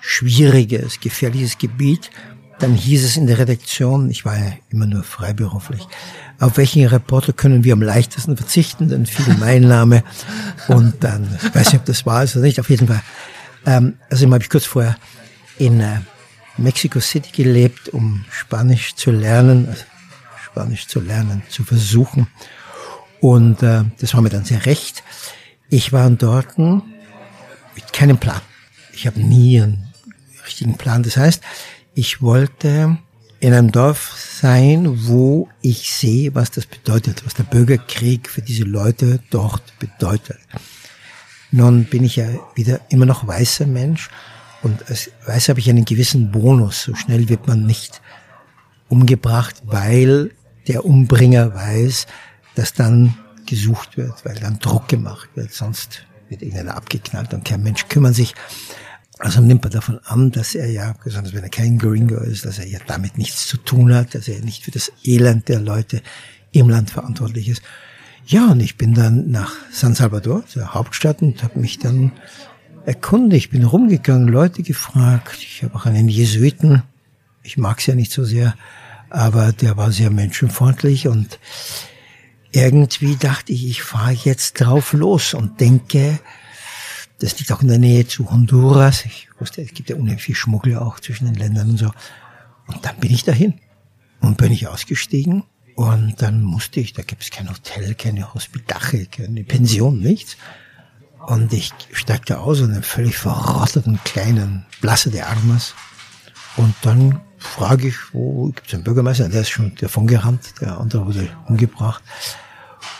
schwieriges, 0.01 0.99
gefährliches 0.99 1.57
Gebiet, 1.57 2.11
dann 2.59 2.73
hieß 2.73 3.03
es 3.03 3.17
in 3.17 3.27
der 3.27 3.39
Redaktion, 3.39 4.09
ich 4.09 4.23
war 4.23 4.37
ja 4.37 4.53
immer 4.69 4.85
nur 4.85 5.03
freiberuflich, 5.03 5.87
auf 6.39 6.57
welchen 6.57 6.85
Reporter 6.85 7.33
können 7.33 7.63
wir 7.63 7.73
am 7.73 7.81
leichtesten 7.81 8.37
verzichten, 8.37 8.89
dann 8.89 9.05
fiel 9.05 9.35
mein 9.39 9.63
Name 9.63 10.03
und 10.67 11.03
dann, 11.03 11.37
ich 11.43 11.55
weiß 11.55 11.73
nicht, 11.73 11.81
ob 11.81 11.85
das 11.85 12.05
war 12.05 12.23
oder 12.23 12.39
nicht, 12.41 12.59
auf 12.59 12.69
jeden 12.69 12.87
Fall. 12.87 13.01
Ähm, 13.65 13.95
also 14.09 14.31
habe 14.31 14.43
ich 14.43 14.49
kurz 14.49 14.65
vorher 14.65 14.95
in 15.57 15.79
äh, 15.81 15.99
Mexico 16.57 16.99
City 16.99 17.31
gelebt, 17.31 17.89
um 17.89 18.25
Spanisch 18.29 18.95
zu 18.95 19.11
lernen, 19.11 19.67
also 19.69 19.83
Spanisch 20.43 20.87
zu 20.87 20.99
lernen, 21.01 21.43
zu 21.49 21.63
versuchen. 21.63 22.27
Und 23.19 23.61
äh, 23.63 23.83
das 23.99 24.13
war 24.13 24.21
mir 24.21 24.29
dann 24.29 24.45
sehr 24.45 24.65
recht. 24.65 25.03
Ich 25.69 25.91
war 25.91 26.09
dort 26.11 26.57
mit 26.57 26.83
keinem 27.91 28.17
Plan. 28.17 28.41
Ich 28.93 29.07
habe 29.07 29.19
nie 29.19 29.61
einen 29.61 29.93
richtigen 30.45 30.77
Plan. 30.77 31.03
Das 31.03 31.17
heißt, 31.17 31.41
ich 31.93 32.21
wollte 32.21 32.97
in 33.39 33.53
einem 33.53 33.71
Dorf 33.71 34.15
sein, 34.17 35.07
wo 35.07 35.49
ich 35.61 35.91
sehe, 35.93 36.33
was 36.35 36.51
das 36.51 36.65
bedeutet, 36.65 37.25
was 37.25 37.33
der 37.33 37.43
Bürgerkrieg 37.43 38.29
für 38.29 38.41
diese 38.41 38.63
Leute 38.63 39.19
dort 39.29 39.77
bedeutet. 39.79 40.39
Nun 41.51 41.85
bin 41.85 42.03
ich 42.03 42.15
ja 42.15 42.27
wieder 42.55 42.79
immer 42.89 43.05
noch 43.05 43.27
weißer 43.27 43.65
Mensch 43.65 44.09
und 44.65 44.89
als 44.89 45.11
Weißer 45.27 45.51
habe 45.51 45.59
ich 45.59 45.69
einen 45.69 45.85
gewissen 45.85 46.31
Bonus. 46.31 46.81
So 46.81 46.95
schnell 46.95 47.29
wird 47.29 47.47
man 47.47 47.67
nicht 47.67 48.01
umgebracht, 48.89 49.61
weil 49.63 50.31
der 50.67 50.85
Umbringer 50.85 51.53
weiß, 51.53 52.07
dass 52.55 52.73
dann 52.73 53.15
gesucht 53.45 53.95
wird, 53.95 54.25
weil 54.25 54.33
dann 54.39 54.57
Druck 54.57 54.87
gemacht 54.87 55.29
wird, 55.35 55.53
sonst 55.53 56.07
wird 56.29 56.41
irgendeiner 56.41 56.75
abgeknallt 56.75 57.31
und 57.35 57.45
kein 57.45 57.61
Mensch 57.61 57.87
kümmert 57.89 58.15
sich. 58.15 58.33
Also 59.19 59.39
nimmt 59.39 59.61
man 59.61 59.71
davon 59.71 59.99
an, 60.03 60.31
dass 60.31 60.55
er 60.55 60.71
ja, 60.71 60.95
besonders 61.03 61.33
wenn 61.33 61.43
er 61.43 61.49
kein 61.49 61.77
Gringo 61.77 62.17
ist, 62.17 62.43
dass 62.43 62.57
er 62.57 62.65
ja 62.67 62.79
damit 62.87 63.19
nichts 63.19 63.45
zu 63.45 63.57
tun 63.57 63.93
hat, 63.93 64.15
dass 64.15 64.27
er 64.27 64.41
nicht 64.41 64.63
für 64.63 64.71
das 64.71 64.91
Elend 65.03 65.47
der 65.47 65.61
Leute 65.61 66.01
im 66.53 66.69
Land 66.69 66.89
verantwortlich 66.89 67.49
ist. 67.49 67.61
Ja, 68.25 68.47
und 68.47 68.61
ich 68.61 68.77
bin 68.77 68.95
dann 68.95 69.29
nach 69.29 69.53
San 69.71 69.93
Salvador, 69.93 70.43
der 70.55 70.73
Hauptstadt, 70.73 71.21
und 71.21 71.43
habe 71.43 71.59
mich 71.59 71.77
dann 71.77 72.13
erkundigt, 72.85 73.51
bin 73.51 73.63
rumgegangen, 73.63 74.27
Leute 74.27 74.63
gefragt. 74.63 75.37
Ich 75.39 75.63
habe 75.63 75.75
auch 75.75 75.85
einen 75.85 76.07
Jesuiten, 76.07 76.83
ich 77.43 77.57
mag 77.57 77.79
es 77.79 77.87
ja 77.87 77.95
nicht 77.95 78.11
so 78.11 78.23
sehr, 78.23 78.55
aber 79.09 79.51
der 79.51 79.77
war 79.77 79.91
sehr 79.91 80.09
menschenfreundlich 80.09 81.07
und 81.07 81.39
irgendwie 82.51 83.15
dachte 83.17 83.51
ich, 83.53 83.67
ich 83.67 83.83
fahre 83.83 84.13
jetzt 84.13 84.61
drauf 84.61 84.93
los 84.93 85.33
und 85.33 85.59
denke, 85.59 86.19
das 87.19 87.37
liegt 87.39 87.51
auch 87.51 87.61
in 87.61 87.67
der 87.67 87.79
Nähe 87.79 88.07
zu 88.07 88.29
Honduras. 88.29 89.05
Ich 89.05 89.27
wusste, 89.39 89.61
es 89.61 89.73
gibt 89.73 89.89
ja 89.89 89.95
unheimlich 89.95 90.23
viel 90.23 90.35
Schmuggel 90.35 90.77
auch 90.77 90.99
zwischen 90.99 91.25
den 91.25 91.35
Ländern 91.35 91.71
und 91.71 91.77
so. 91.77 91.91
Und 92.67 92.85
dann 92.85 92.97
bin 92.97 93.11
ich 93.11 93.23
dahin 93.23 93.55
und 94.21 94.37
bin 94.37 94.51
ich 94.51 94.67
ausgestiegen 94.67 95.43
und 95.75 96.21
dann 96.21 96.41
musste 96.43 96.79
ich, 96.79 96.93
da 96.93 97.03
gibt 97.03 97.23
es 97.23 97.29
kein 97.29 97.49
Hotel, 97.49 97.95
keine 97.95 98.33
Hospitache, 98.33 99.05
keine 99.07 99.43
Pension, 99.43 99.99
nichts. 99.99 100.37
Und 101.27 101.51
ich 101.53 101.71
steigte 101.91 102.39
aus 102.39 102.61
und 102.61 102.71
einen 102.71 102.83
völlig 102.83 103.17
verrotteten 103.17 103.99
kleinen 104.03 104.65
Blasse 104.81 105.09
de 105.09 105.21
Armas. 105.21 105.73
Und 106.55 106.75
dann 106.83 107.19
frage 107.37 107.87
ich, 107.87 107.95
wo 108.13 108.47
gibt 108.47 108.67
es 108.67 108.73
einen 108.73 108.83
Bürgermeister? 108.83 109.29
Der 109.29 109.41
ist 109.41 109.49
schon 109.49 109.75
davon 109.75 110.07
gerannt, 110.07 110.53
der 110.61 110.77
andere 110.79 111.05
wurde 111.05 111.27
umgebracht. 111.47 112.03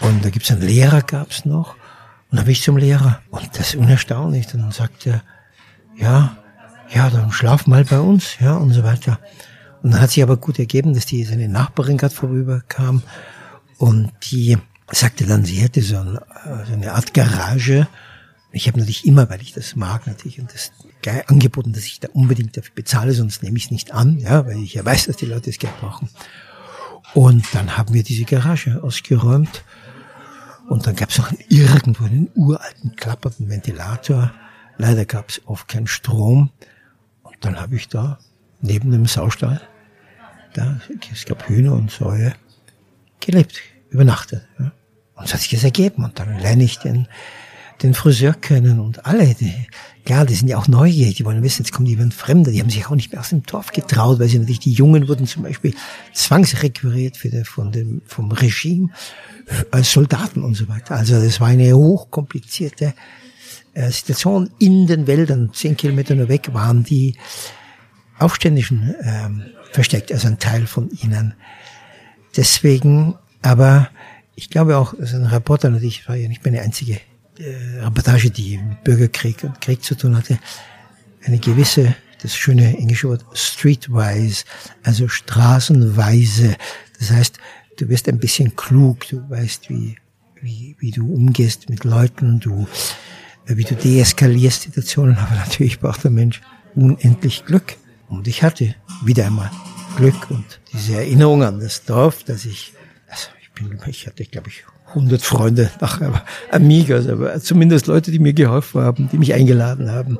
Und 0.01 0.25
da 0.25 0.29
gibt 0.29 0.45
es 0.45 0.51
einen 0.51 0.61
Lehrer, 0.61 1.01
gab's 1.01 1.45
noch. 1.45 1.75
Und 2.31 2.37
dann 2.37 2.45
bin 2.45 2.53
ich 2.53 2.63
zum 2.63 2.77
Lehrer. 2.77 3.21
Und 3.29 3.47
das 3.53 3.69
ist 3.69 3.75
unerstaunlich. 3.75 4.51
Und 4.53 4.61
dann 4.61 4.71
sagt 4.71 5.05
er, 5.05 5.21
ja, 5.95 6.37
ja, 6.89 7.09
dann 7.09 7.31
schlaf 7.31 7.67
mal 7.67 7.85
bei 7.85 7.99
uns, 7.99 8.39
ja, 8.39 8.55
und 8.55 8.71
so 8.71 8.83
weiter. 8.83 9.19
Und 9.81 9.91
dann 9.91 10.01
hat 10.01 10.11
sich 10.11 10.23
aber 10.23 10.37
gut 10.37 10.57
ergeben, 10.57 10.93
dass 10.93 11.05
die 11.05 11.23
seine 11.23 11.47
Nachbarin 11.47 11.97
gerade 11.97 12.13
vorüberkam 12.13 13.03
und 13.77 14.11
die 14.31 14.57
sagte 14.91 15.25
dann, 15.25 15.45
sie 15.45 15.57
hätte 15.57 15.81
so, 15.81 15.95
so 16.03 16.73
eine 16.73 16.93
Art 16.93 17.13
Garage. 17.13 17.87
Ich 18.55 18.67
habe 18.67 18.79
natürlich 18.79 19.05
immer, 19.05 19.29
weil 19.29 19.41
ich 19.41 19.51
das 19.51 19.75
mag 19.75 20.07
natürlich 20.07 20.39
und 20.39 20.53
das 20.53 20.71
geil 21.01 21.25
angeboten, 21.27 21.73
dass 21.73 21.83
ich 21.83 21.99
da 21.99 22.07
unbedingt 22.13 22.55
dafür 22.55 22.73
bezahle, 22.73 23.11
sonst 23.11 23.43
nehme 23.43 23.57
ich 23.57 23.65
es 23.65 23.71
nicht 23.71 23.93
an, 23.93 24.17
ja, 24.17 24.45
weil 24.45 24.63
ich 24.63 24.75
ja 24.75 24.85
weiß, 24.85 25.07
dass 25.07 25.17
die 25.17 25.25
Leute 25.25 25.49
das 25.49 25.59
Geld 25.59 25.77
brauchen. 25.81 26.09
Und 27.13 27.45
dann 27.53 27.75
haben 27.77 27.93
wir 27.93 28.03
diese 28.03 28.23
Garage 28.23 28.81
ausgeräumt 28.81 29.65
und 30.69 30.87
dann 30.87 30.95
gab 30.95 31.09
es 31.09 31.19
auch 31.19 31.29
irgendwo 31.49 32.05
einen 32.05 32.29
uralten, 32.33 32.95
klappernden 32.95 33.49
Ventilator. 33.49 34.33
Leider 34.77 35.03
gab 35.03 35.29
es 35.29 35.41
oft 35.45 35.67
keinen 35.67 35.87
Strom. 35.87 36.49
Und 37.23 37.35
dann 37.41 37.59
habe 37.59 37.75
ich 37.75 37.89
da 37.89 38.19
neben 38.61 38.89
dem 38.91 39.05
Saustall, 39.05 39.61
da, 40.53 40.79
es 41.11 41.25
gab 41.25 41.49
Hühner 41.49 41.73
und 41.73 41.91
Säue, 41.91 42.33
gelebt, 43.19 43.59
übernachtet. 43.89 44.47
Ja. 44.57 44.71
Und 45.15 45.25
es 45.25 45.33
hat 45.33 45.41
sich 45.41 45.51
das 45.51 45.65
ergeben. 45.65 46.05
Und 46.05 46.17
dann 46.19 46.39
lerne 46.39 46.63
ich 46.63 46.79
den, 46.79 47.09
den 47.81 47.93
Friseur 47.93 48.33
kennen 48.33 48.79
und 48.79 49.05
alle. 49.05 49.33
Die, 49.33 49.53
klar, 50.05 50.25
die 50.25 50.35
sind 50.35 50.47
ja 50.47 50.57
auch 50.57 50.67
neugierig, 50.67 51.15
die 51.15 51.25
wollen 51.25 51.43
wissen, 51.43 51.63
jetzt 51.63 51.71
kommt 51.71 51.87
jemand 51.87 52.13
Fremder. 52.13 52.51
Die 52.51 52.61
haben 52.61 52.69
sich 52.69 52.85
auch 52.85 52.95
nicht 52.95 53.11
mehr 53.11 53.21
aus 53.21 53.29
dem 53.29 53.43
Dorf 53.43 53.71
getraut, 53.71 54.19
weil 54.19 54.27
sie 54.27 54.39
natürlich, 54.39 54.59
die 54.59 54.73
Jungen 54.73 55.07
wurden 55.07 55.27
zum 55.27 55.43
Beispiel 55.43 55.73
zwangsrequiriert 56.13 57.21
den, 57.23 57.45
von 57.45 57.71
dem, 57.71 58.01
vom 58.05 58.31
Regime 58.31 58.89
als 59.71 59.91
Soldaten 59.91 60.43
und 60.43 60.55
so 60.55 60.67
weiter. 60.67 60.95
Also 60.95 61.21
das 61.21 61.39
war 61.39 61.49
eine 61.49 61.75
hochkomplizierte 61.75 62.93
äh, 63.73 63.91
Situation 63.91 64.49
in 64.59 64.87
den 64.87 65.07
Wäldern. 65.07 65.51
Zehn 65.53 65.77
Kilometer 65.77 66.15
nur 66.15 66.29
weg 66.29 66.53
waren 66.53 66.83
die 66.83 67.15
Aufständischen 68.17 68.95
ähm, 69.01 69.43
versteckt, 69.71 70.11
also 70.11 70.27
ein 70.27 70.39
Teil 70.39 70.67
von 70.67 70.89
ihnen. 71.03 71.33
Deswegen, 72.37 73.15
aber 73.41 73.89
ich 74.35 74.49
glaube 74.49 74.77
auch, 74.77 74.97
also 74.97 75.17
ein 75.17 75.25
Reporter 75.25 75.69
natürlich 75.69 76.07
war 76.07 76.15
ja 76.15 76.27
nicht 76.27 76.43
meine 76.45 76.61
einzige 76.61 76.99
äh, 77.39 77.83
Reportage, 77.83 78.31
die 78.31 78.59
Bürgerkrieg 78.83 79.43
und 79.43 79.59
Krieg 79.61 79.83
zu 79.83 79.95
tun 79.95 80.15
hatte, 80.15 80.39
eine 81.23 81.39
gewisse, 81.39 81.95
das 82.21 82.35
schöne 82.35 82.77
englische 82.77 83.09
Wort 83.09 83.25
streetwise, 83.33 84.45
also 84.83 85.07
straßenweise. 85.07 86.55
Das 86.99 87.11
heißt, 87.11 87.37
du 87.77 87.89
wirst 87.89 88.07
ein 88.07 88.19
bisschen 88.19 88.55
klug, 88.55 89.07
du 89.09 89.29
weißt, 89.29 89.69
wie, 89.69 89.97
wie, 90.41 90.75
wie 90.79 90.91
du 90.91 91.11
umgehst 91.13 91.69
mit 91.69 91.83
Leuten, 91.83 92.39
du, 92.39 92.67
wie 93.45 93.63
du 93.63 93.75
deeskalierst 93.75 94.63
Situationen, 94.63 95.17
aber 95.19 95.35
natürlich 95.35 95.79
braucht 95.79 96.03
der 96.03 96.11
Mensch 96.11 96.41
unendlich 96.75 97.45
Glück. 97.45 97.77
Und 98.07 98.27
ich 98.27 98.43
hatte 98.43 98.75
wieder 99.03 99.25
einmal 99.25 99.51
Glück 99.97 100.29
und 100.29 100.59
diese 100.73 100.95
Erinnerung 100.95 101.43
an 101.43 101.59
das 101.59 101.83
Dorf, 101.85 102.23
dass 102.23 102.45
ich, 102.45 102.73
also 103.07 103.29
ich 103.41 103.51
bin, 103.51 103.79
ich 103.87 104.05
hatte, 104.07 104.25
glaube 104.25 104.49
ich, 104.49 104.63
100 104.95 105.21
Freunde, 105.21 105.69
ach, 105.81 106.01
aber 106.01 106.23
Amigas, 106.51 107.07
aber 107.07 107.39
zumindest 107.41 107.87
Leute, 107.87 108.11
die 108.11 108.19
mir 108.19 108.33
geholfen 108.33 108.81
haben, 108.81 109.09
die 109.11 109.17
mich 109.17 109.33
eingeladen 109.33 109.91
haben, 109.91 110.17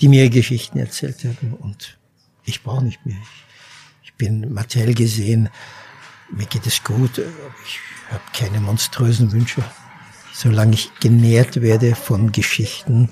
die 0.00 0.08
mir 0.08 0.28
Geschichten 0.28 0.78
erzählt 0.78 1.24
haben 1.24 1.54
und 1.54 1.96
ich 2.44 2.62
brauche 2.62 2.84
nicht 2.84 3.06
mehr. 3.06 3.16
Ich, 3.22 4.08
ich 4.08 4.14
bin 4.14 4.52
materiell 4.52 4.94
gesehen 4.94 5.48
mir 6.30 6.46
geht 6.46 6.66
es 6.66 6.82
gut, 6.82 7.18
ich 7.18 7.78
habe 8.10 8.22
keine 8.32 8.60
monströsen 8.60 9.32
Wünsche. 9.32 9.62
Solange 10.32 10.74
ich 10.74 10.90
genährt 11.00 11.60
werde 11.62 11.94
von 11.94 12.32
Geschichten, 12.32 13.08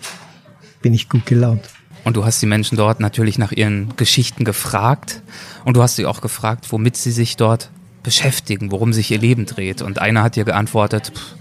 bin 0.82 0.92
ich 0.92 1.08
gut 1.08 1.24
gelaunt. 1.26 1.62
Und 2.04 2.16
du 2.16 2.24
hast 2.24 2.42
die 2.42 2.46
Menschen 2.46 2.76
dort 2.76 3.00
natürlich 3.00 3.38
nach 3.38 3.52
ihren 3.52 3.96
Geschichten 3.96 4.44
gefragt 4.44 5.22
und 5.64 5.76
du 5.76 5.82
hast 5.82 5.96
sie 5.96 6.04
auch 6.04 6.20
gefragt, 6.20 6.70
womit 6.70 6.96
sie 6.96 7.12
sich 7.12 7.36
dort 7.36 7.70
beschäftigen, 8.04 8.70
worum 8.70 8.92
sich 8.92 9.10
ihr 9.10 9.18
Leben 9.18 9.46
dreht. 9.46 9.82
Und 9.82 9.98
einer 9.98 10.22
hat 10.22 10.36
dir 10.36 10.44
geantwortet, 10.44 11.12
pff, 11.14 11.34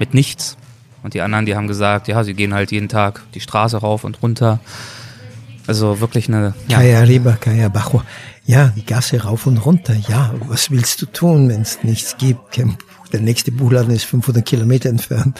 mit 0.00 0.14
nichts. 0.14 0.56
Und 1.04 1.14
die 1.14 1.20
anderen, 1.20 1.46
die 1.46 1.54
haben 1.54 1.68
gesagt, 1.68 2.08
ja, 2.08 2.24
sie 2.24 2.34
gehen 2.34 2.52
halt 2.52 2.72
jeden 2.72 2.88
Tag 2.88 3.22
die 3.34 3.40
Straße 3.40 3.76
rauf 3.76 4.02
und 4.02 4.20
runter. 4.20 4.58
Also 5.68 6.00
wirklich 6.00 6.28
eine. 6.28 6.54
Ja. 6.66 6.78
Kaya 6.78 7.00
Riba, 7.00 7.32
Kaya 7.32 7.68
Bajo. 7.68 8.02
Ja, 8.46 8.72
die 8.74 8.84
Gasse 8.84 9.22
rauf 9.22 9.46
und 9.46 9.58
runter. 9.58 9.94
Ja, 10.08 10.34
was 10.46 10.70
willst 10.70 11.02
du 11.02 11.06
tun, 11.06 11.48
wenn 11.50 11.60
es 11.60 11.84
nichts 11.84 12.16
gibt? 12.16 12.56
Der 13.12 13.20
nächste 13.20 13.52
Buchladen 13.52 13.94
ist 13.94 14.04
500 14.04 14.44
Kilometer 14.44 14.88
entfernt. 14.88 15.38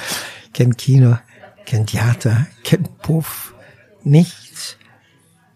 Kein 0.53 0.77
Kino, 0.77 1.19
kein 1.67 1.87
Theater, 1.87 2.47
kein 2.65 2.87
Puff. 3.03 3.55
Nichts. 4.05 4.48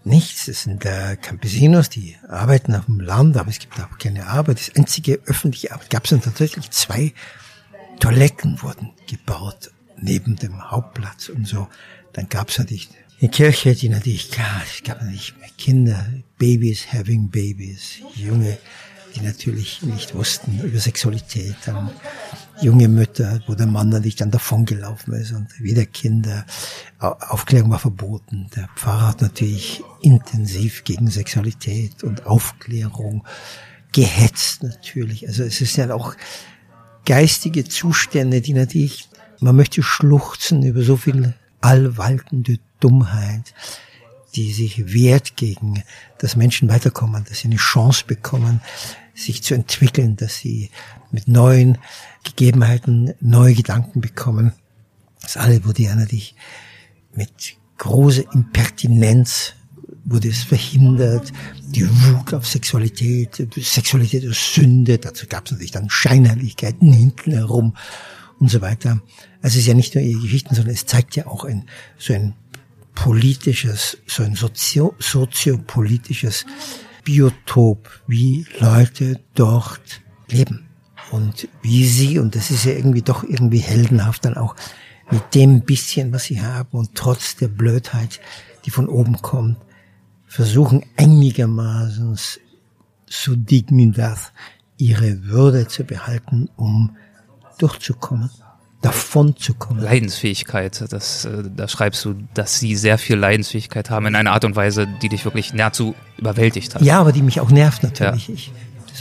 Nichts. 0.05 0.49
Es 0.49 0.63
sind 0.63 0.85
äh, 0.85 1.17
Campesinos, 1.17 1.89
die 1.89 2.17
arbeiten 2.29 2.75
auf 2.75 2.87
dem 2.87 3.01
Land, 3.01 3.37
aber 3.37 3.51
es 3.51 3.59
gibt 3.59 3.79
auch 3.79 3.99
keine 3.99 4.27
Arbeit. 4.27 4.59
Das 4.59 4.75
einzige 4.77 5.21
öffentliche 5.27 5.73
Arbeit 5.73 5.91
gab 5.91 6.05
es 6.05 6.11
dann 6.11 6.23
tatsächlich 6.23 6.71
zwei 6.71 7.13
Toiletten 8.01 8.61
wurden 8.63 8.91
gebaut 9.09 9.71
neben 9.97 10.35
dem 10.37 10.71
Hauptplatz 10.71 11.29
und 11.29 11.47
so. 11.47 11.69
Dann 12.13 12.29
gab 12.29 12.49
es 12.49 12.59
natürlich 12.59 12.91
eine 13.21 13.31
Kirche, 13.31 13.77
die 13.77 13.89
natürlich, 13.89 14.33
klar, 14.33 14.63
es 14.65 14.83
gab 14.83 15.01
natürlich 15.01 15.35
Kinder, 15.57 16.05
Babys 16.37 16.93
having 16.93 17.31
Babies, 17.31 17.99
Junge, 18.17 18.59
die 19.15 19.21
natürlich 19.21 19.83
nicht 19.83 20.15
wussten 20.15 20.61
über 20.61 20.81
Sexualität, 20.81 21.55
dann 21.65 21.91
junge 22.61 22.89
Mütter, 22.89 23.41
wo 23.47 23.55
der 23.55 23.67
Mann 23.67 23.89
natürlich 23.89 24.17
dann 24.17 24.31
davongelaufen 24.31 25.15
ist 25.15 25.33
und 25.33 25.61
wieder 25.61 25.87
Kinder. 25.87 26.45
Aufklärung 26.99 27.71
war 27.71 27.79
verboten. 27.79 28.49
Der 28.55 28.69
Pfarrer 28.77 29.09
hat 29.09 29.23
natürlich 29.23 29.83
intensiv 30.01 30.85
gegen 30.85 31.09
Sexualität 31.09 32.05
und 32.05 32.27
Aufklärung 32.27 33.25
gehetzt 33.93 34.63
natürlich. 34.63 35.27
Also 35.27 35.45
es 35.45 35.61
ist 35.61 35.77
ja 35.77 35.93
auch 35.95 36.15
geistige 37.05 37.65
Zustände, 37.65 38.41
die 38.41 38.55
natürlich, 38.55 39.09
man 39.41 39.57
möchte 39.57 39.83
schluchzen 39.83 40.63
über 40.63 40.83
so 40.83 40.97
viel 40.97 41.35
allwaltende 41.61 42.59
Dummheit, 42.81 43.55
die 44.35 44.53
sich 44.53 44.93
wehrt 44.93 45.37
gegen, 45.37 45.83
dass 46.19 46.37
Menschen 46.37 46.69
weiterkommen, 46.69 47.25
dass 47.29 47.41
sie 47.41 47.49
eine 47.49 47.57
Chance 47.57 48.05
bekommen, 48.07 48.61
sich 49.15 49.43
zu 49.43 49.55
entwickeln, 49.55 50.17
dass 50.17 50.37
sie 50.37 50.71
mit 51.11 51.29
neuen 51.29 51.79
Gegebenheiten 52.25 53.15
neue 53.21 53.55
Gedanken 53.55 54.01
bekommen. 54.01 54.53
Das 55.21 55.37
alle 55.37 55.65
wurde 55.65 55.83
ja 55.83 55.95
natürlich 55.95 56.35
mit 57.15 57.57
großer 57.79 58.25
Impertinenz 58.33 59.55
wurde 60.05 60.29
es 60.29 60.43
verhindert. 60.43 61.33
Die 61.63 61.89
Wut 61.89 62.35
auf 62.35 62.47
Sexualität, 62.47 63.47
Sexualität 63.57 64.27
als 64.27 64.55
Sünde, 64.55 64.99
dazu 64.99 65.27
gab 65.27 65.47
es 65.47 65.53
natürlich 65.53 65.71
dann 65.71 65.91
Scheinheiligkeiten 65.91 66.93
hinten 66.93 67.33
herum 67.33 67.77
und 68.41 68.51
so 68.51 68.61
weiter. 68.61 69.01
Also 69.43 69.55
es 69.55 69.57
ist 69.57 69.67
ja 69.67 69.75
nicht 69.75 69.95
nur 69.95 70.03
ihre 70.03 70.21
Geschichten, 70.21 70.55
sondern 70.55 70.75
es 70.75 70.87
zeigt 70.87 71.17
ja 71.17 71.27
auch 71.27 71.45
ein, 71.45 71.67
so 71.99 72.15
ein 72.15 72.35
politisches, 72.95 73.99
so 74.07 74.23
ein 74.23 74.35
sozio, 74.35 74.95
soziopolitisches 74.99 76.47
Biotop, 77.05 77.89
wie 78.07 78.47
Leute 78.61 79.21
dort 79.35 80.03
leben 80.29 80.69
und 81.13 81.47
wie 81.61 81.87
sie, 81.87 82.19
und 82.19 82.35
das 82.35 82.51
ist 82.51 82.65
ja 82.65 82.73
irgendwie 82.73 83.03
doch 83.03 83.23
irgendwie 83.23 83.59
heldenhaft 83.59 84.25
dann 84.25 84.37
auch, 84.37 84.57
mit 85.11 85.35
dem 85.35 85.61
bisschen, 85.61 86.11
was 86.13 86.25
sie 86.25 86.41
haben 86.41 86.71
und 86.73 86.95
trotz 86.95 87.37
der 87.37 87.49
Blödheit, 87.49 88.19
die 88.65 88.71
von 88.71 88.89
oben 88.89 89.21
kommt, 89.21 89.59
versuchen 90.27 90.85
einigermaßen 90.97 92.19
zu 93.07 93.37
Dignidad 93.37 94.33
ihre 94.79 95.25
Würde 95.25 95.69
zu 95.69 95.85
behalten, 95.85 96.49
um 96.57 96.97
durchzukommen, 97.59 98.31
davon 98.81 99.37
zu 99.37 99.53
kommen. 99.53 99.81
Leidensfähigkeit, 99.81 100.83
das, 100.91 101.27
äh, 101.27 101.45
da 101.55 101.69
schreibst 101.69 102.05
du, 102.07 102.15
dass 102.33 102.59
sie 102.59 102.75
sehr 102.75 102.97
viel 102.97 103.17
Leidensfähigkeit 103.17 103.91
haben 103.91 104.07
in 104.07 104.15
einer 104.17 104.33
Art 104.33 104.47
und 104.47 104.57
Weise, 104.57 104.89
die 105.03 105.11
dich 105.11 105.27
wirklich 105.27 105.53
nahezu 105.53 105.95
überwältigt 106.17 106.75
hat. 106.75 106.83
Ja, 106.83 107.01
aber 107.01 107.13
die 107.13 107.23
mich 107.23 107.41
auch 107.41 107.51
nervt 107.51 107.83
natürlich. 107.83 108.29
Ja. 108.29 108.35
Ich, 108.35 108.53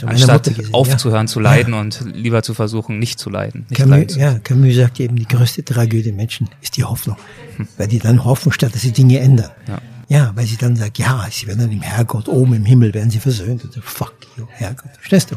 Anstatt 0.04 0.44
gesehen, 0.44 0.72
aufzuhören 0.72 1.26
ja. 1.26 1.32
zu 1.32 1.40
leiden 1.40 1.74
ja. 1.74 1.80
und 1.80 2.04
lieber 2.14 2.42
zu 2.42 2.54
versuchen, 2.54 2.98
nicht 2.98 3.18
zu 3.18 3.30
leiden. 3.30 3.66
Nicht 3.68 3.78
Camus, 3.78 4.16
ja, 4.16 4.38
Camus 4.38 4.74
sagt 4.74 5.00
eben, 5.00 5.16
die 5.16 5.26
größte 5.26 5.64
Tragödie 5.64 6.04
der 6.04 6.12
Menschen 6.12 6.48
ist 6.60 6.76
die 6.76 6.84
Hoffnung. 6.84 7.16
Hm. 7.56 7.68
Weil 7.76 7.88
die 7.88 7.98
dann 7.98 8.24
hoffen, 8.24 8.52
statt 8.52 8.74
dass 8.74 8.82
sie 8.82 8.92
Dinge 8.92 9.18
ändern. 9.20 9.50
Ja. 9.68 9.78
ja, 10.08 10.32
weil 10.34 10.46
sie 10.46 10.56
dann 10.56 10.76
sagt, 10.76 10.98
ja, 10.98 11.26
sie 11.30 11.46
werden 11.46 11.60
dann 11.60 11.72
im 11.72 11.82
Herrgott, 11.82 12.28
oben 12.28 12.54
im 12.54 12.64
Himmel 12.64 12.94
werden 12.94 13.10
sie 13.10 13.20
versöhnt. 13.20 13.64
Und 13.64 13.72
so, 13.72 13.80
fuck 13.82 14.14
you, 14.36 14.46
Herrgott. 14.50 14.90
Verstehst 14.96 15.30
du? 15.30 15.36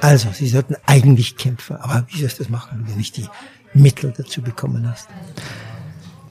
Also, 0.00 0.28
sie 0.32 0.48
sollten 0.48 0.76
eigentlich 0.86 1.36
kämpfen. 1.36 1.76
Aber 1.76 2.06
wie 2.08 2.20
sollst 2.20 2.38
du 2.38 2.44
das 2.44 2.50
machen, 2.50 2.80
wenn 2.84 2.92
du 2.92 2.98
nicht 2.98 3.16
die 3.16 3.26
Mittel 3.74 4.12
dazu 4.16 4.40
bekommen 4.40 4.88
hast? 4.88 5.08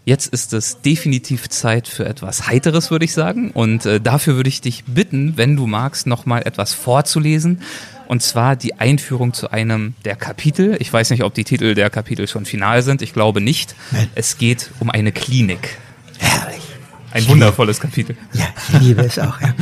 Jetzt 0.09 0.25
ist 0.33 0.53
es 0.53 0.81
definitiv 0.81 1.49
Zeit 1.49 1.87
für 1.87 2.03
etwas 2.03 2.47
Heiteres, 2.47 2.89
würde 2.89 3.05
ich 3.05 3.13
sagen. 3.13 3.51
Und 3.51 3.85
äh, 3.85 4.01
dafür 4.01 4.37
würde 4.37 4.49
ich 4.49 4.59
dich 4.59 4.83
bitten, 4.85 5.37
wenn 5.37 5.55
du 5.55 5.67
magst, 5.67 6.07
nochmal 6.07 6.41
etwas 6.47 6.73
vorzulesen. 6.73 7.61
Und 8.07 8.23
zwar 8.23 8.55
die 8.55 8.73
Einführung 8.73 9.35
zu 9.35 9.51
einem 9.51 9.93
der 10.05 10.15
Kapitel. 10.15 10.77
Ich 10.79 10.91
weiß 10.91 11.11
nicht, 11.11 11.23
ob 11.23 11.35
die 11.35 11.43
Titel 11.43 11.75
der 11.75 11.91
Kapitel 11.91 12.27
schon 12.27 12.45
final 12.45 12.81
sind. 12.81 13.03
Ich 13.03 13.13
glaube 13.13 13.39
nicht. 13.39 13.75
Nein. 13.91 14.09
Es 14.15 14.39
geht 14.39 14.71
um 14.79 14.89
eine 14.89 15.11
Klinik. 15.11 15.77
Herrlich. 16.17 16.63
Ein 17.11 17.21
ich 17.21 17.29
wundervolles 17.29 17.77
liebe, 17.77 17.87
Kapitel. 17.89 18.17
Ja, 18.33 18.47
ich 18.73 18.79
liebe 18.79 19.01
es 19.03 19.19
auch. 19.19 19.39
Ja. 19.39 19.53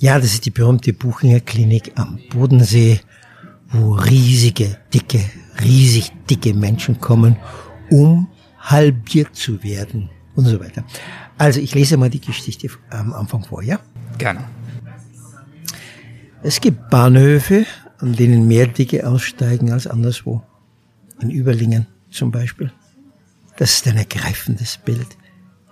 ja, 0.00 0.18
das 0.18 0.34
ist 0.34 0.44
die 0.44 0.50
berühmte 0.50 0.92
Buchinger 0.92 1.38
Klinik 1.38 1.92
am 1.94 2.18
Bodensee, 2.30 2.98
wo 3.70 3.92
riesige, 3.92 4.76
dicke, 4.92 5.20
riesig 5.62 6.10
dicke 6.28 6.52
Menschen 6.52 6.98
kommen, 6.98 7.36
um 7.90 8.26
halbiert 8.62 9.34
zu 9.36 9.62
werden 9.62 10.08
und 10.34 10.46
so 10.46 10.60
weiter. 10.60 10.84
Also 11.36 11.60
ich 11.60 11.74
lese 11.74 11.96
mal 11.96 12.08
die 12.10 12.20
Geschichte 12.20 12.68
am 12.90 13.12
Anfang 13.12 13.44
vor, 13.44 13.62
ja? 13.62 13.80
Gerne. 14.18 14.44
Es 16.42 16.60
gibt 16.60 16.88
Bahnhöfe, 16.90 17.66
an 17.98 18.14
denen 18.14 18.48
mehr 18.48 18.66
Dicke 18.66 19.06
aussteigen 19.06 19.70
als 19.72 19.86
anderswo. 19.86 20.42
In 21.20 21.30
Überlingen 21.30 21.86
zum 22.10 22.30
Beispiel. 22.30 22.72
Das 23.56 23.74
ist 23.74 23.86
ein 23.86 23.96
ergreifendes 23.96 24.78
Bild, 24.78 25.06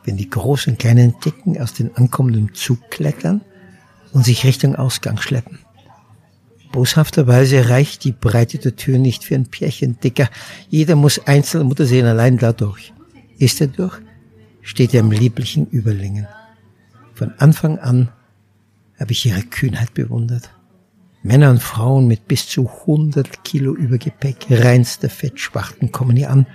wenn 0.05 0.17
die 0.17 0.29
großen 0.29 0.77
kleinen 0.77 1.15
Dicken 1.25 1.61
aus 1.61 1.75
den 1.75 1.97
ankommenden 1.97 2.55
Zug 2.55 2.91
klettern 2.91 3.41
und 4.13 4.25
sich 4.25 4.45
Richtung 4.45 4.77
Ausgang 4.77 5.19
schleppen. 5.19 5.60
Boshafterweise 6.73 7.69
reicht 7.69 8.05
die 8.05 8.13
Breite 8.13 8.59
der 8.59 8.77
Tür 8.77 8.99
nicht 8.99 9.25
für 9.25 9.35
ein 9.35 9.47
Pärchen 9.47 9.99
dicker. 10.01 10.29
Jeder 10.69 10.95
muss 10.95 11.27
einzeln 11.27 11.67
Mutter 11.67 11.85
sehen, 11.85 12.07
allein 12.07 12.39
dadurch. 12.39 12.93
Ist 13.39 13.61
er 13.61 13.67
durch, 13.67 13.99
steht 14.63 14.95
er 14.95 15.01
im 15.01 15.11
lieblichen 15.11 15.67
Überlingen. 15.69 16.29
Von 17.15 17.33
Anfang 17.39 17.79
an 17.79 18.11
habe 18.99 19.13
ich 19.13 19.27
ihre 19.27 19.43
Kühnheit 19.43 19.95
bewundert. 19.95 20.51
Männer 21.23 21.51
und 21.51 21.63
Frauen 21.63 22.07
mit 22.07 22.29
bis 22.29 22.49
zu 22.49 22.69
100 22.69 23.45
Kilo 23.45 23.75
Übergepäck, 23.75 24.47
reinster 24.51 25.11
Fettschwachten 25.11 25.93
kommen 25.93 26.17
hier 26.17 26.31
an, 26.31 26.47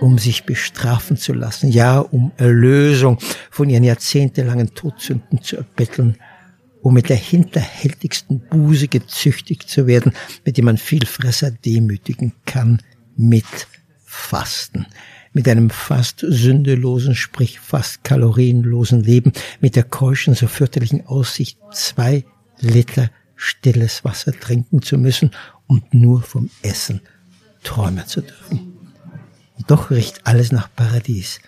um 0.00 0.18
sich 0.18 0.44
bestrafen 0.44 1.16
zu 1.16 1.32
lassen, 1.32 1.70
ja, 1.70 2.00
um 2.00 2.32
Erlösung 2.36 3.18
von 3.50 3.70
ihren 3.70 3.84
jahrzehntelangen 3.84 4.74
Todsünden 4.74 5.42
zu 5.42 5.56
erbetteln 5.56 6.16
um 6.86 6.94
mit 6.94 7.08
der 7.08 7.16
hinterhältigsten 7.16 8.38
Buse 8.38 8.86
gezüchtigt 8.86 9.68
zu 9.68 9.88
werden, 9.88 10.12
mit 10.44 10.56
dem 10.56 10.66
man 10.66 10.78
Vielfresser 10.78 11.50
demütigen 11.50 12.32
kann, 12.44 12.80
mit 13.16 13.44
Fasten. 14.04 14.86
Mit 15.32 15.48
einem 15.48 15.70
fast 15.70 16.20
sündelosen, 16.20 17.16
sprich 17.16 17.58
fast 17.58 18.04
kalorienlosen 18.04 19.02
Leben, 19.02 19.32
mit 19.60 19.74
der 19.74 19.82
keuschen, 19.82 20.36
so 20.36 20.46
fürchterlichen 20.46 21.04
Aussicht, 21.06 21.58
zwei 21.72 22.24
Liter 22.60 23.10
stilles 23.34 24.04
Wasser 24.04 24.30
trinken 24.30 24.80
zu 24.80 24.96
müssen 24.96 25.32
und 25.66 25.92
nur 25.92 26.22
vom 26.22 26.50
Essen 26.62 27.00
träumen 27.64 28.06
zu 28.06 28.20
dürfen. 28.20 28.60
Und 29.56 29.68
doch 29.72 29.90
riecht 29.90 30.24
alles 30.24 30.52
nach 30.52 30.68
Paradies. 30.76 31.40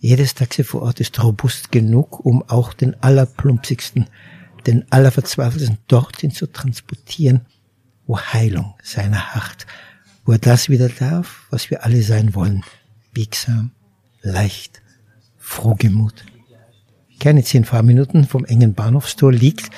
Jedes 0.00 0.34
Taxi 0.34 0.64
vor 0.64 0.82
Ort 0.82 0.98
ist 0.98 1.22
robust 1.22 1.70
genug, 1.70 2.24
um 2.26 2.42
auch 2.48 2.72
den 2.72 3.00
allerplumpsigsten 3.00 4.06
den 4.66 4.90
Allerverzweifelten 4.90 5.78
dorthin 5.86 6.30
zu 6.30 6.46
transportieren, 6.46 7.42
wo 8.06 8.18
Heilung 8.18 8.74
seiner 8.82 9.34
harrt, 9.34 9.66
wo 10.24 10.32
er 10.32 10.38
das 10.38 10.68
wieder 10.68 10.88
darf, 10.88 11.46
was 11.50 11.70
wir 11.70 11.84
alle 11.84 12.02
sein 12.02 12.34
wollen, 12.34 12.62
biegsam, 13.12 13.70
leicht, 14.22 14.82
frohgemut. 15.36 16.24
Keine 17.20 17.44
zehn 17.44 17.64
Fahrminuten 17.64 18.26
vom 18.26 18.44
engen 18.44 18.74
Bahnhofstor 18.74 19.32
liegt, 19.32 19.70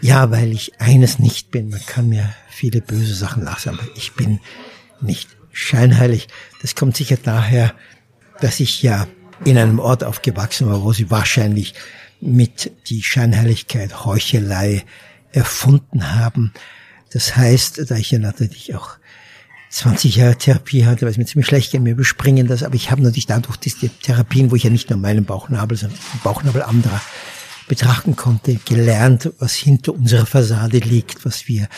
Ja, 0.00 0.30
weil 0.30 0.52
ich 0.52 0.80
eines 0.80 1.18
nicht 1.18 1.50
bin. 1.50 1.68
Man 1.68 1.84
kann 1.84 2.08
mir 2.08 2.34
viele 2.48 2.80
böse 2.80 3.14
Sachen 3.14 3.44
nachsagen, 3.44 3.78
aber 3.78 3.88
ich 3.94 4.14
bin 4.14 4.40
nicht 5.00 5.28
scheinheilig. 5.52 6.28
Das 6.62 6.74
kommt 6.74 6.96
sicher 6.96 7.18
daher, 7.22 7.74
dass 8.40 8.60
ich 8.60 8.82
ja 8.82 9.06
in 9.44 9.58
einem 9.58 9.78
Ort 9.78 10.04
aufgewachsen 10.04 10.68
war, 10.68 10.82
wo 10.82 10.92
sie 10.92 11.10
wahrscheinlich 11.10 11.74
mit 12.20 12.72
die 12.88 13.02
Scheinheiligkeit, 13.02 14.04
Heuchelei 14.04 14.84
erfunden 15.32 16.14
haben. 16.14 16.52
Das 17.12 17.36
heißt, 17.36 17.90
da 17.90 17.96
ich 17.96 18.10
ja 18.10 18.18
natürlich 18.18 18.74
auch 18.74 18.96
20 19.70 20.16
Jahre 20.16 20.36
Therapie 20.36 20.86
hatte, 20.86 21.02
weil 21.02 21.10
es 21.10 21.18
mir 21.18 21.26
ziemlich 21.26 21.46
schlecht 21.46 21.72
ging, 21.72 21.84
wir 21.84 21.92
überspringen 21.92 22.46
das, 22.46 22.62
aber 22.62 22.74
ich 22.74 22.90
habe 22.90 23.02
natürlich 23.02 23.26
dadurch 23.26 23.56
diese 23.56 23.88
Therapien, 23.88 24.50
wo 24.50 24.56
ich 24.56 24.64
ja 24.64 24.70
nicht 24.70 24.90
nur 24.90 24.98
meinen 24.98 25.24
Bauchnabel, 25.24 25.76
sondern 25.76 25.98
den 26.14 26.20
Bauchnabel 26.22 26.62
anderer 26.62 27.00
betrachten 27.68 28.14
konnte, 28.14 28.54
gelernt, 28.64 29.32
was 29.38 29.54
hinter 29.54 29.92
unserer 29.92 30.24
Fassade 30.24 30.78
liegt, 30.78 31.24
was 31.24 31.48
wir 31.48 31.68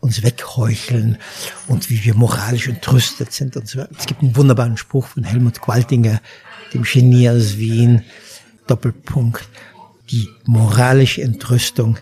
uns 0.00 0.22
wegheucheln 0.22 1.18
und 1.66 1.90
wie 1.90 2.04
wir 2.04 2.14
moralisch 2.14 2.68
entrüstet 2.68 3.32
sind 3.32 3.56
und 3.56 3.66
so. 3.66 3.84
Es 3.98 4.06
gibt 4.06 4.22
einen 4.22 4.36
wunderbaren 4.36 4.76
Spruch 4.76 5.06
von 5.06 5.24
Helmut 5.24 5.60
Qualtinger, 5.60 6.20
dem 6.74 6.82
Genie 6.82 7.30
aus 7.30 7.56
Wien, 7.56 8.04
Doppelpunkt. 8.66 9.48
Die 10.10 10.28
moralische 10.44 11.22
Entrüstung 11.22 11.98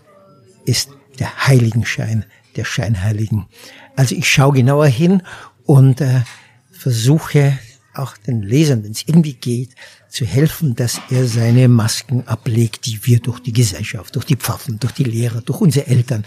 ist 0.65 0.91
der 1.19 1.47
Heiligenschein 1.47 2.25
der 2.57 2.65
Scheinheiligen. 2.65 3.47
Also 3.95 4.15
ich 4.15 4.29
schaue 4.29 4.55
genauer 4.55 4.87
hin 4.87 5.23
und 5.65 6.01
äh, 6.01 6.23
versuche 6.71 7.59
auch 7.95 8.17
den 8.17 8.43
Lesern, 8.43 8.85
wenn 8.85 8.93
es 8.93 9.05
irgendwie 9.07 9.35
geht, 9.35 9.71
zu 10.09 10.25
helfen, 10.25 10.75
dass 10.75 11.01
er 11.11 11.27
seine 11.27 11.69
Masken 11.69 12.27
ablegt, 12.27 12.87
die 12.87 13.05
wir 13.05 13.21
durch 13.21 13.41
die 13.41 13.53
Gesellschaft, 13.53 14.15
durch 14.15 14.25
die 14.25 14.37
Pfaffen, 14.37 14.79
durch 14.79 14.93
die 14.93 15.05
Lehrer, 15.05 15.41
durch 15.41 15.61
unsere 15.61 15.87
Eltern, 15.87 16.25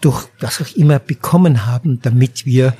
durch 0.00 0.28
was 0.40 0.60
auch 0.60 0.74
immer 0.76 0.98
bekommen 0.98 1.66
haben, 1.66 2.00
damit 2.02 2.46
wir 2.46 2.76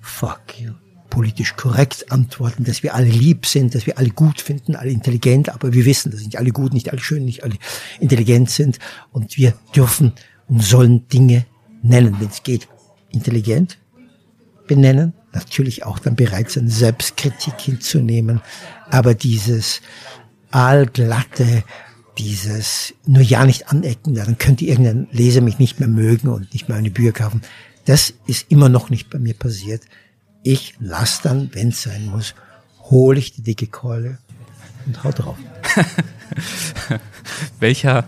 fuck 0.00 0.58
you, 0.58 0.72
politisch 1.10 1.54
korrekt 1.56 2.10
antworten, 2.10 2.64
dass 2.64 2.82
wir 2.82 2.94
alle 2.94 3.08
lieb 3.08 3.46
sind, 3.46 3.74
dass 3.74 3.86
wir 3.86 3.98
alle 3.98 4.10
gut 4.10 4.40
finden, 4.40 4.74
alle 4.74 4.90
intelligent, 4.90 5.48
aber 5.48 5.72
wir 5.72 5.84
wissen, 5.84 6.10
dass 6.10 6.20
nicht 6.22 6.38
alle 6.38 6.50
gut, 6.50 6.72
nicht 6.72 6.90
alle 6.90 7.00
schön, 7.00 7.24
nicht 7.24 7.44
alle 7.44 7.56
intelligent 8.00 8.50
sind 8.50 8.78
und 9.12 9.36
wir 9.36 9.54
dürfen 9.74 10.12
und 10.48 10.62
sollen 10.62 11.08
Dinge 11.08 11.46
nennen, 11.84 12.16
wenn 12.18 12.28
es 12.28 12.42
geht. 12.42 12.68
Intelligent 13.10 13.78
benennen, 14.66 15.12
natürlich 15.32 15.84
auch 15.84 15.98
dann 15.98 16.16
bereit 16.16 16.50
sein, 16.50 16.68
Selbstkritik 16.68 17.60
hinzunehmen, 17.60 18.40
aber 18.90 19.14
dieses 19.14 19.80
allglatte, 20.50 21.62
dieses 22.18 22.94
nur 23.06 23.22
ja 23.22 23.44
nicht 23.44 23.68
anecken, 23.68 24.14
dann 24.14 24.38
könnte 24.38 24.64
irgendein 24.64 25.08
Leser 25.12 25.40
mich 25.40 25.58
nicht 25.58 25.80
mehr 25.80 25.88
mögen 25.88 26.28
und 26.28 26.52
nicht 26.52 26.68
mehr 26.68 26.78
eine 26.78 26.90
Bücher 26.90 27.12
kaufen. 27.12 27.42
Das 27.84 28.14
ist 28.26 28.50
immer 28.50 28.68
noch 28.68 28.90
nicht 28.90 29.10
bei 29.10 29.18
mir 29.18 29.34
passiert. 29.34 29.82
Ich 30.42 30.74
lass 30.80 31.20
dann, 31.20 31.50
wenn 31.52 31.68
es 31.68 31.82
sein 31.82 32.06
muss, 32.06 32.34
hole 32.90 33.18
ich 33.18 33.32
die 33.32 33.42
dicke 33.42 33.66
Keule 33.66 34.18
und 34.86 35.02
hau 35.04 35.10
drauf. 35.10 35.36
Welcher 37.60 38.06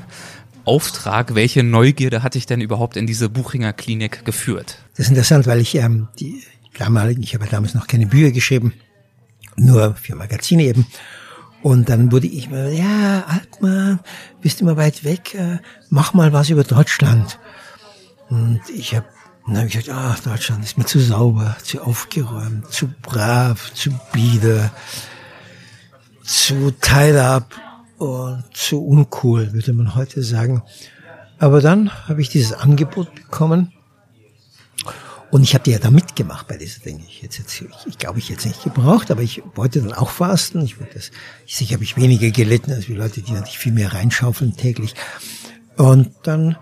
Auftrag, 0.66 1.34
welche 1.34 1.62
Neugierde 1.62 2.22
hat 2.22 2.34
dich 2.34 2.46
denn 2.46 2.60
überhaupt 2.60 2.96
in 2.96 3.06
diese 3.06 3.28
Buchinger 3.28 3.72
Klinik 3.72 4.24
geführt? 4.24 4.78
Das 4.96 5.06
ist 5.06 5.10
interessant, 5.10 5.46
weil 5.46 5.60
ich 5.60 5.74
ähm, 5.76 6.08
die 6.18 6.42
damaligen, 6.76 7.22
ich 7.22 7.34
habe 7.34 7.46
damals 7.46 7.74
noch 7.74 7.86
keine 7.86 8.06
Bücher 8.06 8.32
geschrieben, 8.32 8.74
nur 9.56 9.94
für 9.94 10.16
Magazine 10.16 10.64
eben. 10.64 10.86
Und 11.62 11.88
dann 11.88 12.12
wurde 12.12 12.26
ich 12.26 12.50
mal, 12.50 12.72
ja, 12.72 13.24
Altmann, 13.26 14.00
bist 14.42 14.60
immer 14.60 14.76
weit 14.76 15.04
weg, 15.04 15.34
äh, 15.34 15.58
mach 15.88 16.14
mal 16.14 16.32
was 16.32 16.50
über 16.50 16.64
Deutschland. 16.64 17.38
Und 18.28 18.60
ich 18.74 18.94
habe 18.94 19.06
dann 19.46 19.58
habe 19.58 19.68
ich 19.68 19.74
gesagt, 19.74 19.96
ah, 19.96 20.16
Deutschland 20.24 20.64
ist 20.64 20.76
mir 20.76 20.86
zu 20.86 20.98
sauber, 20.98 21.56
zu 21.62 21.80
aufgeräumt, 21.80 22.68
zu 22.72 22.88
brav, 23.00 23.72
zu 23.74 23.90
bieder, 24.12 24.72
zu 26.24 26.72
teil-up 26.80 27.54
und 27.98 28.44
zu 28.52 28.84
uncool, 28.84 29.52
würde 29.52 29.72
man 29.72 29.94
heute 29.94 30.22
sagen. 30.22 30.62
Aber 31.38 31.60
dann 31.60 31.90
habe 32.08 32.22
ich 32.22 32.28
dieses 32.28 32.52
Angebot 32.52 33.14
bekommen 33.14 33.72
und 35.30 35.42
ich 35.42 35.54
habe 35.54 35.70
ja 35.70 35.78
da 35.78 35.90
mitgemacht 35.90 36.46
bei 36.46 36.56
dieser 36.56 36.80
Dinge. 36.80 37.02
Ich, 37.08 37.20
jetzt, 37.20 37.38
jetzt, 37.38 37.62
ich, 37.86 37.98
glaube, 37.98 38.18
ich 38.18 38.28
jetzt 38.28 38.46
nicht 38.46 38.62
gebraucht, 38.62 39.10
aber 39.10 39.22
ich 39.22 39.42
wollte 39.54 39.82
dann 39.82 39.92
auch 39.92 40.10
fasten. 40.10 40.64
Ich 40.64 40.78
wollte 40.78 40.94
das, 40.94 41.10
ich, 41.46 41.56
sicher 41.56 41.74
habe 41.74 41.84
ich 41.84 41.96
weniger 41.96 42.30
gelitten 42.30 42.72
als 42.72 42.86
die 42.86 42.94
Leute, 42.94 43.22
die 43.22 43.32
natürlich 43.32 43.58
viel 43.58 43.72
mehr 43.72 43.92
reinschaufeln 43.92 44.56
täglich. 44.56 44.94
Und 45.76 46.10
dann 46.22 46.56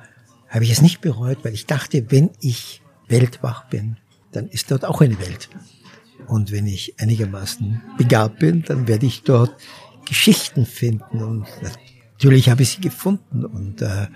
habe 0.49 0.65
ich 0.65 0.71
es 0.71 0.83
nicht 0.83 1.01
bereut, 1.01 1.39
weil 1.43 1.53
ich 1.53 1.67
dachte, 1.67 2.11
wenn 2.11 2.31
ich 2.41 2.81
weltwach 3.09 3.69
bin, 3.69 3.97
dann 4.33 4.49
ist 4.49 4.71
dort 4.71 4.85
auch 4.85 5.01
eine 5.01 5.19
Welt. 5.21 5.51
Und 6.27 6.51
wenn 6.51 6.67
ich 6.67 6.95
einigermaßen 6.99 7.83
begabt 7.99 8.39
bin, 8.39 8.63
dann 8.63 8.89
werde 8.89 9.07
ich 9.07 9.25
dort 9.25 9.55
Geschichten 10.05 10.67
finden. 10.67 11.23
Und 11.23 11.47
natürlich 11.63 12.49
habe 12.49 12.63
ich 12.63 12.71
sie 12.71 12.81
gefunden 12.81 13.45
und 13.45 13.83
äh, 13.83 14.09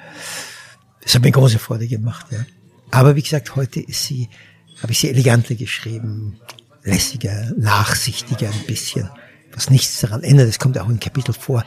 es 1.05 1.14
hat 1.14 1.22
mir 1.22 1.30
große 1.30 1.59
Freude 1.59 1.89
gemacht. 1.89 2.26
Ja. 2.30 2.45
Aber 2.91 3.16
wie 3.16 3.22
gesagt, 3.22 3.57
heute 3.57 3.80
ist 3.80 4.05
sie, 4.05 4.28
habe 4.82 4.93
ich 4.93 5.01
sie 5.01 5.09
eleganter 5.09 5.55
geschrieben, 5.55 6.41
lässiger, 6.84 7.53
nachsichtiger 7.57 8.51
ein 8.51 8.66
bisschen, 8.66 9.09
was 9.53 9.70
nichts 9.70 10.01
daran 10.01 10.22
ändert. 10.22 10.49
Es 10.49 10.59
kommt 10.59 10.78
auch 10.78 10.89
ein 10.89 11.01
Kapitel 11.01 11.32
vor 11.32 11.64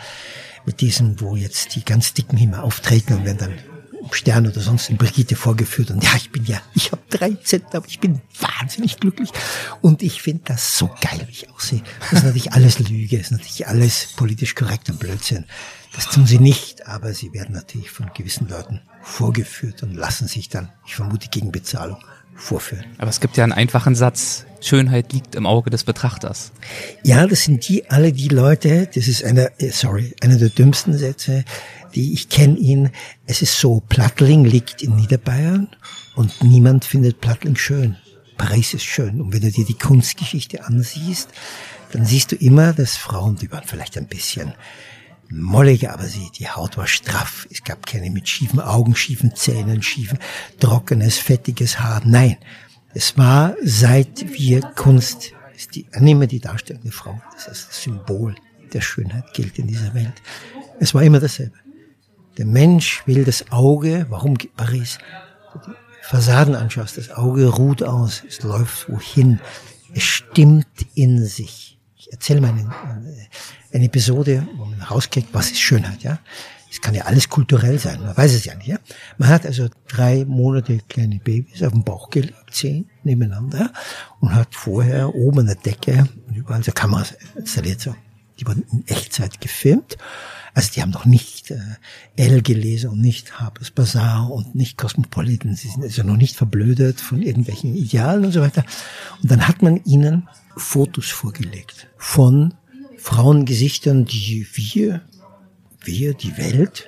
mit 0.65 0.81
diesem, 0.81 1.19
wo 1.19 1.35
jetzt 1.35 1.75
die 1.75 1.83
ganz 1.83 2.13
Dicken 2.13 2.37
immer 2.37 2.63
auftreten 2.63 3.13
und 3.13 3.25
werden 3.25 3.37
dann 3.37 3.70
Stern 4.11 4.47
oder 4.47 4.61
sonst 4.61 4.89
in 4.89 4.97
Brigitte 4.97 5.35
vorgeführt 5.35 5.91
und 5.91 6.03
ja, 6.03 6.11
ich 6.15 6.31
bin 6.31 6.45
ja, 6.45 6.61
ich 6.73 6.91
habe 6.91 7.01
13, 7.09 7.63
aber 7.73 7.87
ich 7.87 7.99
bin 7.99 8.21
wahnsinnig 8.39 8.99
glücklich 8.99 9.29
und 9.81 10.01
ich 10.01 10.21
finde 10.21 10.41
das 10.45 10.77
so 10.77 10.89
geil, 11.01 11.23
wie 11.27 11.31
ich 11.31 11.49
aussehe. 11.49 11.83
Das 11.99 12.19
ist 12.19 12.25
natürlich 12.25 12.53
alles 12.53 12.79
Lüge, 12.79 13.17
ist 13.17 13.31
natürlich 13.31 13.67
alles 13.67 14.13
politisch 14.15 14.55
korrekt 14.55 14.89
und 14.89 14.99
Blödsinn. 14.99 15.45
Das 15.93 16.07
tun 16.07 16.25
sie 16.25 16.39
nicht, 16.39 16.87
aber 16.87 17.13
sie 17.13 17.33
werden 17.33 17.53
natürlich 17.53 17.91
von 17.91 18.11
gewissen 18.13 18.47
Leuten 18.47 18.81
vorgeführt 19.01 19.83
und 19.83 19.93
lassen 19.93 20.27
sich 20.27 20.49
dann, 20.49 20.71
ich 20.85 20.95
vermute, 20.95 21.27
gegen 21.29 21.51
Bezahlung 21.51 21.97
vorführen. 22.35 22.85
Aber 22.97 23.09
es 23.09 23.19
gibt 23.19 23.37
ja 23.37 23.43
einen 23.43 23.53
einfachen 23.53 23.95
Satz. 23.95 24.45
Schönheit 24.61 25.11
liegt 25.11 25.35
im 25.35 25.45
Auge 25.45 25.69
des 25.69 25.83
Betrachters. 25.83 26.51
Ja, 27.03 27.25
das 27.25 27.43
sind 27.43 27.67
die, 27.67 27.89
alle 27.89 28.13
die 28.13 28.27
Leute, 28.27 28.87
das 28.93 29.07
ist 29.07 29.23
einer, 29.23 29.49
äh, 29.59 29.69
sorry, 29.69 30.13
einer 30.21 30.37
der 30.37 30.49
dümmsten 30.49 30.95
Sätze, 30.97 31.45
die 31.95 32.13
ich 32.13 32.29
kenne 32.29 32.57
ihn. 32.57 32.91
Es 33.25 33.41
ist 33.41 33.59
so, 33.59 33.81
Plattling 33.89 34.45
liegt 34.45 34.81
in 34.83 34.95
Niederbayern 34.95 35.67
und 36.15 36.43
niemand 36.43 36.85
findet 36.85 37.21
Plattling 37.21 37.55
schön. 37.55 37.97
Paris 38.37 38.73
ist 38.73 38.85
schön. 38.85 39.21
Und 39.21 39.33
wenn 39.33 39.41
du 39.41 39.51
dir 39.51 39.65
die 39.65 39.77
Kunstgeschichte 39.77 40.63
ansiehst, 40.65 41.29
dann 41.91 42.05
siehst 42.05 42.31
du 42.31 42.35
immer, 42.35 42.73
dass 42.73 42.97
Frauen, 42.97 43.35
die 43.35 43.51
waren 43.51 43.63
vielleicht 43.65 43.97
ein 43.97 44.07
bisschen 44.07 44.53
molliger, 45.31 45.93
aber 45.93 46.05
sie, 46.05 46.29
die 46.37 46.49
Haut 46.49 46.77
war 46.77 46.87
straff. 46.87 47.47
Es 47.49 47.63
gab 47.63 47.85
keine 47.85 48.09
mit 48.09 48.27
schiefen 48.27 48.59
Augen, 48.59 48.95
schiefen 48.95 49.35
Zähnen, 49.35 49.81
schiefen, 49.81 50.19
trockenes, 50.59 51.17
fettiges 51.17 51.79
Haar. 51.79 52.01
Nein, 52.05 52.37
es 52.93 53.17
war, 53.17 53.55
seit 53.63 54.33
wir 54.33 54.61
Kunst, 54.61 55.33
ist 55.55 55.75
die, 55.75 55.87
nehme 55.99 56.27
die 56.27 56.39
Darstellung 56.39 56.83
der 56.83 56.91
Frau, 56.91 57.21
das 57.33 57.47
ist 57.47 57.69
das 57.69 57.83
Symbol 57.83 58.35
der 58.73 58.81
Schönheit 58.81 59.33
gilt 59.33 59.59
in 59.59 59.67
dieser 59.67 59.93
Welt. 59.93 60.21
Es 60.79 60.93
war 60.93 61.03
immer 61.03 61.19
dasselbe. 61.19 61.57
Der 62.37 62.45
Mensch 62.45 63.03
will 63.05 63.25
das 63.25 63.51
Auge, 63.51 64.05
warum 64.09 64.37
Paris? 64.55 64.97
Die 65.65 66.05
Fassaden 66.07 66.55
anschaust, 66.55 66.97
das 66.97 67.11
Auge 67.11 67.47
ruht 67.47 67.83
aus, 67.83 68.23
es 68.27 68.41
läuft 68.41 68.89
wohin, 68.89 69.39
es 69.93 70.03
stimmt 70.03 70.67
in 70.95 71.25
sich. 71.25 71.70
Ich 72.11 72.15
erzähle 72.15 72.41
mal 72.41 72.49
eine, 72.49 72.69
eine 73.71 73.85
Episode, 73.85 74.45
wo 74.57 74.65
man 74.65 74.81
rauskriegt, 74.81 75.29
was 75.31 75.51
ist 75.51 75.61
Schönheit, 75.61 76.03
ja? 76.03 76.19
Es 76.69 76.81
kann 76.81 76.93
ja 76.93 77.05
alles 77.05 77.29
kulturell 77.29 77.79
sein, 77.79 78.01
man 78.01 78.17
weiß 78.17 78.33
es 78.33 78.43
ja 78.43 78.53
nicht, 78.55 78.67
ja? 78.67 78.79
Man 79.17 79.29
hat 79.29 79.45
also 79.45 79.69
drei 79.87 80.25
Monate 80.25 80.79
kleine 80.89 81.19
Babys 81.19 81.63
auf 81.63 81.71
dem 81.71 81.85
Bauch 81.85 82.09
gelegt, 82.09 82.35
zehn 82.51 82.89
nebeneinander, 83.03 83.71
und 84.19 84.35
hat 84.35 84.53
vorher 84.53 85.15
oben 85.15 85.39
an 85.39 85.45
der 85.45 85.55
Decke 85.55 86.09
überall 86.35 86.61
so 86.61 86.73
Kameras 86.73 87.15
installiert, 87.33 87.79
so. 87.79 87.95
Die 88.37 88.45
wurden 88.45 88.65
in 88.73 88.85
Echtzeit 88.87 89.39
gefilmt 89.39 89.97
also 90.53 90.69
die 90.73 90.81
haben 90.81 90.91
noch 90.91 91.05
nicht 91.05 91.51
äh, 91.51 91.59
Elle 92.15 92.41
gelesen 92.41 92.89
und 92.89 93.01
nicht 93.01 93.39
Harper's 93.39 93.71
Bazaar 93.71 94.29
und 94.29 94.55
nicht 94.55 94.77
Cosmopolitan. 94.77 95.55
Sie 95.55 95.69
sind 95.69 95.83
also 95.83 96.03
noch 96.03 96.17
nicht 96.17 96.35
verblödet 96.35 96.99
von 96.99 97.21
irgendwelchen 97.21 97.75
Idealen 97.75 98.25
und 98.25 98.31
so 98.31 98.41
weiter. 98.41 98.65
Und 99.21 99.31
dann 99.31 99.47
hat 99.47 99.61
man 99.61 99.83
ihnen 99.85 100.27
Fotos 100.57 101.09
vorgelegt 101.09 101.87
von 101.97 102.53
Frauengesichtern, 102.97 104.05
die 104.05 104.45
wir, 104.53 105.01
wir, 105.83 106.13
die 106.13 106.37
Welt, 106.37 106.85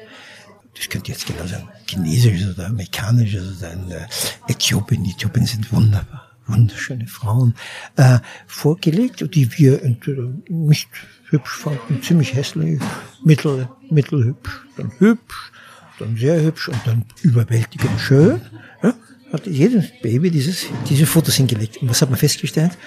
das 0.76 0.90
könnte 0.90 1.12
jetzt 1.12 1.26
genau 1.26 1.48
sein, 1.48 1.68
chinesisch 1.88 2.46
oder 2.46 2.68
amerikanisch 2.68 3.36
oder 3.36 3.54
sein, 3.54 3.90
äh, 3.92 4.08
Äthiopien. 4.48 5.06
Äthiopien 5.06 5.46
sind 5.46 5.72
wunderbar, 5.72 6.33
wunderschöne 6.48 7.08
Frauen, 7.08 7.56
äh, 7.96 8.20
vorgelegt, 8.48 9.34
die 9.34 9.58
wir 9.58 9.84
entweder 9.84 10.32
nicht 10.48 10.90
hübsch 11.30 11.58
fanden, 11.58 12.02
ziemlich 12.02 12.36
hässlich, 12.36 12.80
mittel, 13.24 13.68
mittelhübsch, 13.90 14.62
dann 14.78 14.92
hübsch, 15.00 15.52
dann 16.00 16.18
sehr 16.18 16.42
hübsch 16.42 16.70
und 16.70 16.80
dann 16.86 17.06
überwältigend 17.22 18.00
schön. 18.00 18.42
Ja, 18.82 18.94
hat 19.32 19.48
jedes 19.48 19.86
Baby 20.02 20.30
dieses, 20.30 20.68
diese 20.90 21.06
Fotos 21.06 21.36
hingelegt. 21.36 21.78
Und 21.78 21.90
was 21.90 22.02
hat 22.02 22.10
man 22.10 22.20
festgestellt? 22.20 22.78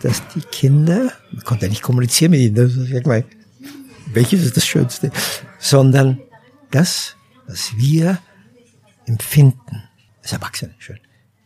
Dass 0.00 0.22
die 0.28 0.40
Kinder, 0.40 1.12
man 1.32 1.44
konnte 1.44 1.66
ja 1.66 1.70
nicht 1.70 1.82
kommunizieren 1.82 2.30
mit 2.30 2.40
ihnen, 2.40 2.58
also 2.58 2.84
sag 2.84 3.06
mal, 3.06 3.24
welches 4.12 4.44
ist 4.44 4.56
das 4.56 4.66
Schönste, 4.66 5.10
sondern 5.58 6.18
das, 6.70 7.16
was 7.46 7.76
wir 7.76 8.18
empfinden, 9.06 9.82
als 10.22 10.32
Erwachsene 10.32 10.74
schön. 10.78 10.98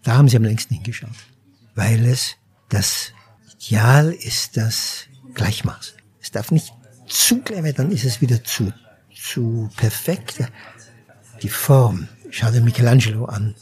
Da 0.03 0.17
haben 0.17 0.29
sie 0.29 0.37
am 0.37 0.45
längsten 0.45 0.75
hingeschaut, 0.75 1.11
weil 1.81 2.05
es 2.05 2.37
Das 2.69 3.13
Ideal 3.55 4.13
ist 4.13 4.57
das 4.57 5.07
Gleichmaß. 5.35 5.95
Es 6.21 6.31
darf 6.31 6.51
nicht 6.51 6.73
zu 7.09 7.41
clever, 7.41 7.73
dann 7.73 7.91
ist 7.91 8.05
es 8.05 8.21
wieder 8.21 8.45
zu, 8.45 8.73
zu 9.15 9.69
perfekt. 9.77 10.37
Die 11.43 11.49
Form. 11.49 12.07
Schau 12.31 12.51
dir 12.51 12.61
Michelangelo 12.61 13.25
an, 13.25 13.55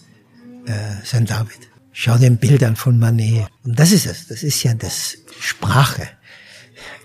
äh, 0.66 1.04
sein 1.04 1.24
David. 1.26 1.62
Schau 1.92 2.18
dir 2.18 2.30
Bildern 2.30 2.76
von 2.76 2.98
Manet. 2.98 3.46
Und 3.64 3.78
das 3.78 3.92
ist 3.92 4.06
es. 4.06 4.26
Das 4.26 4.42
ist 4.42 4.62
ja 4.64 4.74
das 4.74 5.16
Sprache. 5.40 6.08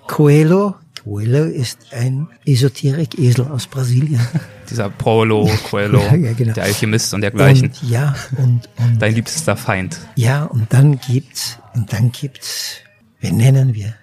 Coelho, 0.07 0.76
Coelho 1.04 1.43
ist 1.43 1.80
ein 1.91 2.30
Esoterik-Esel 2.45 3.47
aus 3.47 3.68
Brasilien. 3.68 4.26
Dieser 4.70 4.89
Paulo 4.89 5.49
Coelho, 5.70 5.99
ja, 5.99 6.16
ja, 6.16 6.34
genau. 6.34 6.54
der 6.54 6.64
Alchemist 6.64 7.14
und 7.14 7.22
dergleichen. 7.22 7.70
Und, 7.70 7.89
ja, 7.89 8.16
und, 8.38 8.70
und. 8.78 9.01
Dein 9.01 9.16
liebster 9.16 9.58
Feind. 9.58 9.99
Ja, 10.16 10.45
und 10.45 10.72
dann 10.72 10.99
gibt's, 10.99 11.60
und 11.74 11.91
dann 11.91 12.12
gibt's, 12.12 12.78
wen 13.20 13.38
nennen 13.38 13.74
wir? 13.74 13.95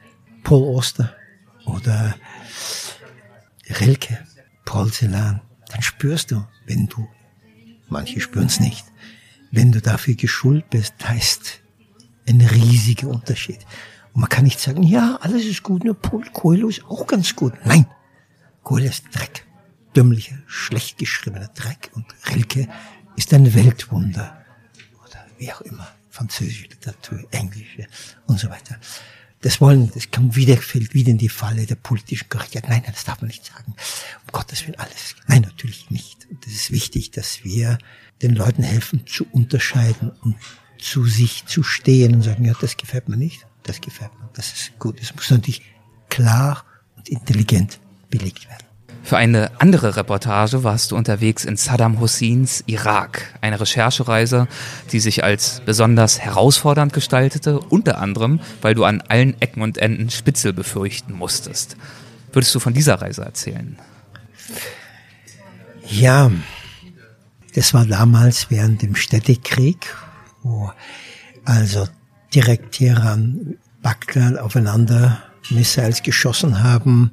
Paul 0.45 0.77
Oster 0.77 1.15
oder 1.65 2.15
Rilke, 3.81 4.19
Porzellan. 4.67 5.41
Dann 5.71 5.83
spürst 5.83 6.33
du, 6.33 6.45
wenn 6.67 6.87
du, 6.89 7.09
manche 7.89 8.21
spüren's 8.21 8.61
nicht, 8.61 8.85
wenn 9.51 9.73
du 9.73 9.81
dafür 9.81 10.15
geschult 10.15 10.69
bist, 10.69 10.95
heißt 11.03 11.61
ein 12.29 12.41
riesiger 12.43 13.09
Unterschied. 13.09 13.61
Und 14.13 14.23
man 14.23 14.29
kann 14.29 14.45
nicht 14.45 14.61
sagen, 14.61 14.83
ja, 14.83 15.19
alles 15.21 15.45
ist 15.45 15.63
gut, 15.63 15.85
nur 15.85 15.95
Paul 15.95 16.25
Coelho 16.33 16.69
ist 16.69 16.85
auch 16.85 17.07
ganz 17.07 17.35
gut. 17.37 17.55
Nein, 17.65 17.87
Coelho 18.63 18.89
ist 18.89 19.05
Dreck. 19.13 19.47
Dümmlicher, 19.97 20.39
schlecht 20.47 20.99
geschriebener 20.99 21.49
Dreck. 21.49 21.91
Und 21.95 22.07
Rilke 22.29 22.69
ist 23.17 23.33
ein 23.35 23.55
Weltwunder. 23.55 24.45
Oder 25.05 25.27
wie 25.39 25.53
auch 25.53 25.61
immer. 25.63 25.89
Französische 26.11 26.69
Literatur, 26.69 27.25
englische 27.31 27.87
und 28.27 28.39
so 28.39 28.49
weiter. 28.51 28.79
Das 29.43 29.61
wollen, 29.61 29.91
das 29.95 30.11
kommt 30.11 30.37
wieder, 30.37 30.57
fällt 30.59 30.93
wieder 30.93 31.11
in 31.11 31.19
die 31.19 31.29
Falle 31.29 31.65
der 31.65 31.77
politischen 31.77 32.29
Korrektheit. 32.29 32.69
Nein, 32.69 32.83
das 32.87 33.05
darf 33.05 33.21
man 33.21 33.29
nicht 33.29 33.47
sagen. 33.47 33.75
Um 34.27 34.33
Gottes 34.33 34.67
Willen 34.67 34.79
alles. 34.79 35.17
Nein, 35.29 35.43
natürlich 35.43 35.91
nicht. 35.91 36.29
Und 36.31 36.47
es 36.47 36.53
ist 36.53 36.71
wichtig, 36.71 37.11
dass 37.13 37.43
wir 37.43 37.79
den 38.23 38.35
Leuten 38.35 38.63
helfen 38.63 39.07
zu 39.07 39.27
unterscheiden 39.33 40.11
und 40.23 40.37
zu 40.79 41.07
sich 41.07 41.47
zu 41.47 41.63
stehen 41.63 42.15
und 42.17 42.23
sagen, 42.23 42.45
ja, 42.45 42.55
das 42.61 42.77
gefällt 42.77 43.09
mir 43.09 43.17
nicht 43.17 43.47
das 43.71 43.81
gefällt 43.81 44.13
mir, 44.19 44.29
das 44.35 44.53
ist 44.53 44.79
gut. 44.79 45.01
Es 45.01 45.15
muss 45.15 45.31
natürlich 45.31 45.63
klar 46.09 46.65
und 46.97 47.09
intelligent 47.09 47.79
belegt 48.11 48.49
werden. 48.49 48.67
Für 49.03 49.17
eine 49.17 49.51
andere 49.61 49.97
Reportage 49.97 50.63
warst 50.63 50.91
du 50.91 50.97
unterwegs 50.97 51.45
in 51.45 51.57
Saddam 51.57 52.01
Husseins 52.01 52.63
Irak. 52.67 53.39
Eine 53.41 53.61
Recherchereise, 53.61 54.47
die 54.93 55.01
sich 55.01 55.25
als 55.25 55.63
besonders 55.65 56.19
herausfordernd 56.19 56.93
gestaltete, 56.93 57.61
unter 57.61 57.99
anderem, 57.99 58.41
weil 58.61 58.75
du 58.75 58.85
an 58.85 59.03
allen 59.09 59.41
Ecken 59.41 59.63
und 59.63 59.79
Enden 59.79 60.11
Spitzel 60.11 60.53
befürchten 60.53 61.13
musstest. 61.13 61.77
Würdest 62.33 62.55
du 62.55 62.61
von 62.61 62.75
dieser 62.75 63.01
Reise 63.01 63.23
erzählen? 63.23 63.79
Ja, 65.89 66.31
das 67.55 67.73
war 67.73 67.87
damals 67.87 68.51
während 68.51 68.83
dem 68.83 68.95
Städtekrieg, 68.97 69.95
wo 70.43 70.71
also 71.45 71.89
direkt 72.35 72.73
Teheran, 72.73 73.57
Bagdad 73.83 74.39
aufeinander 74.39 75.23
Missiles 75.51 76.03
geschossen 76.03 76.63
haben. 76.63 77.13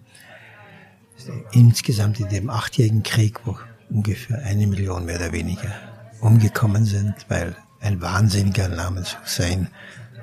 Insgesamt 1.52 2.20
in 2.20 2.30
dem 2.30 2.50
achtjährigen 2.50 3.04
Krieg, 3.04 3.40
wo 3.46 3.58
ungefähr 3.90 4.44
eine 4.44 4.68
Million 4.68 5.06
mehr 5.06 5.16
oder 5.16 5.32
weniger 5.32 5.74
umgekommen 6.20 6.86
sind, 6.86 7.14
weil 7.30 7.56
ein 7.80 8.02
Wahnsinniger 8.02 8.68
namens 8.68 9.18
Hussein, 9.22 9.70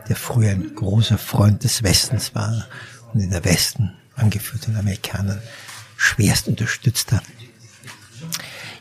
der 0.08 0.16
früher 0.16 0.50
ein 0.50 0.74
großer 0.74 1.18
Freund 1.18 1.64
des 1.64 1.82
Westens 1.82 2.34
war 2.34 2.66
und 3.12 3.20
in 3.20 3.30
der 3.30 3.44
Westen, 3.44 3.92
angeführt 4.16 4.64
von 4.64 4.76
Amerikanern, 4.76 5.40
schwerst 5.96 6.48
unterstützt 6.48 7.12
hat. 7.12 7.24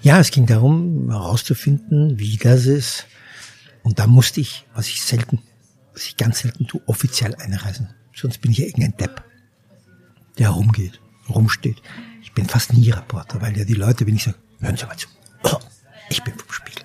Ja, 0.02 0.20
es 0.20 0.32
ging 0.32 0.46
darum, 0.46 1.10
herauszufinden, 1.10 2.20
wie 2.20 2.38
das 2.38 2.66
ist. 2.66 3.06
Und 3.84 4.00
da 4.00 4.08
musste 4.08 4.42
ich, 4.42 4.66
was 4.76 4.88
ich 4.88 5.02
selten 5.02 5.42
was 5.94 6.04
ich 6.06 6.18
ganz 6.18 6.40
selten 6.40 6.68
tue, 6.68 6.82
offiziell 6.86 7.36
einreisen. 7.36 7.90
Sonst 8.14 8.42
bin 8.42 8.52
ich 8.52 8.60
ja 8.60 8.66
irgendein 8.66 8.98
Depp, 8.98 9.24
der 10.38 10.50
rumgeht, 10.50 11.00
rumsteht. 11.30 11.82
Ich 12.22 12.32
bin 12.34 12.48
fast 12.48 12.74
nie 12.74 12.90
Reporter, 12.90 13.42
weil 13.42 13.58
ja 13.58 13.66
die 13.66 13.74
Leute, 13.74 14.06
wenn 14.06 14.16
ich 14.16 14.24
sage, 14.24 14.38
hören 14.60 14.78
Sie 14.78 14.86
mal 14.86 14.98
zu, 14.98 15.08
ich 16.10 16.24
bin 16.24 16.34
vom 16.34 16.52
Spiegel. 16.52 16.84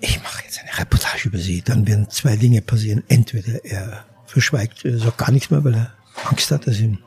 Ich 0.00 0.22
mache 0.22 0.44
jetzt 0.44 0.60
eine 0.60 0.78
Reportage 0.78 1.28
über 1.28 1.38
Sie. 1.38 1.62
Dann 1.62 1.86
werden 1.86 2.08
zwei 2.10 2.36
Dinge 2.36 2.62
passieren. 2.62 3.02
Entweder 3.08 3.64
er 3.64 4.04
verschweigt, 4.26 4.84
er 4.84 4.98
sagt 4.98 5.18
gar 5.18 5.30
nichts 5.32 5.50
mehr, 5.50 5.64
weil 5.64 5.74
er 5.74 5.94
Angst 6.24 6.50
hat, 6.50 6.66
dass 6.66 6.78
ihm 6.78 6.98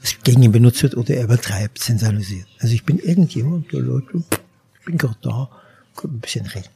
das 0.00 0.16
gegen 0.22 0.42
ihn 0.42 0.52
benutzt 0.52 0.82
wird, 0.82 0.96
oder 0.96 1.14
er 1.14 1.24
übertreibt, 1.24 1.78
sensationalisiert. 1.78 2.46
Also 2.58 2.74
ich 2.74 2.84
bin 2.84 2.98
irgendjemand, 2.98 3.70
der 3.72 3.80
Leute, 3.80 4.22
ich 4.78 4.86
bin 4.86 4.96
gerade 4.96 5.16
da, 5.20 5.50
kann 5.94 6.10
ein 6.12 6.20
bisschen 6.20 6.46
reden. 6.46 6.68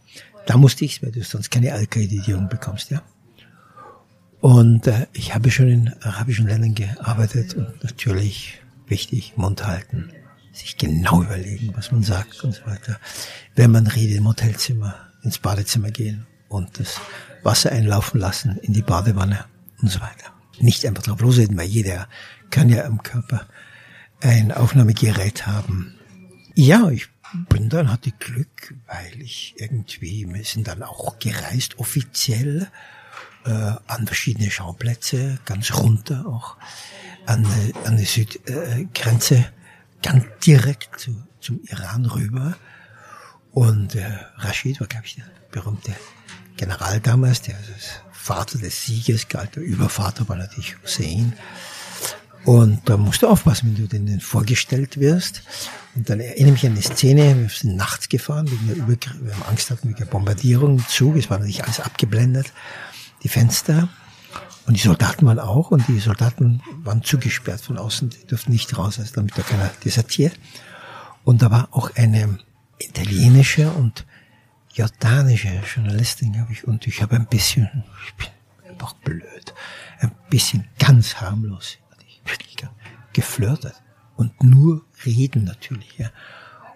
Da 0.46 0.58
musste 0.58 0.84
ich, 0.84 1.02
weil 1.02 1.10
du 1.10 1.22
sonst 1.22 1.50
keine 1.50 1.72
Akkreditierung 1.72 2.48
bekommst, 2.48 2.90
ja. 2.90 3.02
Und 4.45 4.88
äh, 4.88 5.07
ich 5.14 5.34
habe 5.34 5.51
schon 5.51 5.68
in 5.68 5.95
arabischen 6.03 6.47
Ländern 6.47 6.74
gearbeitet 6.74 7.55
und 7.55 7.82
natürlich 7.82 8.61
wichtig, 8.86 9.32
Mund 9.36 9.66
halten, 9.66 10.11
sich 10.53 10.76
genau 10.76 11.22
überlegen, 11.22 11.72
was 11.74 11.92
man 11.92 12.03
sagt 12.03 12.45
und 12.45 12.53
so 12.53 12.66
weiter. 12.66 13.01
Wenn 13.55 13.70
man 13.70 13.86
redet 13.86 14.18
im 14.18 14.28
Hotelzimmer, 14.28 14.97
ins 15.22 15.38
Badezimmer 15.38 15.90
gehen 15.90 16.26
und 16.51 16.78
das 16.78 17.01
Wasser 17.42 17.72
einlaufen 17.72 18.20
lassen 18.20 18.59
in 18.59 18.74
die 18.74 18.82
Badewanne 18.82 19.47
und 19.80 19.90
so 19.90 20.03
weiter. 20.03 20.34
Nicht 20.61 20.84
einfach 20.84 21.05
drauf 21.05 21.22
losreden, 21.22 21.57
weil 21.57 21.68
jeder 21.68 22.07
kann 22.51 22.68
ja 22.68 22.84
am 22.84 23.03
Körper 23.03 23.47
ein 24.20 24.53
Aufnahmegerät 24.53 25.47
haben. 25.47 25.95
Ja, 26.55 26.90
ich 26.90 27.09
bin 27.49 27.70
dann, 27.70 27.90
hatte 27.90 28.11
Glück, 28.11 28.74
weil 28.88 29.22
ich 29.22 29.55
irgendwie, 29.57 30.28
wir 30.28 30.45
sind 30.45 30.68
dann 30.68 30.82
auch 30.82 31.18
gereist, 31.18 31.78
offiziell, 31.78 32.68
äh, 33.45 33.51
an 33.86 34.07
verschiedene 34.07 34.51
Schauplätze, 34.51 35.38
ganz 35.45 35.72
runter 35.74 36.24
auch 36.26 36.57
an, 37.26 37.47
an 37.84 37.97
die 37.97 38.05
Südgrenze, 38.05 39.47
ganz 40.03 40.24
direkt 40.45 41.01
zu, 41.01 41.22
zum 41.40 41.61
Iran 41.64 42.07
rüber. 42.07 42.57
Und 43.53 43.95
äh, 43.95 44.05
Rashid 44.36 44.80
war, 44.80 44.86
glaube 44.86 45.07
ich, 45.07 45.16
der 45.16 45.24
berühmte 45.51 45.95
General 46.57 47.01
damals, 47.01 47.42
der 47.42 47.57
als 47.57 47.66
Vater 48.12 48.59
des 48.59 48.84
Sieges 48.84 49.28
galt, 49.28 49.57
der 49.57 49.62
Übervater 49.62 50.28
war 50.28 50.36
natürlich 50.36 50.76
Hussein. 50.82 51.34
Und 52.45 52.80
da 52.88 52.97
musst 52.97 53.22
du 53.22 53.28
aufpassen, 53.28 53.68
wenn 53.68 53.82
du 53.82 53.88
denen 53.88 54.20
vorgestellt 54.20 54.99
wirst. 54.99 55.42
Und 55.95 56.11
dann 56.11 56.20
erinnere 56.20 56.53
mich 56.53 56.66
an 56.66 56.72
eine 56.72 56.82
Szene, 56.82 57.36
wir 57.40 57.49
sind 57.49 57.76
nachts 57.76 58.09
gefahren, 58.09 58.51
wegen 58.51 58.66
der 58.66 58.76
Übergriff, 58.76 59.16
wir 59.20 59.32
haben 59.32 59.45
Angst 59.45 59.70
hatten 59.70 59.88
wegen 59.88 59.99
der 59.99 60.07
Bombardierung 60.07 60.84
Zug, 60.88 61.16
es 61.16 61.30
war 61.30 61.38
natürlich 61.38 61.64
alles 61.64 61.80
abgeblendet 61.80 62.53
die 63.25 63.29
Fenster. 63.29 63.89
Und 64.66 64.77
die 64.77 64.83
Soldaten 64.83 65.27
waren 65.27 65.41
auch, 65.41 65.70
und 65.70 65.89
die 65.89 65.99
Soldaten 65.99 66.62
waren 66.85 67.03
zugesperrt 67.03 67.61
von 67.61 67.77
außen, 67.77 68.11
die 68.11 68.27
durften 68.27 68.53
nicht 68.53 68.79
raus, 68.79 68.99
also 68.99 69.14
damit 69.16 69.37
da 69.37 69.43
keiner 69.43 69.70
desertiert. 69.85 70.39
Und 71.25 71.43
da 71.43 71.51
war 71.51 71.68
auch 71.72 71.91
eine 71.97 72.39
italienische 72.79 73.70
und 73.70 74.07
jordanische 74.72 75.61
Journalistin, 75.75 76.33
glaube 76.33 76.53
ich, 76.53 76.66
und 76.66 76.87
ich 76.87 77.03
habe 77.03 77.16
ein 77.16 77.27
bisschen, 77.27 77.85
ich 78.07 78.14
bin 78.14 78.27
einfach 78.70 78.95
blöd, 78.95 79.55
ein 80.01 80.12
bisschen 80.31 80.66
ganz 80.79 81.16
harmlos, 81.16 81.79
geflirtet. 83.14 83.75
Und 84.16 84.43
nur 84.43 84.85
reden 85.07 85.45
natürlich, 85.45 85.99
ja. 85.99 86.11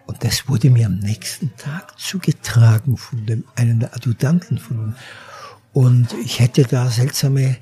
Und 0.06 0.24
das 0.24 0.48
wurde 0.48 0.70
mir 0.70 0.86
am 0.86 0.98
nächsten 0.98 1.54
Tag 1.56 1.98
zugetragen 1.98 2.96
von 2.96 3.26
dem, 3.26 3.44
einen 3.56 3.80
der 3.80 3.94
Adjutanten 3.94 4.58
von 4.58 4.96
und 5.72 6.08
ich 6.24 6.40
hätte 6.40 6.64
da 6.64 6.90
seltsame, 6.90 7.56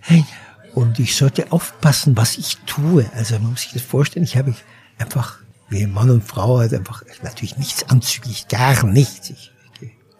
und 0.76 0.98
ich 0.98 1.16
sollte 1.16 1.52
aufpassen, 1.52 2.18
was 2.18 2.36
ich 2.36 2.58
tue. 2.66 3.10
Also 3.14 3.38
man 3.38 3.52
muss 3.52 3.62
sich 3.62 3.72
das 3.72 3.80
vorstellen, 3.80 4.24
ich 4.24 4.36
habe 4.36 4.54
einfach, 4.98 5.38
wie 5.70 5.86
Mann 5.86 6.10
und 6.10 6.22
Frau, 6.22 6.58
halt 6.58 6.74
einfach 6.74 7.02
natürlich 7.22 7.56
nichts 7.56 7.88
anzüglich, 7.88 8.46
gar 8.48 8.84
nichts. 8.84 9.30
Ich, 9.30 9.52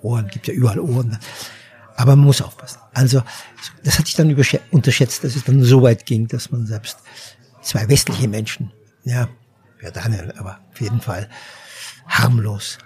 Ohren, 0.00 0.28
gibt 0.28 0.46
ja 0.46 0.54
überall 0.54 0.80
Ohren. 0.80 1.18
Aber 1.94 2.16
man 2.16 2.24
muss 2.24 2.40
aufpassen. 2.40 2.78
Also, 2.94 3.22
das 3.84 3.98
hatte 3.98 4.08
ich 4.08 4.14
dann 4.14 4.34
unterschätzt, 4.70 5.24
dass 5.24 5.36
es 5.36 5.44
dann 5.44 5.62
so 5.62 5.82
weit 5.82 6.06
ging, 6.06 6.26
dass 6.26 6.50
man 6.50 6.66
selbst 6.66 6.98
zwei 7.60 7.86
westliche 7.88 8.28
Menschen, 8.28 8.72
ja, 9.04 9.28
ja 9.82 9.90
Daniel, 9.90 10.32
aber 10.38 10.60
auf 10.72 10.80
jeden 10.80 11.02
Fall 11.02 11.28
harmlos 12.06 12.78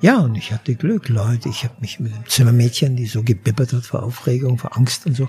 ja, 0.00 0.18
und 0.18 0.36
ich 0.36 0.52
hatte 0.52 0.76
Glück, 0.76 1.08
Leute. 1.08 1.48
Ich 1.48 1.64
habe 1.64 1.74
mich 1.80 1.98
mit 1.98 2.14
dem 2.14 2.26
Zimmermädchen, 2.28 2.94
die 2.94 3.06
so 3.06 3.24
gebibbert 3.24 3.72
hat 3.72 3.84
vor 3.84 4.04
Aufregung, 4.04 4.56
vor 4.56 4.76
Angst 4.76 5.06
und 5.06 5.16
so, 5.16 5.28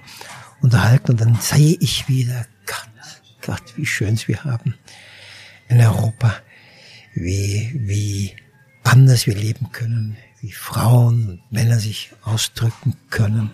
unterhalten. 0.62 1.12
Und 1.12 1.22
dann 1.22 1.36
sehe 1.36 1.76
ich 1.80 2.08
wieder, 2.08 2.46
Gott, 2.68 2.90
Gott, 3.42 3.64
wie 3.78 3.86
schön's 3.86 4.28
wir 4.28 4.44
haben 4.44 4.76
in 5.70 5.80
Europa, 5.80 6.36
wie, 7.16 7.72
wie 7.74 8.36
anders 8.84 9.26
wir 9.26 9.36
leben 9.36 9.72
können, 9.72 10.18
wie 10.40 10.52
Frauen 10.52 11.30
und 11.30 11.52
Männer 11.52 11.80
sich 11.80 12.12
ausdrücken 12.24 12.96
können. 13.10 13.52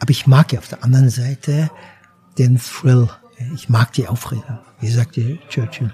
Aber 0.00 0.10
ich 0.10 0.26
mag 0.26 0.52
ja 0.52 0.58
auf 0.58 0.68
der 0.68 0.82
anderen 0.82 1.10
Seite 1.10 1.70
den 2.38 2.58
Thrill. 2.58 3.08
Ich 3.54 3.68
mag 3.68 3.92
die 3.92 4.08
Aufregung. 4.08 4.58
Wie 4.80 4.90
sagte 4.90 5.38
Churchill? 5.48 5.92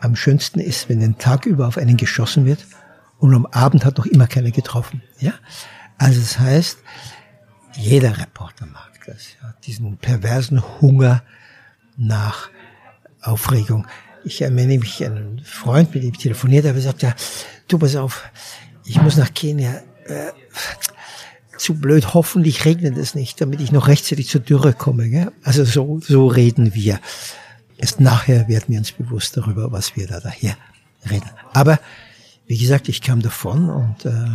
Am 0.00 0.16
schönsten 0.16 0.60
ist, 0.60 0.88
wenn 0.88 1.00
den 1.00 1.18
Tag 1.18 1.44
über 1.44 1.66
auf 1.66 1.78
einen 1.78 1.96
geschossen 1.96 2.46
wird 2.46 2.64
und 3.24 3.34
am 3.34 3.46
Abend 3.46 3.86
hat 3.86 3.96
noch 3.96 4.04
immer 4.04 4.26
keiner 4.26 4.50
getroffen. 4.50 5.02
Ja? 5.18 5.32
Also 5.96 6.20
das 6.20 6.38
heißt, 6.38 6.78
jeder 7.74 8.18
Reporter 8.18 8.66
mag 8.66 8.90
das, 9.06 9.28
ja, 9.42 9.54
diesen 9.64 9.96
perversen 9.96 10.62
Hunger 10.82 11.22
nach 11.96 12.50
Aufregung. 13.22 13.86
Ich 14.24 14.42
erinnere 14.42 14.78
mich 14.78 15.04
an 15.06 15.16
einen 15.16 15.38
Freund, 15.42 15.94
mit 15.94 16.02
dem 16.02 16.12
ich 16.12 16.18
telefoniert 16.18 16.66
habe, 16.66 16.78
sagt 16.82 17.00
ja, 17.00 17.14
du 17.66 17.78
pass 17.78 17.96
auf, 17.96 18.24
ich 18.84 19.00
muss 19.00 19.16
nach 19.16 19.32
Kenia. 19.32 19.82
Äh, 20.06 20.32
zu 21.56 21.74
blöd, 21.74 22.12
hoffentlich 22.12 22.66
regnet 22.66 22.98
es 22.98 23.14
nicht, 23.14 23.40
damit 23.40 23.62
ich 23.62 23.72
noch 23.72 23.88
rechtzeitig 23.88 24.28
zur 24.28 24.42
Dürre 24.42 24.74
komme. 24.74 25.08
Gell? 25.08 25.32
Also 25.44 25.64
so, 25.64 25.98
so 26.00 26.26
reden 26.26 26.74
wir. 26.74 27.00
Erst 27.78 28.00
nachher 28.00 28.48
werden 28.48 28.66
wir 28.68 28.78
uns 28.80 28.92
bewusst 28.92 29.34
darüber, 29.38 29.72
was 29.72 29.96
wir 29.96 30.06
da 30.06 30.20
daher 30.20 30.58
reden. 31.08 31.30
Aber 31.54 31.78
wie 32.46 32.58
gesagt, 32.58 32.88
ich 32.88 33.00
kam 33.00 33.22
davon 33.22 33.70
und 33.70 34.04
äh, 34.04 34.26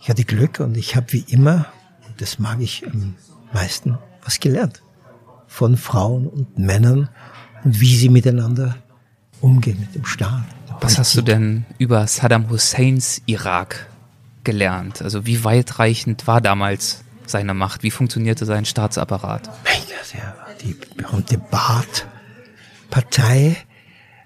ich 0.00 0.08
hatte 0.08 0.24
Glück 0.24 0.60
und 0.60 0.76
ich 0.76 0.96
habe 0.96 1.12
wie 1.12 1.24
immer, 1.28 1.66
und 2.08 2.20
das 2.20 2.38
mag 2.38 2.60
ich 2.60 2.86
am 2.86 3.14
meisten, 3.52 3.98
was 4.24 4.40
gelernt. 4.40 4.82
Von 5.46 5.76
Frauen 5.76 6.26
und 6.26 6.58
Männern 6.58 7.08
und 7.64 7.80
wie 7.80 7.94
sie 7.94 8.08
miteinander 8.08 8.76
umgehen 9.40 9.78
mit 9.78 9.94
dem 9.94 10.04
Staat. 10.04 10.44
Was 10.80 10.98
hast 10.98 11.16
du 11.16 11.22
denn 11.22 11.64
über 11.78 12.06
Saddam 12.06 12.50
Husseins 12.50 13.22
Irak 13.26 13.88
gelernt? 14.42 15.02
Also 15.02 15.26
wie 15.26 15.44
weitreichend 15.44 16.26
war 16.26 16.40
damals 16.40 17.04
seine 17.26 17.54
Macht? 17.54 17.84
Wie 17.84 17.92
funktionierte 17.92 18.46
sein 18.46 18.64
Staatsapparat? 18.64 19.48
Die 20.62 20.76
berühmte 20.96 21.38
Baath-Partei. 21.38 23.56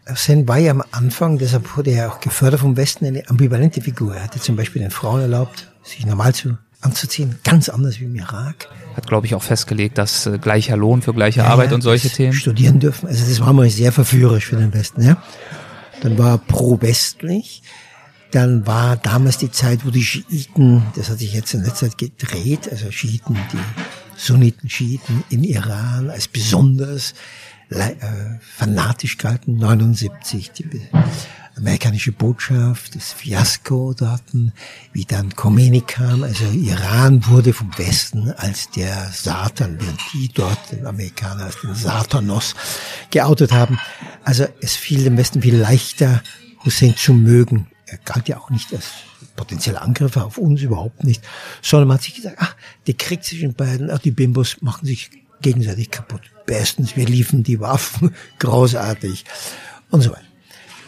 Hussein 0.08 0.46
war 0.46 0.58
ja 0.58 0.70
am 0.70 0.84
Anfang, 0.92 1.38
deshalb 1.38 1.76
wurde 1.76 1.90
er 1.90 2.12
auch 2.12 2.20
gefördert 2.20 2.60
vom 2.60 2.76
Westen, 2.76 3.06
eine 3.06 3.28
ambivalente 3.28 3.80
Figur. 3.80 4.14
Er 4.14 4.24
hatte 4.24 4.40
zum 4.40 4.54
Beispiel 4.56 4.82
den 4.82 4.90
Frauen 4.90 5.20
erlaubt, 5.20 5.68
sich 5.82 6.06
normal 6.06 6.34
zu 6.34 6.56
anzuziehen, 6.80 7.38
ganz 7.42 7.68
anders 7.68 7.98
wie 7.98 8.04
im 8.04 8.14
Irak. 8.14 8.68
Hat, 8.94 9.06
glaube 9.06 9.26
ich, 9.26 9.34
auch 9.34 9.42
festgelegt, 9.42 9.98
dass 9.98 10.26
äh, 10.26 10.38
gleicher 10.38 10.76
Lohn 10.76 11.02
für 11.02 11.12
gleiche 11.12 11.40
ja, 11.40 11.46
Arbeit 11.46 11.72
und 11.72 11.82
solche 11.82 12.08
Themen. 12.08 12.32
Studieren 12.32 12.78
dürfen. 12.78 13.08
Also 13.08 13.26
das 13.26 13.40
war 13.40 13.52
mal 13.52 13.68
sehr 13.68 13.92
verführerisch 13.92 14.46
für 14.46 14.56
den 14.56 14.72
Westen. 14.72 15.02
Ja. 15.02 15.22
Dann 16.02 16.16
war 16.18 16.34
er 16.34 16.38
pro-westlich. 16.38 17.62
Dann 18.30 18.66
war 18.66 18.96
damals 18.96 19.38
die 19.38 19.50
Zeit, 19.50 19.84
wo 19.84 19.90
die 19.90 20.04
Schiiten, 20.04 20.82
das 20.94 21.10
hat 21.10 21.18
sich 21.18 21.32
jetzt 21.32 21.54
in 21.54 21.62
letzter 21.62 21.88
Zeit 21.88 21.98
gedreht, 21.98 22.68
also 22.70 22.90
Schiiten, 22.90 23.36
die 23.52 23.58
Sunniten, 24.16 24.68
Schiiten 24.68 25.24
in 25.30 25.44
Iran 25.44 26.10
als 26.10 26.28
besonders 26.28 27.14
äh, 27.70 27.94
fanatisch 28.40 29.18
galten, 29.18 29.56
79, 29.56 30.52
die 30.52 30.88
amerikanische 31.56 32.12
Botschaft, 32.12 32.94
das 32.94 33.12
Fiasko 33.12 33.94
dort, 33.96 34.22
wie 34.92 35.04
dann 35.04 35.34
Khomeini 35.34 35.80
kam, 35.80 36.22
also 36.22 36.44
Iran 36.44 37.26
wurde 37.26 37.52
vom 37.52 37.76
Westen 37.78 38.30
als 38.32 38.70
der 38.70 39.10
Satan, 39.12 39.78
während 39.80 40.00
die 40.12 40.28
dort 40.28 40.58
den 40.70 40.86
Amerikaner 40.86 41.44
als 41.46 41.60
den 41.62 41.74
Satanos 41.74 42.54
geoutet 43.10 43.52
haben. 43.52 43.78
Also 44.22 44.46
es 44.60 44.76
fiel 44.76 45.04
dem 45.04 45.16
Westen 45.16 45.40
viel 45.40 45.56
leichter, 45.56 46.22
Hussein 46.64 46.94
zu 46.96 47.14
mögen. 47.14 47.68
Er 47.86 47.98
galt 47.98 48.28
ja 48.28 48.38
auch 48.38 48.50
nicht 48.50 48.74
als 48.74 48.90
potenzieller 49.34 49.82
Angriff 49.82 50.16
auf 50.16 50.38
uns, 50.38 50.60
überhaupt 50.62 51.04
nicht, 51.04 51.22
sondern 51.62 51.88
man 51.88 51.96
hat 51.96 52.04
sich 52.04 52.14
gesagt, 52.14 52.36
ach, 52.38 52.54
der 52.86 52.94
Krieg 52.94 53.24
zwischen 53.24 53.54
beiden, 53.54 53.90
ach, 53.90 53.98
die 53.98 54.10
Bimbos 54.10 54.58
machen 54.60 54.86
sich 54.86 55.10
gegenseitig 55.40 55.90
kaputt. 55.90 56.22
Bestens, 56.46 56.96
wir 56.96 57.06
liefen 57.06 57.42
die 57.42 57.60
Waffen, 57.60 58.14
großartig 58.38 59.24
und 59.90 60.02
so 60.02 60.10
weiter. 60.10 60.22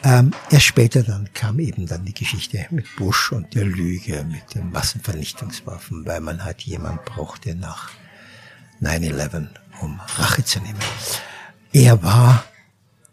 Ähm, 0.05 0.33
erst 0.51 0.67
später 0.67 1.03
dann 1.03 1.33
kam 1.35 1.59
eben 1.59 1.87
dann 1.87 2.05
die 2.05 2.15
Geschichte 2.15 2.67
mit 2.71 2.87
Bush 2.97 3.33
und 3.33 3.55
der 3.55 3.65
Lüge, 3.65 4.25
mit 4.25 4.55
den 4.55 4.71
Massenvernichtungswaffen, 4.71 6.07
weil 6.07 6.21
man 6.21 6.45
halt 6.45 6.63
jemand 6.63 7.05
brauchte 7.05 7.57
nach 7.57 7.91
9-11, 8.81 9.49
um 9.81 10.01
Rache 10.17 10.45
zu 10.45 10.61
nehmen. 10.61 10.79
Er 11.73 12.03
war 12.03 12.45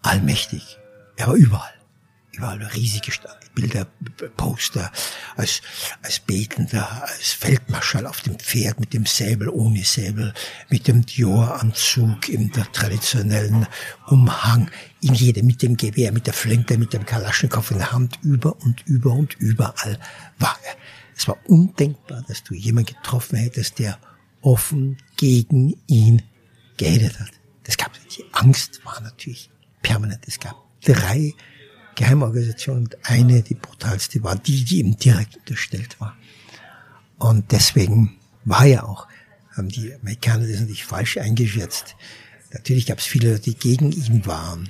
allmächtig. 0.03 0.77
Er 1.15 1.27
war 1.27 1.33
überall. 1.33 1.73
Überall 2.33 2.61
riesige 2.61 3.11
Stadt. 3.11 3.44
Bilder, 3.55 3.87
Poster, 4.37 4.91
als, 5.35 5.61
als 6.01 6.19
Betender, 6.19 7.03
als 7.03 7.31
Feldmarschall 7.31 8.05
auf 8.05 8.21
dem 8.21 8.37
Pferd, 8.37 8.79
mit 8.79 8.93
dem 8.93 9.05
Säbel, 9.05 9.49
ohne 9.49 9.83
Säbel, 9.83 10.33
mit 10.69 10.87
dem 10.87 11.05
Dior-Anzug 11.05 12.29
in 12.29 12.51
der 12.51 12.71
traditionellen 12.71 13.65
Umhang, 14.07 14.69
in 15.01 15.13
jedem, 15.13 15.47
mit 15.47 15.61
dem 15.61 15.77
Gewehr, 15.77 16.11
mit 16.11 16.27
der 16.27 16.33
Flinte, 16.33 16.77
mit 16.77 16.93
dem 16.93 17.05
Kalaschnikow 17.05 17.71
in 17.71 17.77
der 17.77 17.91
Hand, 17.91 18.19
über 18.21 18.55
und 18.61 18.85
über 18.85 19.13
und 19.13 19.33
überall 19.39 19.99
war 20.37 20.59
er. 20.63 20.75
Es 21.17 21.27
war 21.27 21.37
undenkbar, 21.45 22.23
dass 22.27 22.43
du 22.43 22.53
jemanden 22.53 22.93
getroffen 22.93 23.37
hättest, 23.37 23.79
der 23.79 23.97
offen 24.41 24.97
gegen 25.15 25.81
ihn 25.87 26.21
geredet 26.77 27.19
hat. 27.19 27.31
Das 27.63 27.77
gab 27.77 27.91
die 28.09 28.25
Angst 28.33 28.81
war 28.85 29.01
natürlich 29.01 29.49
permanent. 29.81 30.23
Es 30.27 30.39
gab 30.39 30.55
drei 30.81 31.33
Geheimorganisation 31.95 32.77
und 32.77 32.97
eine, 33.03 33.41
die 33.41 33.55
brutalste 33.55 34.23
war, 34.23 34.35
die, 34.35 34.63
die 34.63 34.79
ihm 34.79 34.97
direkt 34.97 35.37
unterstellt 35.37 35.99
war. 35.99 36.15
Und 37.17 37.51
deswegen 37.51 38.17
war 38.43 38.65
ja 38.65 38.83
auch, 38.83 39.07
haben 39.55 39.69
die 39.69 39.93
Amerikaner 39.93 40.47
das 40.47 40.59
natürlich 40.59 40.85
falsch 40.85 41.17
eingeschätzt. 41.17 41.95
Natürlich 42.51 42.85
gab 42.85 42.99
es 42.99 43.05
viele, 43.05 43.39
die 43.39 43.55
gegen 43.55 43.91
ihn 43.91 44.25
waren 44.25 44.69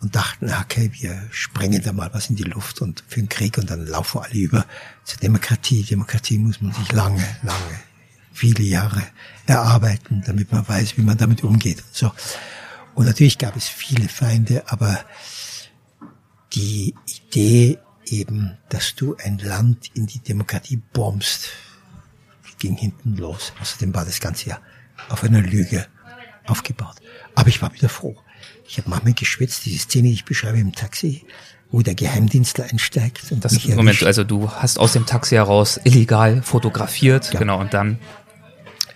und 0.00 0.14
dachten, 0.14 0.50
okay, 0.50 0.90
wir 1.00 1.28
sprengen 1.30 1.82
da 1.82 1.92
mal 1.92 2.10
was 2.12 2.30
in 2.30 2.36
die 2.36 2.44
Luft 2.44 2.80
und 2.80 3.04
für 3.08 3.20
den 3.20 3.28
Krieg 3.28 3.58
und 3.58 3.70
dann 3.70 3.86
laufen 3.86 4.20
alle 4.20 4.34
über 4.34 4.66
zur 5.04 5.18
Demokratie. 5.18 5.82
Demokratie 5.82 6.38
muss 6.38 6.60
man 6.60 6.72
sich 6.72 6.92
lange, 6.92 7.24
lange, 7.42 7.80
viele 8.32 8.62
Jahre 8.62 9.02
erarbeiten, 9.46 10.22
damit 10.26 10.52
man 10.52 10.66
weiß, 10.66 10.96
wie 10.96 11.02
man 11.02 11.16
damit 11.16 11.42
umgeht. 11.42 11.82
So. 11.92 12.12
Und 12.94 13.06
natürlich 13.06 13.38
gab 13.38 13.56
es 13.56 13.68
viele 13.68 14.08
Feinde, 14.08 14.62
aber 14.66 14.98
die 16.52 16.94
Idee 17.06 17.78
eben, 18.06 18.56
dass 18.68 18.94
du 18.94 19.16
ein 19.16 19.38
Land 19.38 19.90
in 19.94 20.06
die 20.06 20.20
Demokratie 20.20 20.80
bombst, 20.92 21.50
ging 22.58 22.76
hinten 22.76 23.16
los. 23.16 23.52
Außerdem 23.60 23.94
war 23.94 24.04
das 24.04 24.20
Ganze 24.20 24.50
ja 24.50 24.58
auf 25.08 25.22
einer 25.24 25.40
Lüge 25.40 25.86
aufgebaut. 26.46 26.96
Aber 27.34 27.48
ich 27.48 27.62
war 27.62 27.72
wieder 27.72 27.88
froh. 27.88 28.16
Ich 28.66 28.78
habe 28.78 28.90
manchmal 28.90 29.14
geschwitzt, 29.14 29.64
diese 29.64 29.78
Szene, 29.78 30.08
die 30.08 30.14
ich 30.14 30.24
beschreibe 30.24 30.58
im 30.58 30.72
Taxi, 30.72 31.24
wo 31.70 31.82
der 31.82 31.94
Geheimdienstler 31.94 32.66
einsteigt. 32.66 33.30
Und 33.30 33.44
das 33.44 33.52
mich 33.52 33.68
Moment, 33.68 34.02
also 34.02 34.24
du 34.24 34.50
hast 34.50 34.78
aus 34.78 34.92
dem 34.92 35.06
Taxi 35.06 35.36
heraus 35.36 35.80
illegal 35.84 36.42
fotografiert, 36.42 37.32
ja. 37.32 37.38
genau, 37.38 37.60
und 37.60 37.74
dann. 37.74 37.98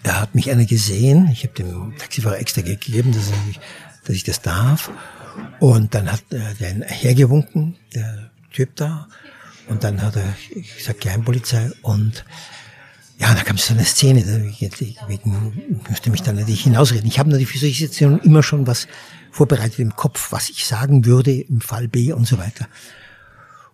Da 0.02 0.20
hat 0.20 0.34
mich 0.34 0.50
einer 0.50 0.64
gesehen. 0.64 1.28
Ich 1.32 1.44
habe 1.44 1.54
dem 1.54 1.96
Taxifahrer 1.96 2.38
extra 2.38 2.62
gegeben, 2.62 3.12
dass, 3.12 3.30
ich, 3.48 3.60
dass 4.04 4.16
ich 4.16 4.24
das 4.24 4.42
darf. 4.42 4.90
Und 5.60 5.94
dann 5.94 6.10
hat 6.10 6.24
er 6.30 6.54
den 6.54 6.82
hergewunken, 6.82 7.76
der 7.94 8.30
Typ 8.52 8.76
da. 8.76 9.08
Und 9.68 9.84
dann 9.84 10.02
hat 10.02 10.16
er 10.16 10.34
gesagt, 10.76 11.00
Geheimpolizei. 11.00 11.70
Und 11.82 12.24
ja, 13.18 13.32
da 13.34 13.42
kam 13.42 13.56
so 13.56 13.72
eine 13.72 13.84
Szene, 13.84 14.24
wegen 15.06 15.80
musste 15.88 16.10
mich 16.10 16.22
dann 16.22 16.36
natürlich 16.36 16.64
hinausreden. 16.64 17.06
Ich 17.06 17.18
habe 17.18 17.30
natürlich 17.30 17.48
für 17.48 17.58
solche 17.58 17.86
Situationen 17.86 18.20
immer 18.20 18.42
schon 18.42 18.66
was 18.66 18.88
vorbereitet 19.30 19.78
im 19.78 19.94
Kopf, 19.94 20.32
was 20.32 20.50
ich 20.50 20.66
sagen 20.66 21.04
würde 21.04 21.32
im 21.32 21.60
Fall 21.60 21.88
B 21.88 22.12
und 22.12 22.26
so 22.26 22.38
weiter. 22.38 22.66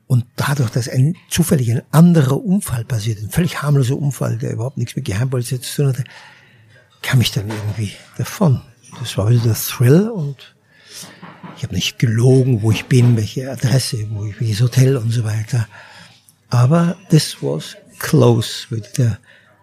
Und 0.07 0.25
dadurch, 0.37 0.71
dass 0.71 0.89
ein 0.89 1.15
zufällig 1.29 1.71
ein 1.71 1.83
anderer 1.91 2.43
Unfall 2.43 2.85
passiert, 2.85 3.21
ein 3.23 3.31
völlig 3.31 3.63
harmloser 3.63 3.97
Unfall, 3.97 4.39
der 4.39 4.53
überhaupt 4.53 4.79
nichts 4.79 4.97
mit 4.97 5.05
Geheimpolizei 5.05 5.59
zu 5.59 5.77
tun 5.77 5.89
hatte, 5.89 6.05
kam 7.03 7.21
ich 7.21 7.31
dann 7.31 7.49
irgendwie 7.49 7.93
davon. 8.17 8.63
Das 9.01 9.17
war 9.19 9.29
wieder 9.29 9.43
der 9.43 9.55
Thrill 9.55 10.09
und 10.09 10.55
ich 11.57 11.63
habe 11.65 11.75
nicht 11.75 11.99
gelogen, 11.99 12.63
wo 12.63 12.71
ich 12.71 12.87
bin, 12.87 13.17
welche 13.17 13.51
Adresse, 13.51 14.07
wo 14.11 14.25
ich, 14.25 14.41
welches 14.41 14.61
Hotel 14.61 14.97
und 14.97 15.11
so 15.11 15.25
weiter. 15.25 15.67
Aber 16.51 16.97
this 17.11 17.39
was 17.41 17.77
close, 17.99 18.67
würde 18.71 18.89
der 18.97 19.19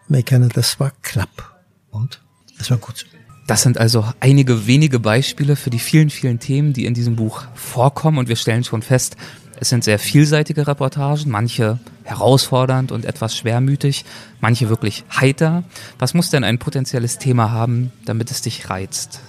Amerikaner, 0.10 0.50
das 0.50 0.80
war 0.80 0.92
knapp. 1.02 1.62
Und 1.92 2.22
das 2.58 2.70
war 2.70 2.78
gut. 2.78 3.06
Das 3.48 3.62
sind 3.62 3.78
also 3.78 4.06
einige 4.20 4.68
wenige 4.68 5.00
Beispiele 5.00 5.56
für 5.56 5.70
die 5.70 5.80
vielen, 5.80 6.10
vielen 6.10 6.40
Themen, 6.40 6.74
die 6.74 6.86
in 6.86 6.94
diesem 6.94 7.16
Buch 7.16 7.44
vorkommen. 7.54 8.18
Und 8.18 8.28
wir 8.28 8.36
stellen 8.36 8.64
schon 8.64 8.82
fest, 8.82 9.18
es 9.60 9.70
sind 9.70 9.84
sehr 9.84 10.00
vielseitige 10.00 10.68
Reportagen, 10.68 11.30
manche 11.30 11.80
herausfordernd 12.04 12.92
und 12.92 13.06
etwas 13.06 13.38
schwermütig, 13.38 14.04
manche 14.42 14.70
wirklich 14.70 15.06
heiter. 15.16 15.64
Was 15.98 16.14
muss 16.14 16.30
denn 16.30 16.44
ein 16.44 16.60
potenzielles 16.60 17.20
Thema 17.20 17.52
haben, 17.52 17.92
damit 18.06 18.32
es 18.32 18.42
dich 18.42 18.70
reizt? 18.70 19.22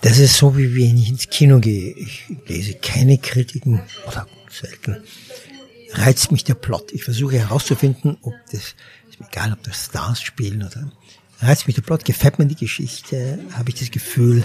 Das 0.00 0.18
ist 0.18 0.36
so, 0.36 0.56
wie 0.56 0.74
wenn 0.74 0.98
ich 0.98 1.08
ins 1.08 1.28
Kino 1.28 1.60
gehe. 1.60 1.92
Ich 1.92 2.24
lese 2.46 2.74
keine 2.74 3.18
Kritiken 3.18 3.80
oder 4.06 4.26
selten. 4.50 5.02
Reizt 5.92 6.32
mich 6.32 6.44
der 6.44 6.54
Plot. 6.54 6.92
Ich 6.92 7.04
versuche 7.04 7.38
herauszufinden, 7.38 8.18
ob 8.22 8.34
das 8.50 8.74
ist 9.08 9.20
mir 9.20 9.28
egal, 9.28 9.52
ob 9.52 9.62
das 9.62 9.86
Stars 9.86 10.22
spielen 10.22 10.62
oder 10.62 10.90
reizt 11.40 11.66
mich 11.66 11.76
der 11.76 11.82
Plot, 11.82 12.04
gefällt 12.04 12.38
mir 12.38 12.46
die 12.46 12.56
Geschichte, 12.56 13.38
habe 13.52 13.70
ich 13.70 13.76
das 13.76 13.90
Gefühl, 13.90 14.44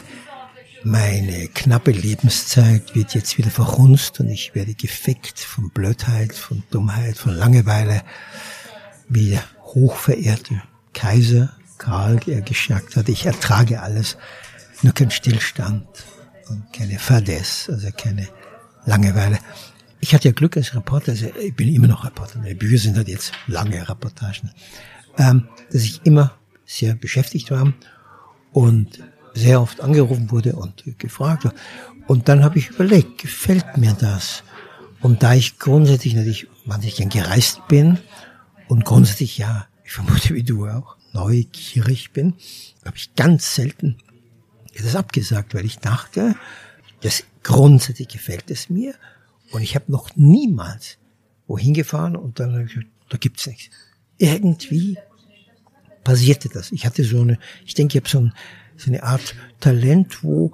meine 0.83 1.47
knappe 1.49 1.91
Lebenszeit 1.91 2.95
wird 2.95 3.13
jetzt 3.13 3.37
wieder 3.37 3.49
verhunzt 3.49 4.19
und 4.19 4.29
ich 4.29 4.55
werde 4.55 4.75
gefickt 4.75 5.39
von 5.39 5.71
Blödheit, 5.71 6.33
von 6.33 6.63
Dummheit, 6.69 7.17
von 7.17 7.33
Langeweile, 7.33 8.03
wie 9.09 9.31
der 9.31 9.43
hochverehrte 9.63 10.61
Kaiser 10.93 11.53
Karl 11.77 12.19
er 12.27 12.41
gesagt 12.41 12.95
hat. 12.95 13.09
Ich 13.09 13.25
ertrage 13.25 13.81
alles, 13.81 14.17
nur 14.81 14.93
kein 14.93 15.11
Stillstand 15.11 15.87
und 16.49 16.71
keine 16.73 16.99
Fadesse, 16.99 17.73
also 17.73 17.89
keine 17.95 18.27
Langeweile. 18.85 19.39
Ich 19.99 20.13
hatte 20.13 20.29
ja 20.29 20.33
Glück 20.33 20.55
als 20.55 20.73
Reporter, 20.73 21.11
also 21.11 21.27
ich 21.39 21.55
bin 21.55 21.73
immer 21.73 21.87
noch 21.87 22.05
Reporter, 22.05 22.39
meine 22.39 22.55
Bücher 22.55 22.77
sind 22.77 22.95
halt 22.95 23.07
jetzt 23.07 23.33
lange 23.47 23.87
Reportagen, 23.87 24.51
ähm, 25.17 25.47
dass 25.71 25.83
ich 25.83 26.01
immer 26.05 26.33
sehr 26.65 26.95
beschäftigt 26.95 27.51
war 27.51 27.73
und 28.53 28.99
sehr 29.33 29.61
oft 29.61 29.81
angerufen 29.81 30.31
wurde 30.31 30.55
und 30.55 30.83
gefragt. 30.97 31.47
Und 32.07 32.29
dann 32.29 32.43
habe 32.43 32.57
ich 32.57 32.69
überlegt, 32.69 33.19
gefällt 33.19 33.77
mir 33.77 33.93
das? 33.93 34.43
Und 35.01 35.23
da 35.23 35.33
ich 35.33 35.59
grundsätzlich 35.59 36.15
natürlich 36.15 36.47
gern 36.95 37.09
gereist 37.09 37.67
bin 37.67 37.99
und 38.67 38.85
grundsätzlich 38.85 39.37
ja, 39.37 39.67
ich 39.83 39.91
vermute 39.91 40.33
wie 40.35 40.43
du 40.43 40.67
auch, 40.67 40.95
neugierig 41.13 42.11
bin, 42.11 42.33
habe 42.85 42.97
ich 42.97 43.15
ganz 43.15 43.55
selten 43.55 43.97
das 44.77 44.95
abgesagt, 44.95 45.53
weil 45.53 45.65
ich 45.65 45.79
dachte, 45.79 46.35
das 47.01 47.23
grundsätzlich 47.43 48.07
gefällt 48.07 48.51
es 48.51 48.69
mir 48.69 48.93
und 49.51 49.61
ich 49.61 49.75
habe 49.75 49.91
noch 49.91 50.15
niemals 50.15 50.97
wohin 51.47 51.73
gefahren 51.73 52.15
und 52.15 52.39
dann 52.39 52.53
habe 52.53 52.63
ich 52.63 52.73
gesagt, 52.73 52.87
da 53.09 53.17
gibt's 53.17 53.47
nichts. 53.47 53.75
Irgendwie 54.17 54.97
passierte 56.03 56.49
das. 56.49 56.71
Ich 56.71 56.85
hatte 56.85 57.03
so 57.03 57.21
eine, 57.21 57.39
ich 57.65 57.73
denke, 57.73 57.97
ich 57.97 58.03
habe 58.03 58.09
so, 58.09 58.19
ein, 58.19 58.33
so 58.77 58.91
eine 58.91 59.03
Art 59.03 59.35
Talent, 59.59 60.23
wo 60.23 60.51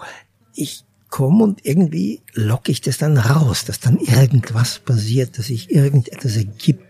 ich 0.53 0.85
komme 1.09 1.43
und 1.43 1.65
irgendwie 1.65 2.21
locke 2.33 2.71
ich 2.71 2.81
das 2.81 2.97
dann 2.97 3.17
raus, 3.17 3.65
dass 3.65 3.79
dann 3.79 3.97
irgendwas 3.99 4.79
passiert, 4.79 5.37
dass 5.37 5.47
sich 5.47 5.71
irgendetwas 5.71 6.35
ergibt. 6.35 6.83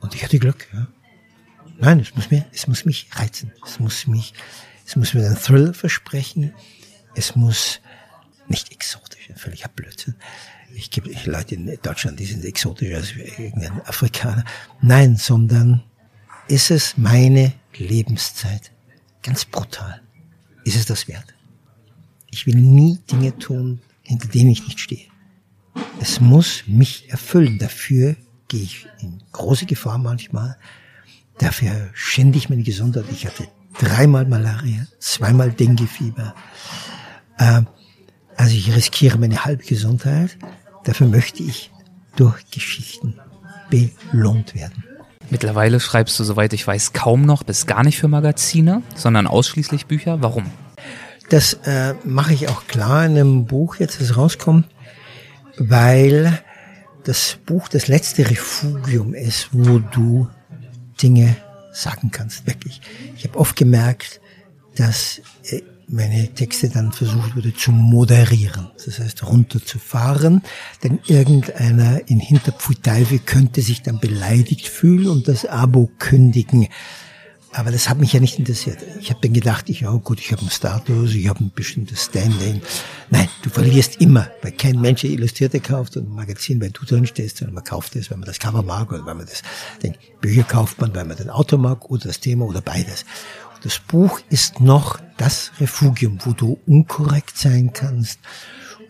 Und 0.00 0.14
ich 0.14 0.24
hatte 0.24 0.38
Glück, 0.38 0.68
ja. 0.72 0.88
Nein, 1.78 2.00
es 2.00 2.14
muss 2.14 2.30
mir, 2.30 2.44
es 2.52 2.66
muss 2.66 2.84
mich 2.84 3.08
reizen. 3.12 3.52
Es 3.66 3.80
muss 3.80 4.06
mich, 4.06 4.34
es 4.90 4.96
muss 4.96 5.14
mir 5.14 5.24
einen 5.24 5.36
Thrill 5.36 5.72
versprechen. 5.72 6.52
Es 7.14 7.36
muss 7.36 7.80
nicht 8.48 8.72
exotisch, 8.72 9.30
völliger 9.36 9.68
Blödsinn. 9.68 10.16
Ich 10.74 10.90
gebe 10.90 11.12
Leute 11.26 11.54
in 11.54 11.78
Deutschland, 11.80 12.18
die 12.18 12.24
sind 12.24 12.44
exotischer 12.44 12.96
als 12.96 13.12
irgendein 13.38 13.80
Afrikaner. 13.82 14.44
Nein, 14.82 15.14
sondern 15.14 15.84
ist 16.48 16.72
es 16.72 16.96
meine 16.96 17.52
Lebenszeit? 17.76 18.72
Ganz 19.22 19.44
brutal. 19.44 20.02
Ist 20.64 20.74
es 20.74 20.86
das 20.86 21.06
wert? 21.06 21.34
Ich 22.28 22.48
will 22.48 22.56
nie 22.56 22.98
Dinge 23.12 23.38
tun, 23.38 23.80
hinter 24.02 24.26
denen 24.26 24.50
ich 24.50 24.64
nicht 24.64 24.80
stehe. 24.80 25.06
Es 26.00 26.18
muss 26.18 26.64
mich 26.66 27.08
erfüllen. 27.10 27.58
Dafür 27.58 28.16
gehe 28.48 28.62
ich 28.62 28.88
in 28.98 29.22
große 29.30 29.66
Gefahr 29.66 29.98
manchmal. 29.98 30.56
Dafür 31.38 31.90
schände 31.94 32.38
ich 32.38 32.50
meine 32.50 32.64
Gesundheit. 32.64 33.04
Ich 33.12 33.24
hatte 33.24 33.46
dreimal 33.78 34.26
Malaria, 34.26 34.86
zweimal 34.98 35.52
Denguefieber. 35.52 36.34
Äh, 37.38 37.62
also 38.36 38.54
ich 38.54 38.74
riskiere 38.74 39.18
meine 39.18 39.44
halbe 39.44 39.64
Gesundheit. 39.64 40.38
Dafür 40.84 41.08
möchte 41.08 41.42
ich 41.42 41.70
durch 42.16 42.50
Geschichten 42.50 43.20
belohnt 43.70 44.54
werden. 44.54 44.84
Mittlerweile 45.30 45.78
schreibst 45.78 46.18
du, 46.18 46.24
soweit 46.24 46.52
ich 46.52 46.66
weiß, 46.66 46.92
kaum 46.92 47.22
noch 47.22 47.44
bis 47.44 47.66
gar 47.66 47.84
nicht 47.84 47.98
für 47.98 48.08
Magazine, 48.08 48.82
sondern 48.96 49.26
ausschließlich 49.26 49.86
Bücher. 49.86 50.22
Warum? 50.22 50.46
Das 51.28 51.54
äh, 51.64 51.94
mache 52.04 52.34
ich 52.34 52.48
auch 52.48 52.66
klar 52.66 53.06
in 53.06 53.12
einem 53.12 53.46
Buch, 53.46 53.76
jetzt 53.76 54.00
das 54.00 54.16
rauskommt, 54.16 54.66
weil 55.56 56.40
das 57.04 57.38
Buch 57.46 57.68
das 57.68 57.86
letzte 57.86 58.28
Refugium 58.28 59.14
ist, 59.14 59.50
wo 59.52 59.78
du 59.78 60.28
Dinge 61.00 61.36
sagen 61.72 62.10
kannst, 62.10 62.46
wirklich. 62.46 62.80
Ich 63.16 63.24
habe 63.24 63.38
oft 63.38 63.56
gemerkt, 63.56 64.20
dass 64.76 65.20
äh, 65.44 65.62
meine 65.90 66.32
Texte 66.34 66.68
dann 66.68 66.92
versucht 66.92 67.34
wurde 67.34 67.52
zu 67.54 67.72
moderieren, 67.72 68.70
das 68.84 69.00
heißt 69.00 69.26
runterzufahren, 69.26 70.42
denn 70.84 71.00
irgendeiner 71.06 72.08
in 72.08 72.20
Hinterpfuiteife 72.20 73.18
könnte 73.18 73.60
sich 73.60 73.82
dann 73.82 73.98
beleidigt 73.98 74.68
fühlen 74.68 75.08
und 75.08 75.26
das 75.26 75.46
Abo 75.46 75.90
kündigen. 75.98 76.68
Aber 77.52 77.72
das 77.72 77.88
hat 77.88 77.98
mich 77.98 78.12
ja 78.12 78.20
nicht 78.20 78.38
interessiert. 78.38 78.78
Ich 79.00 79.10
habe 79.10 79.20
dann 79.22 79.32
gedacht, 79.32 79.68
ich, 79.68 79.84
oh 79.84 79.98
gut, 79.98 80.20
ich 80.20 80.30
habe 80.30 80.42
einen 80.42 80.50
Status, 80.50 81.14
ich 81.14 81.28
habe 81.28 81.40
ein 81.44 81.50
bestimmtes 81.52 82.04
Standing. 82.04 82.62
Nein, 83.10 83.28
du 83.42 83.50
verlierst 83.50 84.00
immer, 84.00 84.30
weil 84.42 84.52
kein 84.52 84.80
Mensch 84.80 85.02
Illustrierte 85.02 85.58
kauft 85.58 85.96
und 85.96 86.08
ein 86.08 86.14
Magazin, 86.14 86.60
weil 86.60 86.70
du 86.70 86.84
drin 86.84 87.06
stehst, 87.06 87.38
sondern 87.38 87.56
man 87.56 87.64
kauft 87.64 87.96
es, 87.96 88.08
weil 88.10 88.18
man 88.18 88.26
das 88.26 88.38
Cover 88.38 88.62
mag 88.62 88.92
oder 88.92 89.04
weil 89.04 89.16
man 89.16 89.26
das, 89.26 89.42
den 89.82 89.96
Bücher 90.20 90.44
kauft 90.44 90.80
man, 90.80 90.94
weil 90.94 91.04
man 91.04 91.16
den 91.16 91.28
Autor 91.28 91.58
mag 91.58 91.90
oder 91.90 92.06
das 92.06 92.20
Thema 92.20 92.44
oder 92.44 92.60
beides. 92.60 93.04
Das 93.62 93.80
Buch 93.80 94.20
ist 94.30 94.60
noch 94.60 95.00
das 95.16 95.50
Refugium, 95.58 96.18
wo 96.24 96.32
du 96.32 96.60
unkorrekt 96.66 97.36
sein 97.36 97.72
kannst, 97.72 98.20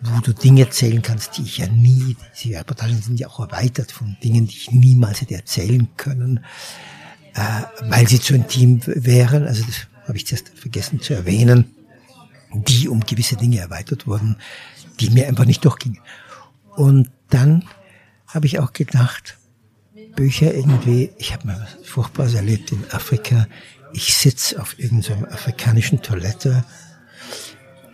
wo 0.01 0.21
du 0.21 0.33
Dinge 0.33 0.61
erzählen 0.61 1.01
kannst, 1.01 1.37
die 1.37 1.41
ich 1.41 1.57
ja 1.57 1.67
nie, 1.67 2.15
diese 2.41 2.59
Reportagen 2.59 3.01
sind 3.01 3.19
ja 3.19 3.27
auch 3.27 3.39
erweitert 3.39 3.91
von 3.91 4.17
Dingen, 4.23 4.47
die 4.47 4.55
ich 4.55 4.71
niemals 4.71 5.21
hätte 5.21 5.35
erzählen 5.35 5.89
können, 5.97 6.45
weil 7.33 8.07
sie 8.07 8.19
zu 8.19 8.33
intim 8.33 8.81
wären. 8.85 9.47
Also 9.47 9.63
das 9.63 9.87
habe 10.07 10.17
ich 10.17 10.27
zuerst 10.27 10.49
vergessen 10.49 11.01
zu 11.01 11.13
erwähnen, 11.13 11.75
die 12.53 12.89
um 12.89 13.01
gewisse 13.01 13.37
Dinge 13.37 13.59
erweitert 13.59 14.07
wurden, 14.07 14.37
die 14.99 15.09
mir 15.09 15.27
einfach 15.27 15.45
nicht 15.45 15.63
durchgingen. 15.63 16.01
Und 16.75 17.09
dann 17.29 17.63
habe 18.27 18.45
ich 18.45 18.59
auch 18.59 18.73
gedacht, 18.73 19.37
Bücher 20.15 20.53
irgendwie, 20.53 21.11
ich 21.17 21.33
habe 21.33 21.47
mal 21.47 21.59
was 21.61 21.87
Furchtbares 21.87 22.33
erlebt 22.33 22.71
in 22.71 22.83
Afrika, 22.91 23.47
ich 23.93 24.13
sitze 24.13 24.61
auf 24.61 24.79
irgendeiner 24.79 25.31
afrikanischen 25.31 26.01
Toilette 26.01 26.63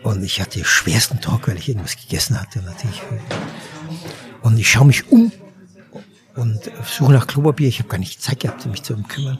und 0.03 0.23
ich 0.23 0.41
hatte 0.41 0.63
schwersten 0.63 1.19
Druck, 1.19 1.47
weil 1.47 1.57
ich 1.57 1.69
irgendwas 1.69 1.97
gegessen 1.97 2.39
hatte 2.39 2.61
natürlich. 2.61 3.01
Und 4.41 4.57
ich 4.57 4.69
schaue 4.69 4.85
mich 4.85 5.11
um 5.11 5.31
und 6.37 6.71
suche 6.85 7.13
nach 7.13 7.27
Klopapier. 7.27 7.67
Ich 7.67 7.79
habe 7.79 7.89
gar 7.89 7.97
nicht 7.97 8.21
Zeit 8.21 8.39
gehabt, 8.39 8.65
mich 8.65 8.83
zu 8.83 8.95
kümmern. 8.95 9.39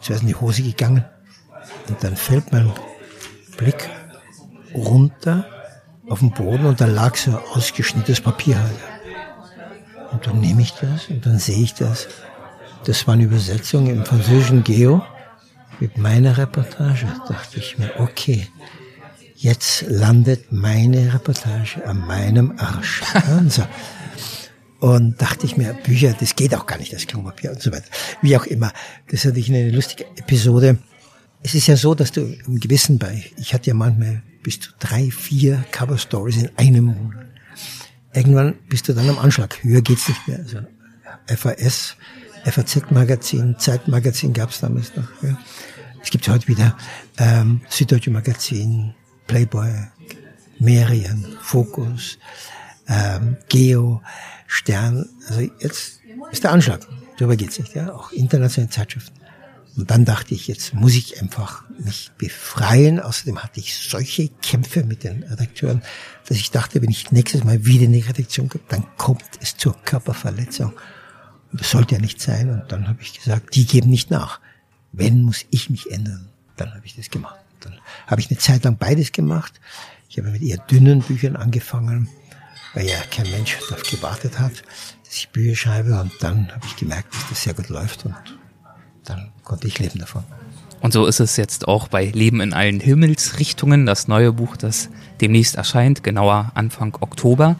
Zuerst 0.00 0.22
in 0.22 0.28
die 0.28 0.34
Hose 0.34 0.62
gegangen 0.62 1.04
und 1.88 2.02
dann 2.02 2.16
fällt 2.16 2.52
mein 2.52 2.72
Blick 3.56 3.88
runter 4.74 5.46
auf 6.08 6.18
den 6.18 6.32
Boden 6.32 6.66
und 6.66 6.80
da 6.80 6.86
lag 6.86 7.16
so 7.16 7.38
ausgeschnittenes 7.54 8.20
Papier 8.20 8.58
halt. 8.58 8.78
Und 10.10 10.26
dann 10.26 10.40
nehme 10.40 10.62
ich 10.62 10.72
das 10.72 11.08
und 11.08 11.24
dann 11.24 11.38
sehe 11.38 11.62
ich 11.62 11.74
das. 11.74 12.08
Das 12.84 13.06
war 13.06 13.14
eine 13.14 13.24
Übersetzung 13.24 13.86
im 13.86 14.04
französischen 14.04 14.64
Geo 14.64 15.02
mit 15.82 15.98
meiner 15.98 16.38
Reportage 16.38 17.06
dachte 17.28 17.58
ich 17.58 17.76
mir, 17.76 17.90
okay, 17.98 18.46
jetzt 19.34 19.84
landet 19.88 20.52
meine 20.52 21.12
Reportage 21.12 21.84
an 21.84 22.06
meinem 22.06 22.54
Arsch. 22.56 23.02
Und, 23.36 23.52
so. 23.52 23.62
Und 24.82 25.22
dachte 25.22 25.46
ich 25.46 25.56
mir, 25.56 25.74
Bücher, 25.74 26.12
das 26.18 26.34
geht 26.34 26.56
auch 26.56 26.66
gar 26.66 26.76
nicht, 26.76 26.92
das 26.92 27.06
Klopapier 27.06 27.52
und 27.52 27.62
so 27.62 27.70
weiter. 27.70 27.86
Wie 28.20 28.36
auch 28.36 28.44
immer. 28.46 28.72
Das 29.12 29.24
hatte 29.24 29.38
ich 29.38 29.48
eine 29.48 29.70
lustige 29.70 30.04
Episode. 30.16 30.76
Es 31.40 31.54
ist 31.54 31.68
ja 31.68 31.76
so, 31.76 31.94
dass 31.94 32.10
du 32.10 32.22
im 32.22 32.58
Gewissen 32.58 32.98
bei, 32.98 33.22
ich 33.36 33.54
hatte 33.54 33.68
ja 33.68 33.74
manchmal 33.74 34.24
bis 34.42 34.58
zu 34.58 34.70
drei, 34.80 35.12
vier 35.12 35.64
Cover 35.70 35.96
Stories 35.98 36.38
in 36.38 36.50
einem 36.56 36.86
Monat. 36.86 37.26
Irgendwann 38.12 38.54
bist 38.68 38.88
du 38.88 38.92
dann 38.92 39.08
am 39.08 39.20
Anschlag. 39.20 39.62
Höher 39.62 39.82
geht's 39.82 40.08
nicht 40.08 40.26
mehr. 40.26 40.40
Also 40.40 40.58
FAS, 41.28 41.94
FAZ-Magazin, 42.44 43.54
Zeitmagazin 43.60 44.32
gab's 44.32 44.58
damals 44.58 44.96
noch. 44.96 45.06
Ja. 45.22 45.38
Es 46.02 46.10
gibt 46.10 46.28
heute 46.28 46.48
wieder 46.48 46.76
ähm, 47.18 47.60
Süddeutsche 47.68 48.10
Magazin, 48.10 48.94
Playboy, 49.28 49.70
Merien, 50.58 51.24
Fokus, 51.40 52.18
ähm, 52.88 53.36
Geo, 53.48 54.02
Stern. 54.52 55.08
Also 55.28 55.40
jetzt 55.60 56.00
ist 56.30 56.44
der 56.44 56.52
Anschlag. 56.52 56.86
Darüber 57.16 57.36
geht's 57.36 57.58
nicht. 57.58 57.74
Ja? 57.74 57.94
Auch 57.94 58.12
internationale 58.12 58.70
Zeitschriften. 58.70 59.18
Und 59.76 59.90
dann 59.90 60.04
dachte 60.04 60.34
ich, 60.34 60.46
jetzt 60.46 60.74
muss 60.74 60.94
ich 60.94 61.22
einfach 61.22 61.64
mich 61.78 62.10
befreien. 62.18 63.00
Außerdem 63.00 63.42
hatte 63.42 63.60
ich 63.60 63.74
solche 63.74 64.28
Kämpfe 64.28 64.84
mit 64.84 65.04
den 65.04 65.22
Redakteuren, 65.22 65.80
dass 66.28 66.36
ich 66.36 66.50
dachte, 66.50 66.82
wenn 66.82 66.90
ich 66.90 67.10
nächstes 67.12 67.44
Mal 67.44 67.64
wieder 67.64 67.86
in 67.86 67.94
die 67.94 68.00
Redaktion 68.00 68.50
komme, 68.50 68.64
dann 68.68 68.84
kommt 68.98 69.24
es 69.40 69.56
zur 69.56 69.74
Körperverletzung. 69.84 70.74
Und 71.50 71.60
das 71.60 71.70
sollte 71.70 71.94
ja 71.94 72.00
nicht 72.02 72.20
sein. 72.20 72.50
Und 72.50 72.70
dann 72.70 72.88
habe 72.88 73.00
ich 73.00 73.14
gesagt, 73.14 73.54
die 73.54 73.64
geben 73.64 73.88
nicht 73.88 74.10
nach. 74.10 74.38
Wenn, 74.92 75.22
muss 75.22 75.46
ich 75.48 75.70
mich 75.70 75.90
ändern. 75.90 76.28
Dann 76.58 76.74
habe 76.74 76.84
ich 76.84 76.94
das 76.94 77.08
gemacht. 77.08 77.40
Dann 77.60 77.78
habe 78.06 78.20
ich 78.20 78.28
eine 78.28 78.38
Zeit 78.38 78.64
lang 78.64 78.76
beides 78.76 79.12
gemacht. 79.12 79.58
Ich 80.10 80.18
habe 80.18 80.28
mit 80.28 80.42
eher 80.42 80.58
dünnen 80.58 81.00
Büchern 81.00 81.36
angefangen, 81.36 82.08
weil 82.74 82.86
ja 82.86 82.96
kein 83.10 83.30
Mensch 83.30 83.58
darauf 83.68 83.82
gewartet 83.82 84.38
hat, 84.38 84.62
dass 85.04 85.16
ich 85.16 85.28
Bücher 85.30 85.56
schreibe. 85.56 86.00
Und 86.00 86.12
dann 86.20 86.50
habe 86.52 86.66
ich 86.66 86.76
gemerkt, 86.76 87.14
dass 87.14 87.28
das 87.28 87.42
sehr 87.42 87.54
gut 87.54 87.68
läuft. 87.68 88.04
Und 88.04 88.14
dann 89.04 89.32
konnte 89.44 89.66
ich 89.66 89.78
leben 89.78 89.98
davon. 89.98 90.24
Und 90.80 90.92
so 90.92 91.06
ist 91.06 91.20
es 91.20 91.36
jetzt 91.36 91.68
auch 91.68 91.86
bei 91.86 92.06
Leben 92.06 92.40
in 92.40 92.52
allen 92.52 92.80
Himmelsrichtungen, 92.80 93.86
das 93.86 94.08
neue 94.08 94.32
Buch, 94.32 94.56
das 94.56 94.88
demnächst 95.20 95.54
erscheint, 95.54 96.02
genauer 96.02 96.50
Anfang 96.54 96.96
Oktober. 97.00 97.54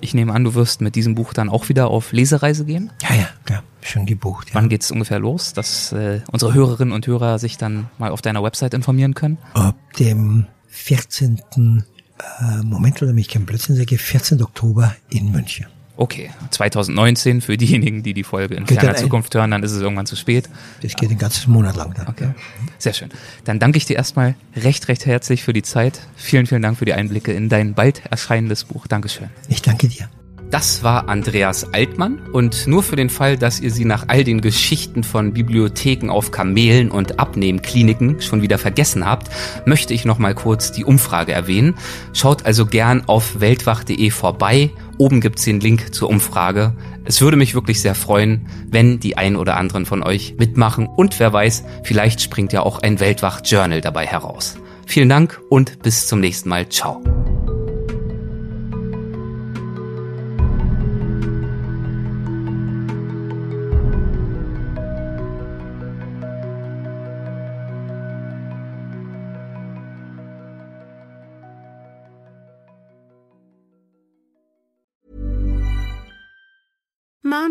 Ich 0.00 0.14
nehme 0.14 0.32
an, 0.32 0.44
du 0.44 0.54
wirst 0.54 0.80
mit 0.80 0.94
diesem 0.94 1.16
Buch 1.16 1.32
dann 1.32 1.48
auch 1.48 1.68
wieder 1.68 1.88
auf 1.88 2.12
Lesereise 2.12 2.64
gehen? 2.64 2.92
Ja, 3.02 3.16
ja, 3.16 3.28
ja 3.50 3.62
schon 3.82 4.06
gebucht. 4.06 4.50
Ja. 4.50 4.54
Wann 4.54 4.68
geht 4.68 4.82
es 4.82 4.92
ungefähr 4.92 5.18
los, 5.18 5.52
dass 5.54 5.92
äh, 5.92 6.20
unsere 6.30 6.54
Hörerinnen 6.54 6.92
und 6.92 7.06
Hörer 7.06 7.40
sich 7.40 7.56
dann 7.56 7.88
mal 7.98 8.10
auf 8.10 8.22
deiner 8.22 8.44
Website 8.44 8.74
informieren 8.74 9.14
können? 9.14 9.38
Ab 9.54 9.76
dem 9.98 10.46
14. 10.68 11.84
Äh, 12.18 12.62
Moment, 12.62 13.02
oder 13.02 13.12
mich 13.12 13.28
kein 13.28 13.46
Blödsinn 13.46 13.76
sage, 13.76 13.98
14. 13.98 14.42
Oktober 14.42 14.94
in 15.10 15.30
München. 15.30 15.66
Okay, 15.96 16.30
2019 16.50 17.40
für 17.40 17.56
diejenigen, 17.56 18.04
die 18.04 18.14
die 18.14 18.22
Folge 18.22 18.54
in 18.54 18.68
ferner 18.68 18.94
Zukunft 18.94 19.34
hören, 19.34 19.50
dann 19.50 19.64
ist 19.64 19.72
es 19.72 19.82
irgendwann 19.82 20.06
zu 20.06 20.14
spät. 20.14 20.48
Das 20.80 20.94
geht 20.94 21.10
den 21.10 21.18
ganzen 21.18 21.50
Monat 21.50 21.74
lang. 21.74 21.92
Dann. 21.92 22.06
Okay, 22.06 22.28
sehr 22.78 22.92
schön. 22.92 23.08
Dann 23.42 23.58
danke 23.58 23.78
ich 23.78 23.84
dir 23.84 23.96
erstmal 23.96 24.36
recht, 24.54 24.86
recht 24.86 25.06
herzlich 25.06 25.42
für 25.42 25.52
die 25.52 25.62
Zeit. 25.62 26.00
Vielen, 26.14 26.46
vielen 26.46 26.62
Dank 26.62 26.78
für 26.78 26.84
die 26.84 26.92
Einblicke 26.92 27.32
in 27.32 27.48
dein 27.48 27.74
bald 27.74 28.06
erscheinendes 28.06 28.64
Buch. 28.64 28.86
Dankeschön. 28.86 29.28
Ich 29.48 29.60
danke 29.60 29.88
dir. 29.88 30.08
Das 30.50 30.82
war 30.82 31.10
Andreas 31.10 31.74
Altmann 31.74 32.20
und 32.32 32.66
nur 32.66 32.82
für 32.82 32.96
den 32.96 33.10
Fall, 33.10 33.36
dass 33.36 33.60
ihr 33.60 33.70
sie 33.70 33.84
nach 33.84 34.06
all 34.08 34.24
den 34.24 34.40
Geschichten 34.40 35.04
von 35.04 35.34
Bibliotheken 35.34 36.08
auf 36.08 36.30
Kamelen 36.30 36.90
und 36.90 37.20
Abnehmkliniken 37.20 38.22
schon 38.22 38.40
wieder 38.40 38.56
vergessen 38.56 39.04
habt, 39.04 39.28
möchte 39.66 39.92
ich 39.92 40.06
noch 40.06 40.18
mal 40.18 40.34
kurz 40.34 40.72
die 40.72 40.86
Umfrage 40.86 41.32
erwähnen. 41.32 41.74
Schaut 42.14 42.46
also 42.46 42.64
gern 42.64 43.04
auf 43.06 43.40
weltwach.de 43.40 44.10
vorbei. 44.10 44.70
Oben 44.96 45.20
gibt's 45.20 45.44
den 45.44 45.60
Link 45.60 45.94
zur 45.94 46.08
Umfrage. 46.08 46.72
Es 47.04 47.20
würde 47.20 47.36
mich 47.36 47.54
wirklich 47.54 47.82
sehr 47.82 47.94
freuen, 47.94 48.46
wenn 48.70 49.00
die 49.00 49.18
ein 49.18 49.36
oder 49.36 49.58
anderen 49.58 49.84
von 49.84 50.02
euch 50.02 50.36
mitmachen 50.38 50.86
und 50.86 51.20
wer 51.20 51.32
weiß, 51.32 51.64
vielleicht 51.84 52.22
springt 52.22 52.54
ja 52.54 52.62
auch 52.62 52.80
ein 52.82 53.00
Weltwach 53.00 53.42
Journal 53.44 53.82
dabei 53.82 54.06
heraus. 54.06 54.56
Vielen 54.86 55.10
Dank 55.10 55.42
und 55.50 55.82
bis 55.82 56.06
zum 56.06 56.20
nächsten 56.20 56.48
Mal. 56.48 56.70
Ciao. 56.70 57.02